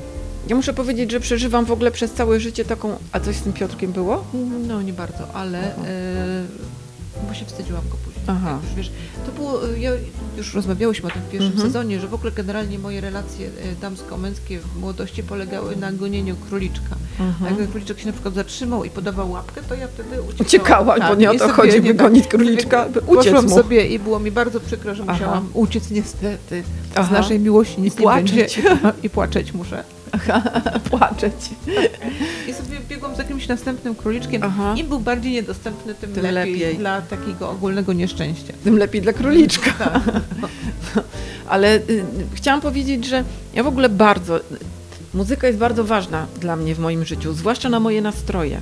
Ja 0.48 0.56
muszę 0.56 0.72
powiedzieć, 0.72 1.10
że 1.10 1.20
przeżywam 1.20 1.64
w 1.64 1.70
ogóle 1.72 1.90
przez 1.90 2.12
całe 2.12 2.40
życie 2.40 2.64
taką... 2.64 2.96
A 3.12 3.20
coś 3.20 3.36
z 3.36 3.42
tym 3.42 3.52
Piotrkiem 3.52 3.92
było? 3.92 4.24
No 4.68 4.82
nie 4.82 4.92
bardzo, 4.92 5.34
ale 5.34 5.76
e, 5.76 6.44
bo 7.28 7.34
się 7.34 7.44
wstydziłam 7.44 7.82
go 7.88 7.96
później. 8.04 8.24
Aha. 8.26 8.50
Jak 8.50 8.62
Już, 8.62 8.74
wiesz, 8.74 8.90
to 9.26 9.32
było, 9.32 9.66
ja, 9.66 9.90
już 10.36 10.54
rozmawiałyśmy 10.54 11.08
o 11.08 11.12
tym 11.12 11.22
w 11.22 11.28
pierwszym 11.30 11.52
Mhm. 11.52 11.68
sezonie, 11.68 12.00
że 12.00 12.08
w 12.08 12.14
ogóle 12.14 12.32
generalnie 12.32 12.78
moje 12.78 13.00
relacje 13.00 13.50
damsko-męskie 13.80 14.58
w 14.60 14.76
młodości 14.80 15.22
polegały 15.22 15.76
na 15.76 15.92
gonieniu 15.92 16.36
króliczka. 16.36 16.96
A 17.20 17.22
Mhm. 17.22 17.60
jak 17.60 17.70
króliczek 17.70 17.98
się 18.00 18.06
na 18.06 18.12
przykład 18.12 18.34
zatrzymał 18.34 18.84
i 18.84 18.90
podawał 18.90 19.30
łapkę, 19.30 19.60
to 19.68 19.74
ja 19.74 19.88
wtedy 19.88 20.22
uciekałam. 20.22 20.46
Uciekałaś, 20.46 21.00
bo 21.08 21.14
nie 21.14 21.30
o 21.30 21.32
i 21.32 21.38
to 21.38 21.48
chodzi, 21.48 21.80
by 21.80 21.88
nie 21.88 21.94
gonić 21.94 22.26
króliczka, 22.28 22.88
by 22.88 23.00
uciec 23.00 23.24
Poszłam 23.24 23.44
mu. 23.44 23.50
sobie 23.56 23.86
i 23.86 23.98
było 23.98 24.18
mi 24.20 24.30
bardzo 24.30 24.60
przykro, 24.60 24.94
że 24.94 25.02
Aha. 25.06 25.12
musiałam 25.12 25.48
uciec 25.54 25.90
niestety. 25.90 26.62
Aha. 26.94 27.08
Z 27.08 27.10
naszej 27.10 27.40
miłości 27.40 27.80
nic 27.80 27.96
nie 27.96 28.02
płaczeć. 28.02 28.30
będzie. 28.62 28.78
I 29.02 29.10
płaczeć 29.10 29.52
muszę. 29.52 29.84
Płaczeć. 30.90 31.32
I 32.48 32.52
sobie 32.52 32.76
biegłam 32.88 33.14
z 33.14 33.18
jakimś 33.18 33.48
następnym 33.48 33.94
króliczkiem. 33.94 34.42
Aha. 34.44 34.74
Im 34.76 34.86
był 34.88 35.00
bardziej 35.00 35.32
nedostępny, 35.34 35.94
tym, 35.94 36.12
Tym 36.12 36.22
lepiej, 36.22 36.54
lepiej. 36.58 36.78
dla 36.78 37.02
takiego 37.02 37.50
ogólnego 37.50 37.92
nieszczęścia. 37.92 38.52
Tym 38.64 38.78
lepiej 38.78 39.02
dla 39.02 39.12
króliczka. 39.12 39.70
Tak. 39.72 40.02
Ale 41.48 41.76
y, 41.76 42.04
chciałam 42.34 42.60
powiedzieć, 42.60 43.06
że 43.06 43.24
ja 43.54 43.62
w 43.64 43.66
ogóle 43.66 43.88
bardzo. 43.88 44.40
Muzyka 45.14 45.46
jest 45.46 45.58
bardzo 45.58 45.84
ważna 45.84 46.26
dla 46.40 46.56
mnie 46.56 46.74
w 46.74 46.78
moim 46.78 47.04
życiu, 47.04 47.32
zwłaszcza 47.32 47.68
na 47.68 47.80
moje 47.80 48.02
nastroje. 48.02 48.60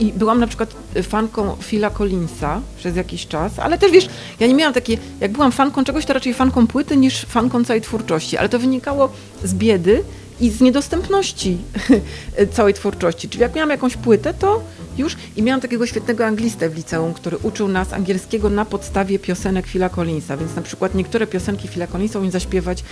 I 0.00 0.12
byłam 0.12 0.40
na 0.40 0.46
przykład 0.46 0.74
fanką 1.02 1.56
Phila 1.62 1.90
Collinsa 1.90 2.60
przez 2.76 2.96
jakiś 2.96 3.26
czas, 3.26 3.58
ale 3.58 3.78
też 3.78 3.92
wiesz, 3.92 4.08
ja 4.40 4.46
nie 4.46 4.54
miałam 4.54 4.74
takiej, 4.74 4.98
jak 5.20 5.32
byłam 5.32 5.52
fanką 5.52 5.84
czegoś, 5.84 6.04
to 6.04 6.12
raczej 6.12 6.34
fanką 6.34 6.66
płyty 6.66 6.96
niż 6.96 7.24
fanką 7.24 7.64
całej 7.64 7.82
twórczości, 7.82 8.36
ale 8.36 8.48
to 8.48 8.58
wynikało 8.58 9.12
z 9.44 9.54
biedy 9.54 10.04
i 10.40 10.50
z 10.50 10.60
niedostępności 10.60 11.58
całej 12.56 12.74
twórczości. 12.74 13.28
Czyli 13.28 13.42
jak 13.42 13.54
miałam 13.54 13.70
jakąś 13.70 13.96
płytę, 13.96 14.34
to 14.34 14.62
już 14.98 15.16
i 15.36 15.42
miałam 15.42 15.60
takiego 15.60 15.86
świetnego 15.86 16.26
anglistę 16.26 16.68
w 16.68 16.76
liceum, 16.76 17.14
który 17.14 17.38
uczył 17.38 17.68
nas 17.68 17.92
angielskiego 17.92 18.50
na 18.50 18.64
podstawie 18.64 19.18
piosenek 19.18 19.66
Phila 19.66 19.88
Collinsa, 19.88 20.36
więc 20.36 20.56
na 20.56 20.62
przykład 20.62 20.94
niektóre 20.94 21.26
piosenki 21.26 21.68
Phila 21.68 21.86
Collinsa 21.86 22.18
umiem 22.18 22.32
zaśpiewać 22.32 22.84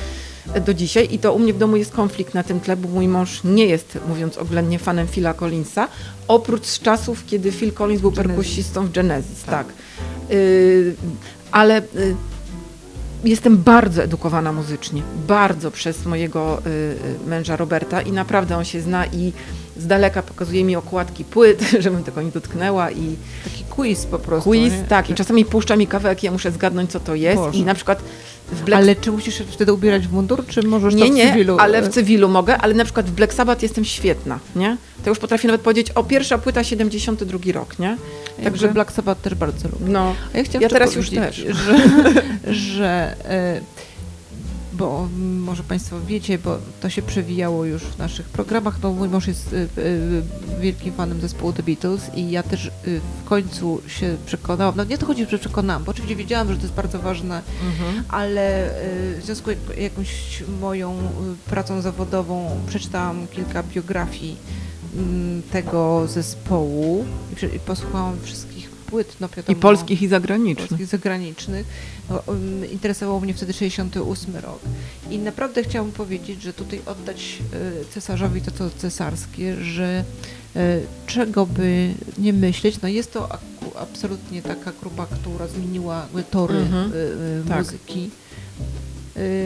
e, 0.55 0.61
do 0.61 0.75
dzisiaj 0.75 1.09
i 1.11 1.19
to 1.19 1.33
u 1.33 1.39
mnie 1.39 1.53
w 1.55 1.59
domu 1.59 1.77
jest 1.77 1.93
konflikt 1.93 2.35
na 2.35 2.43
tym 2.43 2.61
tle, 2.61 2.77
bo 2.77 2.89
mój 2.89 3.09
mąż 3.09 3.45
nie 3.45 3.67
jest, 3.67 3.99
mówiąc 4.09 4.39
oględnie, 4.39 4.79
fanem 4.79 5.07
Phila 5.07 5.35
Collinsa, 5.35 5.89
oprócz 6.29 6.67
z 6.67 6.81
czasów, 6.81 7.27
kiedy 7.27 7.53
Phil 7.53 7.73
Collins 7.73 8.01
był 8.01 8.11
Genesis. 8.11 8.27
perkusistą 8.27 8.87
w 8.87 8.93
Genesis, 8.93 9.43
tak. 9.43 9.67
Tak. 9.67 9.75
Y, 10.31 10.95
ale 11.53 11.79
y, 11.81 12.17
jestem 13.25 13.57
bardzo 13.57 14.03
edukowana 14.03 14.53
muzycznie, 14.53 15.03
bardzo 15.29 15.71
przez 15.71 16.07
mojego 16.07 16.63
y, 16.67 16.71
y, 16.71 17.29
męża 17.29 17.57
Roberta 17.57 18.03
i 18.03 18.13
naprawdę 18.13 18.57
on 18.57 18.65
się 18.65 18.81
zna 18.81 19.07
i 19.07 19.33
z 19.79 19.87
daleka 19.87 20.23
pokazuje 20.23 20.65
mi 20.65 20.77
okładki 20.77 21.25
płyt, 21.25 21.71
żebym 21.85 22.05
tego 22.05 22.23
nie 22.23 22.31
dotknęła 22.31 22.91
i 22.91 23.17
Taki 23.45 23.65
quiz 23.65 24.07
po 24.07 24.19
prostu. 24.19 24.51
quiz, 24.51 24.73
nie? 24.73 24.85
tak, 24.89 25.11
i 25.11 25.15
czasami 25.15 25.45
puszcza 25.45 25.77
mi 25.77 25.87
kawałek 25.87 26.23
i 26.23 26.27
ja 26.27 26.33
muszę 26.33 26.51
zgadnąć, 26.53 26.91
co 26.91 27.01
to 27.01 27.15
jest 27.15 27.37
Boże. 27.37 27.59
i 27.59 27.63
na 27.65 27.75
przykład 27.75 28.03
w 28.53 28.63
Black 28.63 28.83
Ale 28.83 28.97
czy 28.97 29.13
musisz 29.13 29.43
wtedy 29.51 29.73
ubierać 29.73 30.07
w 30.09 30.13
mundur, 30.13 30.47
czy 30.47 30.63
możesz 30.63 30.95
nie, 30.95 31.05
to 31.07 31.13
w 31.13 31.15
nie, 31.15 31.29
cywilu? 31.33 31.57
ale 31.59 31.83
w 31.83 31.89
cywilu 31.89 32.29
mogę, 32.29 32.59
ale 32.59 32.75
na 32.75 32.85
przykład 32.85 33.07
w 33.07 33.11
Black 33.11 33.35
Sabbath 33.35 33.63
jestem 33.63 33.85
świetna, 33.85 34.39
nie? 34.57 34.77
To 35.05 35.11
już 35.11 35.19
potrafię 35.19 35.49
nawet 35.49 35.61
powiedzieć, 35.61 35.91
o 35.91 36.05
pierwsza 36.05 36.39
płyta 36.39 36.65
72 36.65 37.39
rok, 37.53 37.79
nie? 37.79 37.97
Także 38.45 38.69
Black 38.69 38.93
Sabbath 38.93 39.21
też 39.21 39.35
bardzo 39.35 39.69
lubię. 39.69 39.85
No, 39.89 40.15
ja 40.35 40.45
chciałam 40.45 40.63
Ja 40.63 40.69
teraz 40.69 40.95
już 40.95 41.11
też. 41.11 41.37
Że, 41.37 41.79
że 42.55 43.17
e, 43.25 43.61
bo 44.79 45.09
może 45.41 45.63
Państwo 45.63 46.01
wiecie, 46.07 46.39
bo 46.39 46.59
to 46.81 46.91
się 46.91 47.03
przewijało 47.03 47.65
już 47.65 47.83
w 47.83 47.99
naszych 47.99 48.27
programach, 48.29 48.83
no 48.83 48.93
mój 48.93 49.09
mąż 49.09 49.27
jest 49.27 49.53
e, 49.53 49.57
e, 49.57 50.61
wielkim 50.61 50.95
fanem 50.95 51.21
zespołu 51.21 51.53
The 51.53 51.63
Beatles 51.63 52.11
i 52.15 52.31
ja 52.31 52.43
też 52.43 52.67
e, 52.67 52.71
w 53.21 53.25
końcu 53.25 53.83
się 53.87 54.17
przekonałam, 54.27 54.75
no 54.77 54.85
nie 54.85 54.99
to 54.99 55.07
chodzi, 55.07 55.27
że 55.31 55.39
przekonałam, 55.39 55.85
bo 55.85 55.91
oczywiście 55.91 56.17
wiedziałam, 56.17 56.49
że 56.49 56.57
to 56.57 56.63
jest 56.63 56.75
bardzo 56.75 56.99
ważne, 56.99 57.43
mhm. 57.67 58.05
ale 58.09 58.71
w 59.21 59.25
związku 59.25 59.51
z 59.51 59.79
jakąś 59.79 60.43
moją 60.61 60.97
pracą 61.47 61.81
zawodową 61.81 62.61
przeczytałam 62.69 63.27
kilka 63.27 63.63
biografii 63.63 64.37
mm, 64.97 65.43
tego 65.43 66.07
zespołu 66.07 67.05
i 67.57 67.59
posłuchałam 67.59 68.17
wszystkich 68.23 68.46
płyt, 68.87 69.17
no 69.21 69.29
wiadomo, 69.29 69.59
I 69.59 69.61
polskich, 69.61 70.03
i 70.03 70.09
zagranicznych. 70.09 70.69
polskich 70.69 70.87
zagranicznych. 70.87 71.67
No, 72.11 72.23
um, 72.27 72.71
interesował 72.73 73.21
mnie 73.21 73.35
wtedy 73.35 73.53
68 73.53 74.37
rok. 74.37 74.59
I 75.11 75.19
naprawdę 75.19 75.63
chciałam 75.63 75.93
powiedzieć, 75.93 76.43
że 76.43 76.53
tutaj 76.53 76.81
oddać 76.87 77.39
e, 77.53 77.85
cesarzowi 77.95 78.41
to, 78.41 78.51
co 78.51 78.71
cesarskie, 78.71 79.57
że 79.65 80.05
e, 80.57 80.81
czego 81.07 81.47
by 81.47 81.95
nie 82.19 82.33
myśleć, 82.33 82.81
no 82.83 82.89
jest 82.89 83.13
to 83.13 83.29
absolutnie 83.81 84.43
taka 84.43 84.73
grupa, 84.81 85.07
która 85.07 85.47
zmieniła 85.49 86.07
tory 86.31 86.57
Mhm. 86.59 86.93
e, 87.45 87.49
Tak. 87.49 87.59
muzyki. 87.59 88.11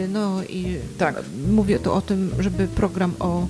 No 0.09 0.43
i 0.43 0.77
Tak. 0.97 1.15
mówię 1.51 1.79
tu 1.79 1.93
o 1.93 2.01
tym, 2.01 2.31
żeby 2.39 2.67
program 2.67 3.13
o 3.19 3.47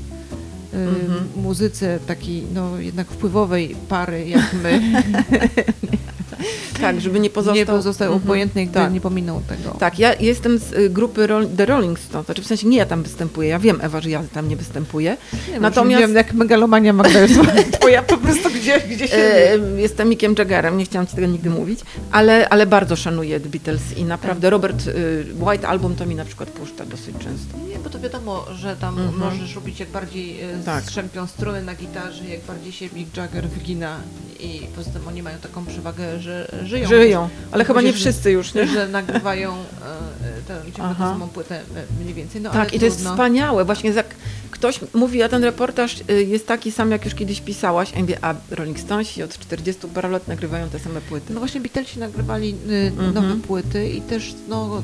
Mhm. 0.74 1.28
muzyce 1.36 2.00
takiej, 2.08 2.44
no 2.54 2.78
jednak 2.78 3.08
wpływowej 3.08 3.76
pary 3.88 4.26
jak 4.30 4.54
my, 4.54 4.82
Tak, 6.82 7.02
żeby 7.02 7.20
nie 7.20 7.30
pozostał... 7.30 7.56
nie 7.56 7.66
pozostał 7.66 8.08
Mhm. 8.08 8.24
obojętny, 8.24 8.66
gdy 8.66 8.74
Tak. 8.74 8.94
nie 8.94 9.02
pominął 9.02 9.42
tego. 9.42 9.70
Tak, 9.80 10.00
ja 10.00 10.14
jestem 10.14 10.58
z 10.60 10.74
y, 10.74 10.90
grupy 10.90 11.28
Roll- 11.28 11.48
The 11.58 11.66
Rolling 11.66 12.00
Stones, 12.00 12.26
znaczy 12.26 12.42
w 12.42 12.46
sensie 12.48 12.68
nie 12.68 12.78
ja 12.78 12.86
tam 12.86 13.04
występuję, 13.04 13.50
ja 13.50 13.60
wiem 13.60 13.80
Ewa, 13.82 14.02
że 14.02 14.10
ja 14.10 14.24
tam 14.34 14.48
nie 14.48 14.56
występuję. 14.56 15.18
Nie, 15.52 15.60
Natomiast- 15.60 16.02
Wiem, 16.02 16.16
jak 16.16 16.34
megalomania 16.34 16.94
Magda 16.94 17.20
jest 17.20 17.34
twoja 17.80 18.04
po 18.04 18.18
prostu 18.18 18.50
gdzie, 18.50 18.80
gdzie 18.80 19.08
się... 19.08 19.16
E, 19.18 19.58
jestem 19.78 20.10
Mickiem 20.10 20.36
Jaggerem, 20.38 20.78
nie 20.78 20.86
chciałam 20.86 21.08
ci 21.08 21.16
tego 21.16 21.28
nigdy 21.28 21.50
mówić, 21.50 21.80
ale, 22.12 22.50
ale 22.50 22.66
bardzo 22.66 22.96
szanuję 22.96 23.40
The 23.40 23.50
Beatles 23.50 23.98
i 23.98 24.04
naprawdę 24.06 24.50
Robert 24.50 24.88
y, 24.88 25.26
White 25.40 25.68
Album 25.68 25.96
to 25.96 26.06
mi 26.06 26.16
na 26.16 26.26
przykład 26.26 26.50
puszcza 26.50 26.86
dosyć 26.86 27.16
często. 27.20 27.58
Nie, 27.70 27.76
bo 27.84 27.90
to 27.90 28.00
wiadomo, 28.00 28.46
że 28.56 28.76
tam 28.76 29.00
Mhm. 29.00 29.18
możesz 29.20 29.56
robić 29.56 29.80
jak 29.80 29.90
bardziej 29.90 30.40
Tak. 30.66 30.84
strzępią 30.84 31.28
struny 31.28 31.62
na 31.64 31.76
gitarze, 31.76 32.28
jak 32.28 32.42
bardziej 32.42 32.72
się 32.72 32.86
Mick 32.96 33.18
Jagger 33.18 33.48
wygina 33.50 33.98
i 34.42 34.68
poza 34.76 34.92
tym 34.92 35.08
oni 35.08 35.24
mają 35.24 35.38
taką 35.40 35.66
przewagę, 35.66 36.20
że 36.20 36.52
żyją. 36.66 36.88
Żyją, 36.88 37.30
ale 37.52 37.66
chyba 37.66 37.82
nie 37.82 37.94
wszyscy 37.94 38.32
już, 38.32 38.54
nie? 38.54 38.68
Że 38.68 38.88
nagrywają 38.88 39.52
e, 39.54 39.56
e, 39.58 40.42
tę 40.48 40.62
ciągle 40.66 40.84
Aha. 40.84 41.06
tą 41.06 41.12
samą 41.14 41.28
płytę 41.30 41.60
e, 41.60 42.04
mniej 42.04 42.14
więcej. 42.14 42.42
No, 42.42 42.50
ale 42.52 42.66
Tak, 42.66 42.74
i 42.74 42.80
to 42.80 42.86
jest 42.86 42.98
trudno. 42.98 43.12
wspaniałe. 43.12 43.66
Właśnie 43.66 43.90
jak 43.90 44.16
ktoś 44.52 44.80
mówi, 44.94 45.24
a 45.24 45.30
ten 45.30 45.44
reportaż 45.44 45.96
y, 46.10 46.24
jest 46.24 46.48
taki 46.48 46.72
sam, 46.72 46.92
jak 46.92 47.06
już 47.06 47.16
kiedyś 47.16 47.42
pisałaś, 47.42 47.92
a 47.96 48.00
mówię, 48.00 48.18
a 48.22 48.36
Rolling 48.52 48.80
Stonesi 48.80 49.24
od 49.24 49.38
40 49.40 49.88
paru 49.88 50.10
lat 50.10 50.28
nagrywają 50.28 50.70
te 50.70 50.80
same 50.80 51.02
płyty. 51.02 51.34
No 51.34 51.40
właśnie 51.40 51.62
Beatlesi 51.62 52.00
nagrywali 52.00 52.56
y, 52.70 52.92
Mhm. 52.98 53.14
nowe 53.14 53.36
płyty 53.42 53.90
i 53.90 54.02
też 54.02 54.34
no 54.50 54.82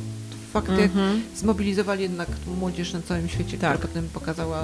fakt 0.53 0.69
jak 0.69 0.79
Mhm. 0.91 1.21
zmobilizowali 1.35 2.01
jednak 2.03 2.27
młodzież 2.59 2.93
na 2.93 3.01
całym 3.01 3.29
świecie, 3.29 3.57
Tak. 3.57 3.73
która 3.77 3.87
potem 3.87 4.07
pokazała 4.13 4.63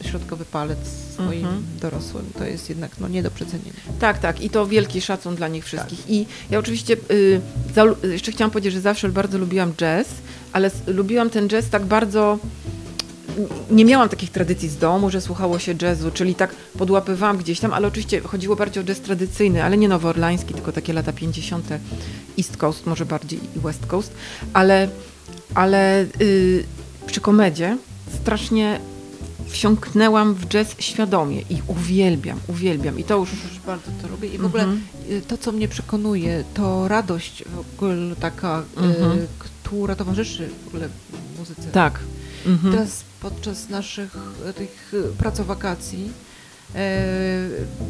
y, 0.00 0.08
środkowy 0.08 0.44
palec 0.44 0.78
swoim 1.14 1.44
Mhm. 1.46 1.62
dorosłym. 1.80 2.24
To 2.38 2.44
jest 2.44 2.68
jednak 2.68 2.90
no, 3.00 3.08
nie 3.08 3.22
do 3.22 3.30
przecenienia. 3.30 3.72
Tak, 4.00 4.18
tak. 4.18 4.40
I 4.40 4.50
to 4.50 4.66
wielki 4.66 5.00
szacun 5.00 5.36
dla 5.36 5.48
nich 5.48 5.64
wszystkich. 5.64 6.10
I 6.10 6.26
ja 6.50 6.58
oczywiście 6.58 6.96
y, 7.10 7.40
za, 7.74 7.84
jeszcze 8.12 8.32
chciałam 8.32 8.50
powiedzieć, 8.50 8.72
że 8.72 8.80
zawsze 8.80 9.08
bardzo 9.08 9.38
lubiłam 9.38 9.72
jazz, 9.74 10.06
ale 10.52 10.70
lubiłam 10.86 11.30
ten 11.30 11.48
jazz 11.48 11.68
tak 11.70 11.84
bardzo. 11.86 12.38
Nie 13.70 13.84
miałam 13.84 14.08
takich 14.08 14.30
tradycji 14.30 14.68
z 14.68 14.76
domu, 14.76 15.10
że 15.10 15.20
słuchało 15.20 15.58
się 15.58 15.74
jazzu, 15.82 16.10
czyli 16.10 16.34
tak 16.34 16.54
podłapywałam 16.78 17.38
gdzieś 17.38 17.60
tam, 17.60 17.72
ale 17.72 17.88
oczywiście 17.88 18.20
chodziło 18.20 18.56
bardziej 18.56 18.82
o 18.82 18.86
jazz 18.86 19.00
tradycyjny, 19.00 19.64
ale 19.64 19.76
nie 19.76 19.88
nowoorlański, 19.88 20.54
tylko 20.54 20.72
takie 20.72 20.92
lata 20.92 21.12
50. 21.12 21.68
East 22.38 22.56
Coast, 22.56 22.86
może 22.86 23.06
bardziej 23.06 23.40
i 23.56 23.60
West 23.60 23.86
Coast, 23.86 24.12
ale, 24.52 24.88
ale 25.54 26.06
y, 26.20 26.64
przy 27.06 27.20
komedzie 27.20 27.78
strasznie 28.22 28.80
wsiąknęłam 29.48 30.34
w 30.34 30.46
jazz 30.46 30.74
świadomie 30.78 31.40
i 31.40 31.62
uwielbiam, 31.66 32.40
uwielbiam. 32.48 32.98
I 32.98 33.04
to 33.04 33.16
już 33.18 33.30
Już 33.32 33.58
bardzo 33.66 33.90
to 34.02 34.08
lubię 34.08 34.28
i 34.28 34.38
w 34.38 34.44
ogóle 34.44 34.62
Mhm. 34.62 34.82
y, 35.10 35.22
to, 35.22 35.38
co 35.38 35.52
mnie 35.52 35.68
przekonuje, 35.68 36.44
to 36.54 36.88
radość 36.88 37.44
w 37.44 37.58
ogóle 37.76 38.16
taka, 38.16 38.62
Mhm. 38.76 39.18
y, 39.18 39.26
która 39.38 39.96
towarzyszy 39.96 40.48
w 40.64 40.68
ogóle 40.68 40.88
muzyce. 41.38 41.62
Tak. 41.72 41.98
Mhm. 42.46 42.72
Teraz 42.72 43.04
podczas 43.20 43.68
naszych 43.68 44.16
e, 44.46 44.52
tych 44.52 44.92
pracowakacji 45.18 46.04
e, 46.04 46.31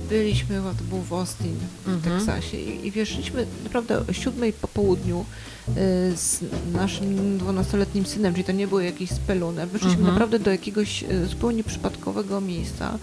byliśmy, 0.08 0.60
to 0.78 0.84
był 0.84 0.98
w 1.02 1.12
Austin 1.12 1.54
w 1.84 1.88
Mhm. 1.88 2.16
Teksasie 2.18 2.56
i, 2.56 2.86
i 2.86 2.90
weszliśmy 2.90 3.46
naprawdę 3.64 3.98
o 4.10 4.12
siódmej 4.12 4.52
po 4.52 4.68
południu 4.68 5.24
e, 5.68 5.72
z 6.16 6.40
naszym 6.72 7.38
dwunastoletnim 7.38 8.06
synem, 8.06 8.32
czyli 8.34 8.44
to 8.44 8.52
nie 8.52 8.66
było 8.68 8.80
jakieś 8.80 9.10
spelune. 9.10 9.66
Weszliśmy 9.66 9.98
Mhm. 9.98 10.12
naprawdę 10.12 10.38
do 10.38 10.50
jakiegoś 10.50 11.02
e, 11.04 11.26
zupełnie 11.26 11.64
przypadkowego 11.64 12.40
miejsca, 12.40 12.98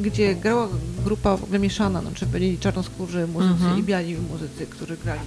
gdzie 0.00 0.34
grała 0.34 0.68
grupa 1.04 1.36
w 1.36 1.44
ogóle 1.44 1.58
mieszana, 1.58 2.02
no, 2.02 2.10
czy 2.14 2.26
byli 2.26 2.58
czarnoskórzy 2.58 3.26
muzycy 3.26 3.52
Mhm. 3.52 3.78
i 3.78 3.82
biali 3.82 4.16
muzycy, 4.30 4.66
którzy 4.70 4.96
grali 4.96 5.20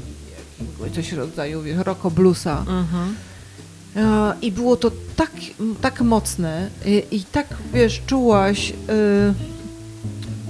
jakiegoś 0.59 0.91
coś 0.91 1.11
rodzaju 1.11 1.61
rocko 1.83 2.11
bluesa. 2.11 2.59
Mhm. 2.67 3.15
E, 3.95 4.33
I 4.41 4.51
było 4.51 4.75
to 4.75 4.91
tak, 5.15 5.31
tak 5.81 6.01
mocne 6.01 6.69
i, 6.85 7.03
i 7.11 7.23
tak, 7.23 7.47
wiesz, 7.73 8.01
czułaś 8.07 8.73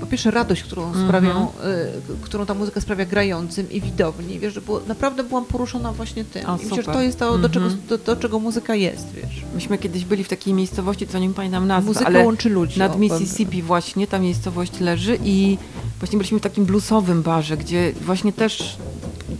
po 0.03 0.07
pierwsze 0.09 0.31
radość, 0.31 0.63
którą 0.63 0.83
Mhm. 0.87 1.07
sprawiają, 1.07 1.47
y, 1.47 2.21
którą 2.21 2.45
ta 2.45 2.53
muzyka 2.53 2.81
sprawia 2.81 3.05
grającym 3.05 3.71
i 3.71 3.81
widowni, 3.81 4.39
wiesz, 4.39 4.53
że 4.53 4.61
było, 4.61 4.81
naprawdę 4.87 5.23
byłam 5.23 5.45
poruszona 5.45 5.91
właśnie 5.93 6.25
tym. 6.25 6.45
O, 6.49 6.57
I 6.63 6.65
myślę, 6.65 6.83
to 6.83 7.01
jest 7.01 7.19
to, 7.19 7.37
do, 7.37 7.49
czego, 7.49 7.65
Mhm. 7.65 7.83
do, 7.89 7.97
do 7.97 8.15
czego 8.15 8.39
muzyka 8.39 8.75
jest, 8.75 9.07
wiesz. 9.13 9.43
Myśmy 9.55 9.77
kiedyś 9.77 10.05
byli 10.05 10.23
w 10.23 10.29
takiej 10.29 10.53
miejscowości, 10.53 11.07
co 11.07 11.19
nie 11.19 11.29
pamiętam 11.29 11.67
nazwy, 11.67 11.87
Muzyka 11.89 12.05
ale 12.05 12.25
łączy 12.25 12.49
ludzi. 12.49 12.79
nad 12.79 12.95
o, 12.95 12.97
Mississippi 12.97 13.61
właśnie 13.61 14.07
ta 14.07 14.19
miejscowość 14.19 14.79
leży 14.79 15.17
i 15.23 15.57
właśnie 15.99 16.17
byliśmy 16.17 16.39
w 16.39 16.41
takim 16.41 16.65
bluesowym 16.65 17.21
barze, 17.23 17.57
gdzie 17.57 17.93
właśnie 18.01 18.33
też 18.33 18.77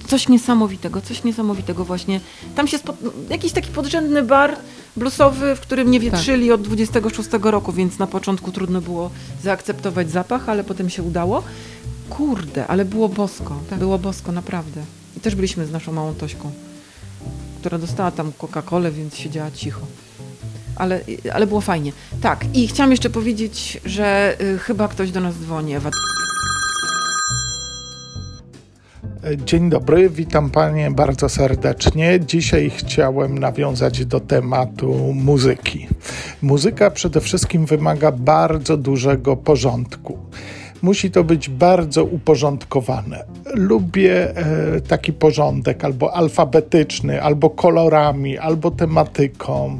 coś 0.08 0.30
niesamowitego, 0.30 1.02
coś 1.02 1.24
niesamowitego 1.24 1.86
właśnie. 1.86 2.20
Tam 2.56 2.68
się 2.68 2.78
spot... 2.78 2.96
jakiś 3.30 3.52
taki 3.52 3.72
podrzędny 3.72 4.24
bar 4.24 4.56
bluesowy, 4.98 5.56
w 5.56 5.60
którym 5.60 5.92
nie 5.92 6.00
wietrzyli 6.00 6.52
od 6.52 6.62
26 6.62 7.30
roku, 7.42 7.74
więc 7.74 8.00
na 8.00 8.08
początku 8.08 8.52
trudno 8.52 8.82
było 8.82 9.10
zaakceptować 9.44 10.12
zapach, 10.12 10.50
ale 10.50 10.64
potem 10.64 10.90
się 10.90 11.04
udało. 11.04 11.44
Kurde, 12.10 12.68
ale 12.68 12.86
było 12.86 13.10
bosko, 13.10 13.60
Tak. 13.70 13.80
było 13.80 14.00
bosko, 14.00 14.32
naprawdę. 14.32 14.82
I 15.18 15.20
też 15.20 15.36
byliśmy 15.36 15.66
z 15.66 15.72
naszą 15.72 15.92
małą 15.92 16.14
Tośką, 16.14 16.52
która 17.60 17.78
dostała 17.78 18.12
tam 18.12 18.32
Coca-Colę, 18.40 18.92
więc 18.92 19.16
siedziała 19.18 19.52
cicho. 19.52 19.82
Ale, 20.76 21.02
ale 21.34 21.48
było 21.48 21.62
fajnie. 21.62 21.92
Tak, 22.22 22.46
i 22.54 22.68
chciałam 22.68 22.92
jeszcze 22.92 23.10
powiedzieć, 23.10 23.82
że 23.86 24.36
y, 24.42 24.60
chyba 24.60 24.88
ktoś 24.88 25.12
do 25.12 25.20
nas 25.20 25.36
dzwoni, 25.36 25.76
Ewa. 25.76 25.90
Dzień 29.46 29.70
dobry, 29.70 30.10
witam 30.10 30.50
Panie 30.50 30.92
bardzo 30.92 31.30
serdecznie. 31.30 32.20
Dzisiaj 32.28 32.70
chciałem 32.70 33.40
nawiązać 33.40 34.06
do 34.06 34.20
tematu 34.20 35.14
muzyki. 35.14 35.88
Muzyka 36.42 36.92
przede 36.92 37.22
wszystkim 37.22 37.66
wymaga 37.66 38.12
bardzo 38.12 38.78
dużego 38.78 39.38
porządku. 39.38 40.18
Musi 40.82 41.12
to 41.12 41.24
być 41.24 41.50
bardzo 41.50 42.04
uporządkowane. 42.06 43.24
Lubię 43.54 44.38
e, 44.38 44.82
taki 44.82 45.14
porządek 45.14 45.86
albo 45.86 46.14
alfabetyczny, 46.14 47.22
albo 47.22 47.50
kolorami, 47.50 48.38
albo 48.38 48.72
tematyką 48.72 49.78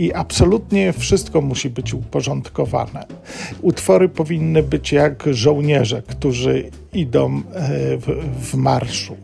i 0.00 0.12
absolutnie 0.14 0.92
wszystko 0.92 1.40
musi 1.40 1.70
być 1.70 1.94
uporządkowane. 1.94 3.06
Utwory 3.62 4.08
powinny 4.08 4.62
być 4.62 4.92
jak 4.92 5.24
żołnierze, 5.30 6.02
którzy 6.06 6.70
idą 6.92 7.36
e, 7.36 7.40
w, 7.96 8.06
w 8.50 8.54
marszu. 8.54 9.16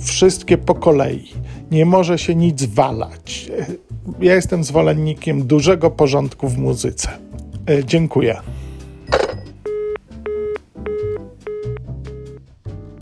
Wszystkie 0.00 0.58
po 0.58 0.74
kolei. 0.74 1.32
Nie 1.70 1.86
może 1.86 2.18
się 2.18 2.34
nic 2.34 2.64
walać. 2.64 3.50
E, 3.58 3.66
Ja 4.20 4.34
jestem 4.34 4.64
zwolennikiem 4.64 5.46
dużego 5.46 5.90
porządku 5.90 6.48
w 6.48 6.58
muzyce. 6.58 7.08
E, 7.68 7.84
Dziękuję. 7.84 8.40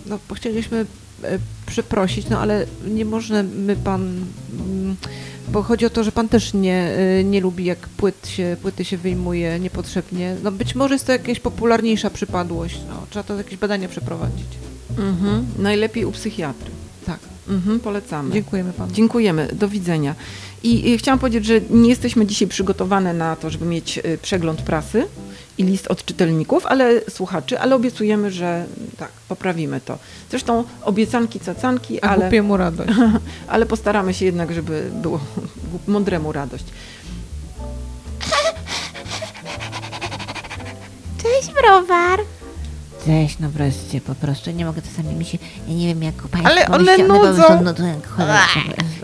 No, 0.07 0.19
chcieliśmy 0.35 0.87
przeprosić, 1.67 2.29
no 2.29 2.39
ale 2.39 2.67
nie 2.89 3.05
możemy 3.05 3.77
pan, 3.77 4.25
mm, 4.61 4.97
bo 5.49 5.63
chodzi 5.63 5.87
o 5.87 5.91
to, 5.91 6.05
że 6.05 6.13
pan 6.13 6.29
też 6.29 6.55
nie, 6.55 6.97
e, 7.21 7.25
nie 7.25 7.41
lubi, 7.41 7.65
jak 7.65 7.79
płyt 7.79 8.29
się, 8.29 8.57
płyty 8.63 8.85
się 8.85 8.97
wyjmuje 8.97 9.61
niepotrzebnie. 9.61 10.37
No 10.43 10.53
być 10.53 10.75
może 10.75 10.95
jest 10.95 11.07
to 11.07 11.13
jakaś 11.13 11.41
popularniejsza 11.41 12.11
przypadłość, 12.11 12.81
no, 12.89 13.03
trzeba 13.11 13.23
to 13.23 13.37
jakieś 13.37 13.57
badania 13.59 13.89
przeprowadzić. 13.89 14.47
Mhm. 14.99 15.47
Najlepiej 15.59 16.05
u 16.05 16.13
psychiatry. 16.13 16.71
Tak, 17.07 17.19
Mhm, 17.49 17.81
polecamy. 17.81 18.33
dziękujemy 18.35 18.73
panu. 18.73 18.93
Dziękujemy, 18.93 19.49
do 19.53 19.69
widzenia. 19.69 20.15
I, 20.63 20.91
I 20.91 20.99
chciałam 20.99 21.19
powiedzieć, 21.19 21.45
że 21.45 21.61
nie 21.71 21.89
jesteśmy 21.89 22.27
dzisiaj 22.27 22.49
przygotowane 22.49 23.15
na 23.15 23.37
to, 23.37 23.51
żeby 23.51 23.65
mieć 23.67 23.99
y, 23.99 24.19
przegląd 24.23 24.63
prasy 24.63 25.05
i 25.59 25.65
list 25.65 25.87
od 25.89 26.05
czytelników, 26.05 26.67
ale 26.67 27.01
słuchaczy, 27.11 27.61
ale 27.61 27.75
obiecujemy, 27.75 28.31
że 28.31 28.65
tak, 28.99 29.11
poprawimy 29.29 29.81
to. 29.81 29.99
Zresztą 30.31 30.65
obiecanki, 30.83 31.41
cacanki, 31.41 32.03
A 32.03 32.09
ale, 32.09 32.21
głupiemu 32.21 32.57
radość. 32.57 32.91
ale 33.49 33.67
postaramy 33.67 34.15
się 34.15 34.25
jednak, 34.25 34.53
żeby 34.55 34.91
było 34.93 35.21
mądremu 35.87 36.33
radość. 36.33 36.65
Cześć 41.23 41.55
browar. 41.63 42.21
Cześć, 43.07 43.39
no 43.41 43.51
wreszcie, 43.51 44.01
po 44.01 44.15
prostu 44.15 44.51
nie 44.51 44.65
mogę 44.65 44.83
czasami 44.83 45.15
mi 45.15 45.25
się, 45.25 45.39
ja 45.69 45.75
nie 45.75 45.87
wiem 45.87 46.03
jak 46.03 46.15
państwo 46.15 46.51
Ale 46.51 46.67
one 46.67 46.99
nudzą. 46.99 47.63
nudzą 47.63 47.87
jak 47.87 48.07
cholera. 48.09 48.47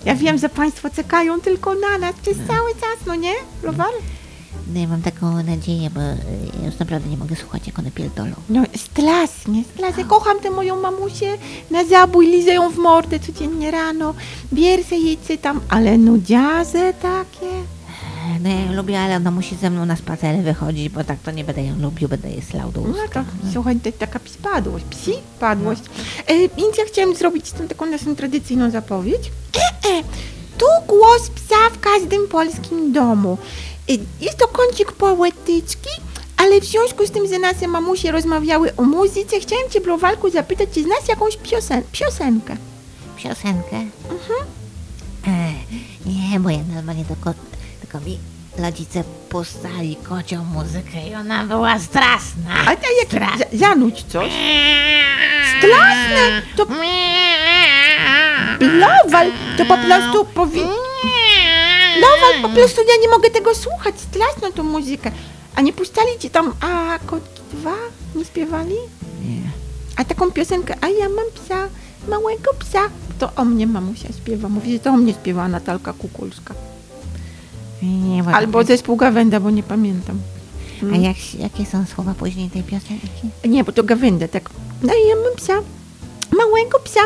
Ja 0.04 0.14
wiem, 0.14 0.38
że 0.38 0.48
państwo 0.48 0.90
czekają 0.90 1.40
tylko 1.40 1.74
na 1.74 1.98
nas 1.98 2.14
przez 2.22 2.36
cały 2.36 2.70
czas, 2.74 3.06
no 3.06 3.14
nie, 3.14 3.32
browar? 3.62 3.90
No 4.66 4.88
mam 4.88 5.02
taką 5.02 5.42
nadzieję, 5.42 5.90
bo 5.90 6.00
y, 6.00 6.16
ja 6.60 6.66
już 6.66 6.78
naprawdę 6.78 7.10
nie 7.10 7.16
mogę 7.16 7.36
słuchać 7.36 7.66
jak 7.66 7.78
one 7.78 7.90
pierdolą. 7.90 8.32
No 8.48 8.62
strasznie, 8.76 9.64
strasznie. 9.74 10.04
Kocham 10.04 10.40
tę 10.40 10.50
moją 10.50 10.80
mamusię 10.80 11.38
na 11.70 11.84
zabój, 11.84 12.26
lizę 12.26 12.54
ją 12.54 12.70
w 12.70 12.78
mordę 12.78 13.20
codziennie 13.20 13.70
rano, 13.70 14.14
wiersze 14.52 14.96
jej 14.96 15.18
czytam, 15.28 15.60
ale 15.68 15.98
nudziarze 15.98 16.92
takie. 17.02 17.50
No 18.40 18.48
ja 18.48 18.60
ją 18.60 18.72
lubię, 18.72 19.00
ale 19.00 19.16
ona 19.16 19.30
musi 19.30 19.56
ze 19.56 19.70
mną 19.70 19.86
na 19.86 19.96
spacery 19.96 20.42
wychodzić, 20.42 20.88
bo 20.88 21.04
tak 21.04 21.18
to 21.18 21.30
nie 21.30 21.44
będę 21.44 21.64
ją 21.64 21.78
lubił, 21.78 22.08
będę 22.08 22.30
jej 22.30 22.42
slał 22.42 22.72
do 22.72 22.80
No 22.80 22.94
to 23.12 23.24
słuchaj, 23.52 23.76
to 23.76 23.92
taka 23.92 24.20
spadłość, 24.24 24.84
psi 24.84 25.12
padłość. 25.40 25.82
E, 26.26 26.34
więc 26.38 26.78
ja 26.78 26.84
chciałem 26.86 27.14
zrobić 27.14 27.52
tą 27.52 27.68
taką 27.68 27.86
naszą 27.86 28.16
tradycyjną 28.16 28.70
zapowiedź. 28.70 29.30
E, 29.56 29.88
e, 29.88 30.02
tu 30.58 30.66
głos 30.88 31.30
psa 31.30 31.70
w 31.72 31.80
każdym 31.80 32.28
polskim 32.28 32.92
domu. 32.92 33.38
E, 33.90 33.92
jest 34.20 34.38
to 34.38 34.48
kącik 34.48 34.92
poetyczki, 34.92 35.90
ale 36.36 36.60
w 36.60 36.64
związku 36.64 37.06
z 37.06 37.10
tym, 37.10 37.28
że 37.28 37.38
nasze 37.38 37.68
mamusie 37.68 38.12
rozmawiały 38.12 38.76
o 38.76 38.82
muzyce, 38.82 39.40
chciałem 39.40 39.70
cię, 39.70 39.80
Browalku, 39.80 40.30
zapytać, 40.30 40.68
czy 40.74 40.82
znasz 40.82 41.08
jakąś 41.08 41.36
piosen 41.36 41.82
piosenkę? 41.92 42.56
Piosenkę? 43.16 43.76
E, 45.26 45.52
nie, 46.06 46.40
bo 46.40 46.50
ja 46.50 46.58
normalnie 46.74 47.04
tylko, 47.04 47.34
tylko 47.80 48.00
mi 48.00 48.18
rodzice 48.58 49.04
pustali 49.28 49.96
kocią 49.96 50.44
muzykę 50.44 51.08
i 51.10 51.14
ona 51.14 51.44
była 51.44 51.78
straszna. 51.78 52.54
A, 52.66 52.70
a 52.70 52.70
jak, 52.72 53.08
Stra- 53.08 53.38
za, 53.38 53.58
zanudź 53.58 54.02
coś. 54.02 54.32
Straszne! 55.58 56.42
To 56.56 56.66
Blowal, 58.70 59.32
to 59.56 59.64
po 59.64 59.76
prostu 59.76 60.24
powi... 60.34 60.60
Blowal, 61.98 62.42
po 62.42 62.48
prostu 62.48 62.80
ja 62.80 63.02
nie 63.02 63.08
mogę 63.08 63.30
tego 63.30 63.54
słuchać, 63.54 63.94
straszną 64.00 64.52
tą 64.52 64.62
muzykę. 64.62 65.10
A 65.56 65.60
nie 65.60 65.72
puszczali 65.72 66.18
ci 66.18 66.30
tam, 66.30 66.52
a 66.60 66.98
kotki 67.06 67.42
dwa 67.52 67.74
nie 68.14 68.24
śpiewali? 68.24 68.74
Nie. 69.24 69.50
A 69.96 70.04
taką 70.04 70.30
piosenkę, 70.30 70.74
a 70.80 70.88
ja 70.88 71.08
mam 71.08 71.24
psa, 71.34 71.68
małego 72.08 72.54
psa. 72.58 72.80
To 73.18 73.30
o 73.36 73.44
mnie 73.44 73.66
mamusia 73.66 74.08
śpiewa, 74.12 74.48
mówi, 74.48 74.72
że 74.72 74.78
to 74.78 74.90
o 74.90 74.96
mnie 74.96 75.12
śpiewa 75.12 75.48
Natalka 75.48 75.92
Kukulska. 75.92 76.54
Nie, 77.82 78.22
bo 78.22 78.30
Albo 78.30 78.64
zespół 78.64 78.96
Gawenda, 78.96 79.40
bo 79.40 79.50
nie 79.50 79.62
pamiętam. 79.62 80.18
A 80.94 80.96
jak, 80.96 81.16
jakie 81.38 81.66
są 81.66 81.84
słowa 81.94 82.14
później 82.14 82.50
tej 82.50 82.62
piosenki? 82.62 83.28
Nie, 83.48 83.64
bo 83.64 83.72
to 83.72 83.82
gawęda, 83.84 84.28
tak. 84.28 84.50
No 84.82 84.92
i 84.94 85.08
ja 85.08 85.16
mam 85.16 85.36
psa, 85.36 85.52
małego 86.38 86.80
psa. 86.80 87.00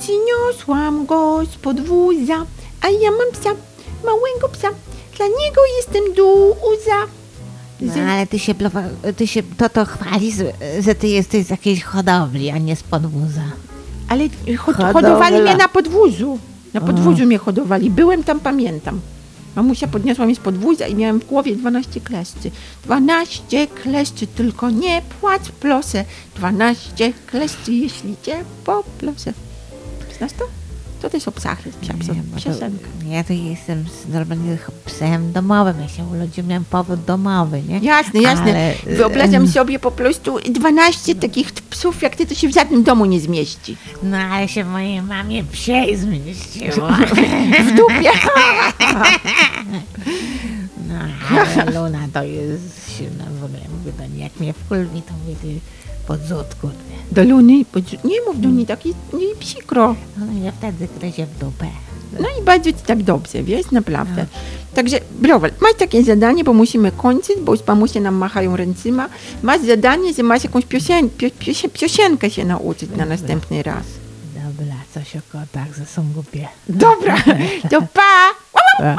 Przyniosłam 0.00 1.06
go 1.06 1.40
z 1.52 1.56
podwórza, 1.56 2.46
a 2.82 2.88
ja 2.88 3.10
mam 3.10 3.32
psa, 3.32 3.50
małego 4.04 4.48
psa. 4.52 4.68
Dla 5.16 5.26
niego 5.26 5.60
jestem 5.78 6.02
duża. 6.14 6.98
No, 7.80 7.92
ale 8.12 8.26
ty 8.26 8.38
się, 8.38 8.54
ty 9.16 9.26
się 9.26 9.42
to, 9.58 9.68
to 9.68 9.84
chwalisz, 9.84 10.34
że 10.80 10.94
ty 10.94 11.08
jesteś 11.08 11.46
z 11.46 11.50
jakiejś 11.50 11.82
hodowli, 11.82 12.50
a 12.50 12.58
nie 12.58 12.76
z 12.76 12.82
podwórza. 12.82 13.44
Ale 14.08 14.24
hod- 14.24 14.58
Hodowla. 14.76 14.92
hodowali 14.92 15.42
mnie 15.42 15.56
na 15.56 15.68
podwórzu. 15.68 16.38
Na 16.74 16.80
podwórzu 16.80 17.26
mnie 17.26 17.38
hodowali. 17.38 17.90
Byłem 17.90 18.24
tam, 18.24 18.40
pamiętam. 18.40 19.00
Mamusia 19.56 19.86
podniosła 19.88 20.26
mnie 20.26 20.34
z 20.34 20.38
podwórza 20.38 20.86
i 20.86 20.94
miałem 20.94 21.20
w 21.20 21.24
głowie 21.26 21.56
12 21.56 22.00
kleszczy. 22.00 22.50
12 22.84 23.66
kleszczy, 23.66 24.26
tylko 24.26 24.70
nie 24.70 25.02
płacz, 25.20 25.42
proszę. 25.60 26.04
12 26.36 27.12
kleszczy, 27.26 27.72
jeśli 27.72 28.16
cię 28.22 28.44
poproszę. 28.64 29.32
Znasz 30.18 30.32
to? 30.32 30.44
To 31.02 31.10
też 31.10 31.28
o 31.28 31.32
psach 31.32 31.66
jest 31.66 31.78
psia, 31.78 31.94
psa, 32.00 32.12
ja 33.08 33.24
to 33.24 33.32
jestem 33.32 33.84
z- 33.88 34.08
normalnie 34.12 34.56
ch- 34.56 34.70
psem 34.84 35.32
domowym. 35.32 35.80
Ja 35.80 35.88
się 35.88 36.04
urodziłem, 36.04 36.48
miałem 36.48 36.64
powód 36.64 37.04
domowy, 37.04 37.62
nie? 37.62 37.78
Jasne, 37.78 38.20
jasne. 38.20 38.44
Ale, 38.50 38.74
Wyobrażam 38.96 39.42
em, 39.42 39.48
sobie 39.48 39.78
po 39.78 39.90
prostu 39.90 40.38
12 40.50 41.14
takich 41.14 41.52
psów, 41.52 42.02
jak 42.02 42.16
ty, 42.16 42.26
to 42.26 42.34
się 42.34 42.48
w 42.48 42.54
żadnym 42.54 42.82
domu 42.82 43.04
nie 43.06 43.20
zmieści. 43.20 43.76
No 44.02 44.16
ale 44.16 44.48
się 44.48 44.64
mojej 44.64 45.02
mamie 45.02 45.44
psiej 45.44 45.96
zmieściło. 45.96 46.88
W 47.64 47.76
dupie. 47.76 48.10
No 50.88 50.94
ale 51.40 51.64
Luna 51.70 52.08
to 52.12 52.22
jest 52.22 52.96
silna 52.98 53.24
w 53.40 53.44
ogóle. 53.44 53.60
Mówię 53.78 53.92
do 53.92 54.06
niej, 54.06 54.20
jak 54.22 54.40
mnie 54.40 54.52
wkulwi, 54.52 55.02
to 55.02 55.14
mówię, 55.14 55.60
Do 57.12 57.24
bądź- 57.24 58.04
nie 58.04 58.20
mów 58.26 58.40
do 58.40 58.48
niej 58.48 58.66
taki 58.66 58.94
nie 59.12 59.34
psikro. 59.40 59.94
No 60.18 60.26
i 60.32 60.42
ja 60.44 60.52
wtedy 60.52 60.88
gryzie 60.98 61.26
w 61.26 61.38
dupę. 61.38 61.66
No 62.20 62.28
i 62.40 62.44
bardzo 62.44 62.72
ci 62.72 62.78
tak 62.86 63.02
dobrze, 63.02 63.42
wiesz, 63.42 63.70
naprawdę. 63.70 64.26
Także, 64.74 65.00
Browal, 65.10 65.50
masz 65.60 65.74
takie 65.78 66.04
zadanie, 66.04 66.44
bo 66.44 66.52
musimy 66.52 66.92
kończyć, 66.92 67.36
bo 67.40 67.52
już 67.52 67.66
mamusie 67.66 68.00
nam 68.00 68.14
machają 68.14 68.56
ręcyma. 68.56 69.08
Masz 69.42 69.60
zadanie, 69.66 70.14
że 70.14 70.22
masz 70.22 70.44
jakąś 70.44 70.64
piosen, 70.64 71.10
pio, 71.10 71.26
piosie, 71.38 71.68
piosenkę 71.68 72.30
się 72.30 72.44
nauczyć 72.44 72.90
na 72.96 73.04
następny 73.04 73.62
raz. 73.62 73.84
Dobra, 74.34 74.74
coś 74.94 75.16
o 75.16 75.20
kotach, 75.32 75.76
że 75.78 75.86
są 75.86 76.12
głupie. 76.12 76.48
Dobra, 76.68 77.16
to 77.70 77.80
pa! 77.82 78.34
Pa. 78.78 78.96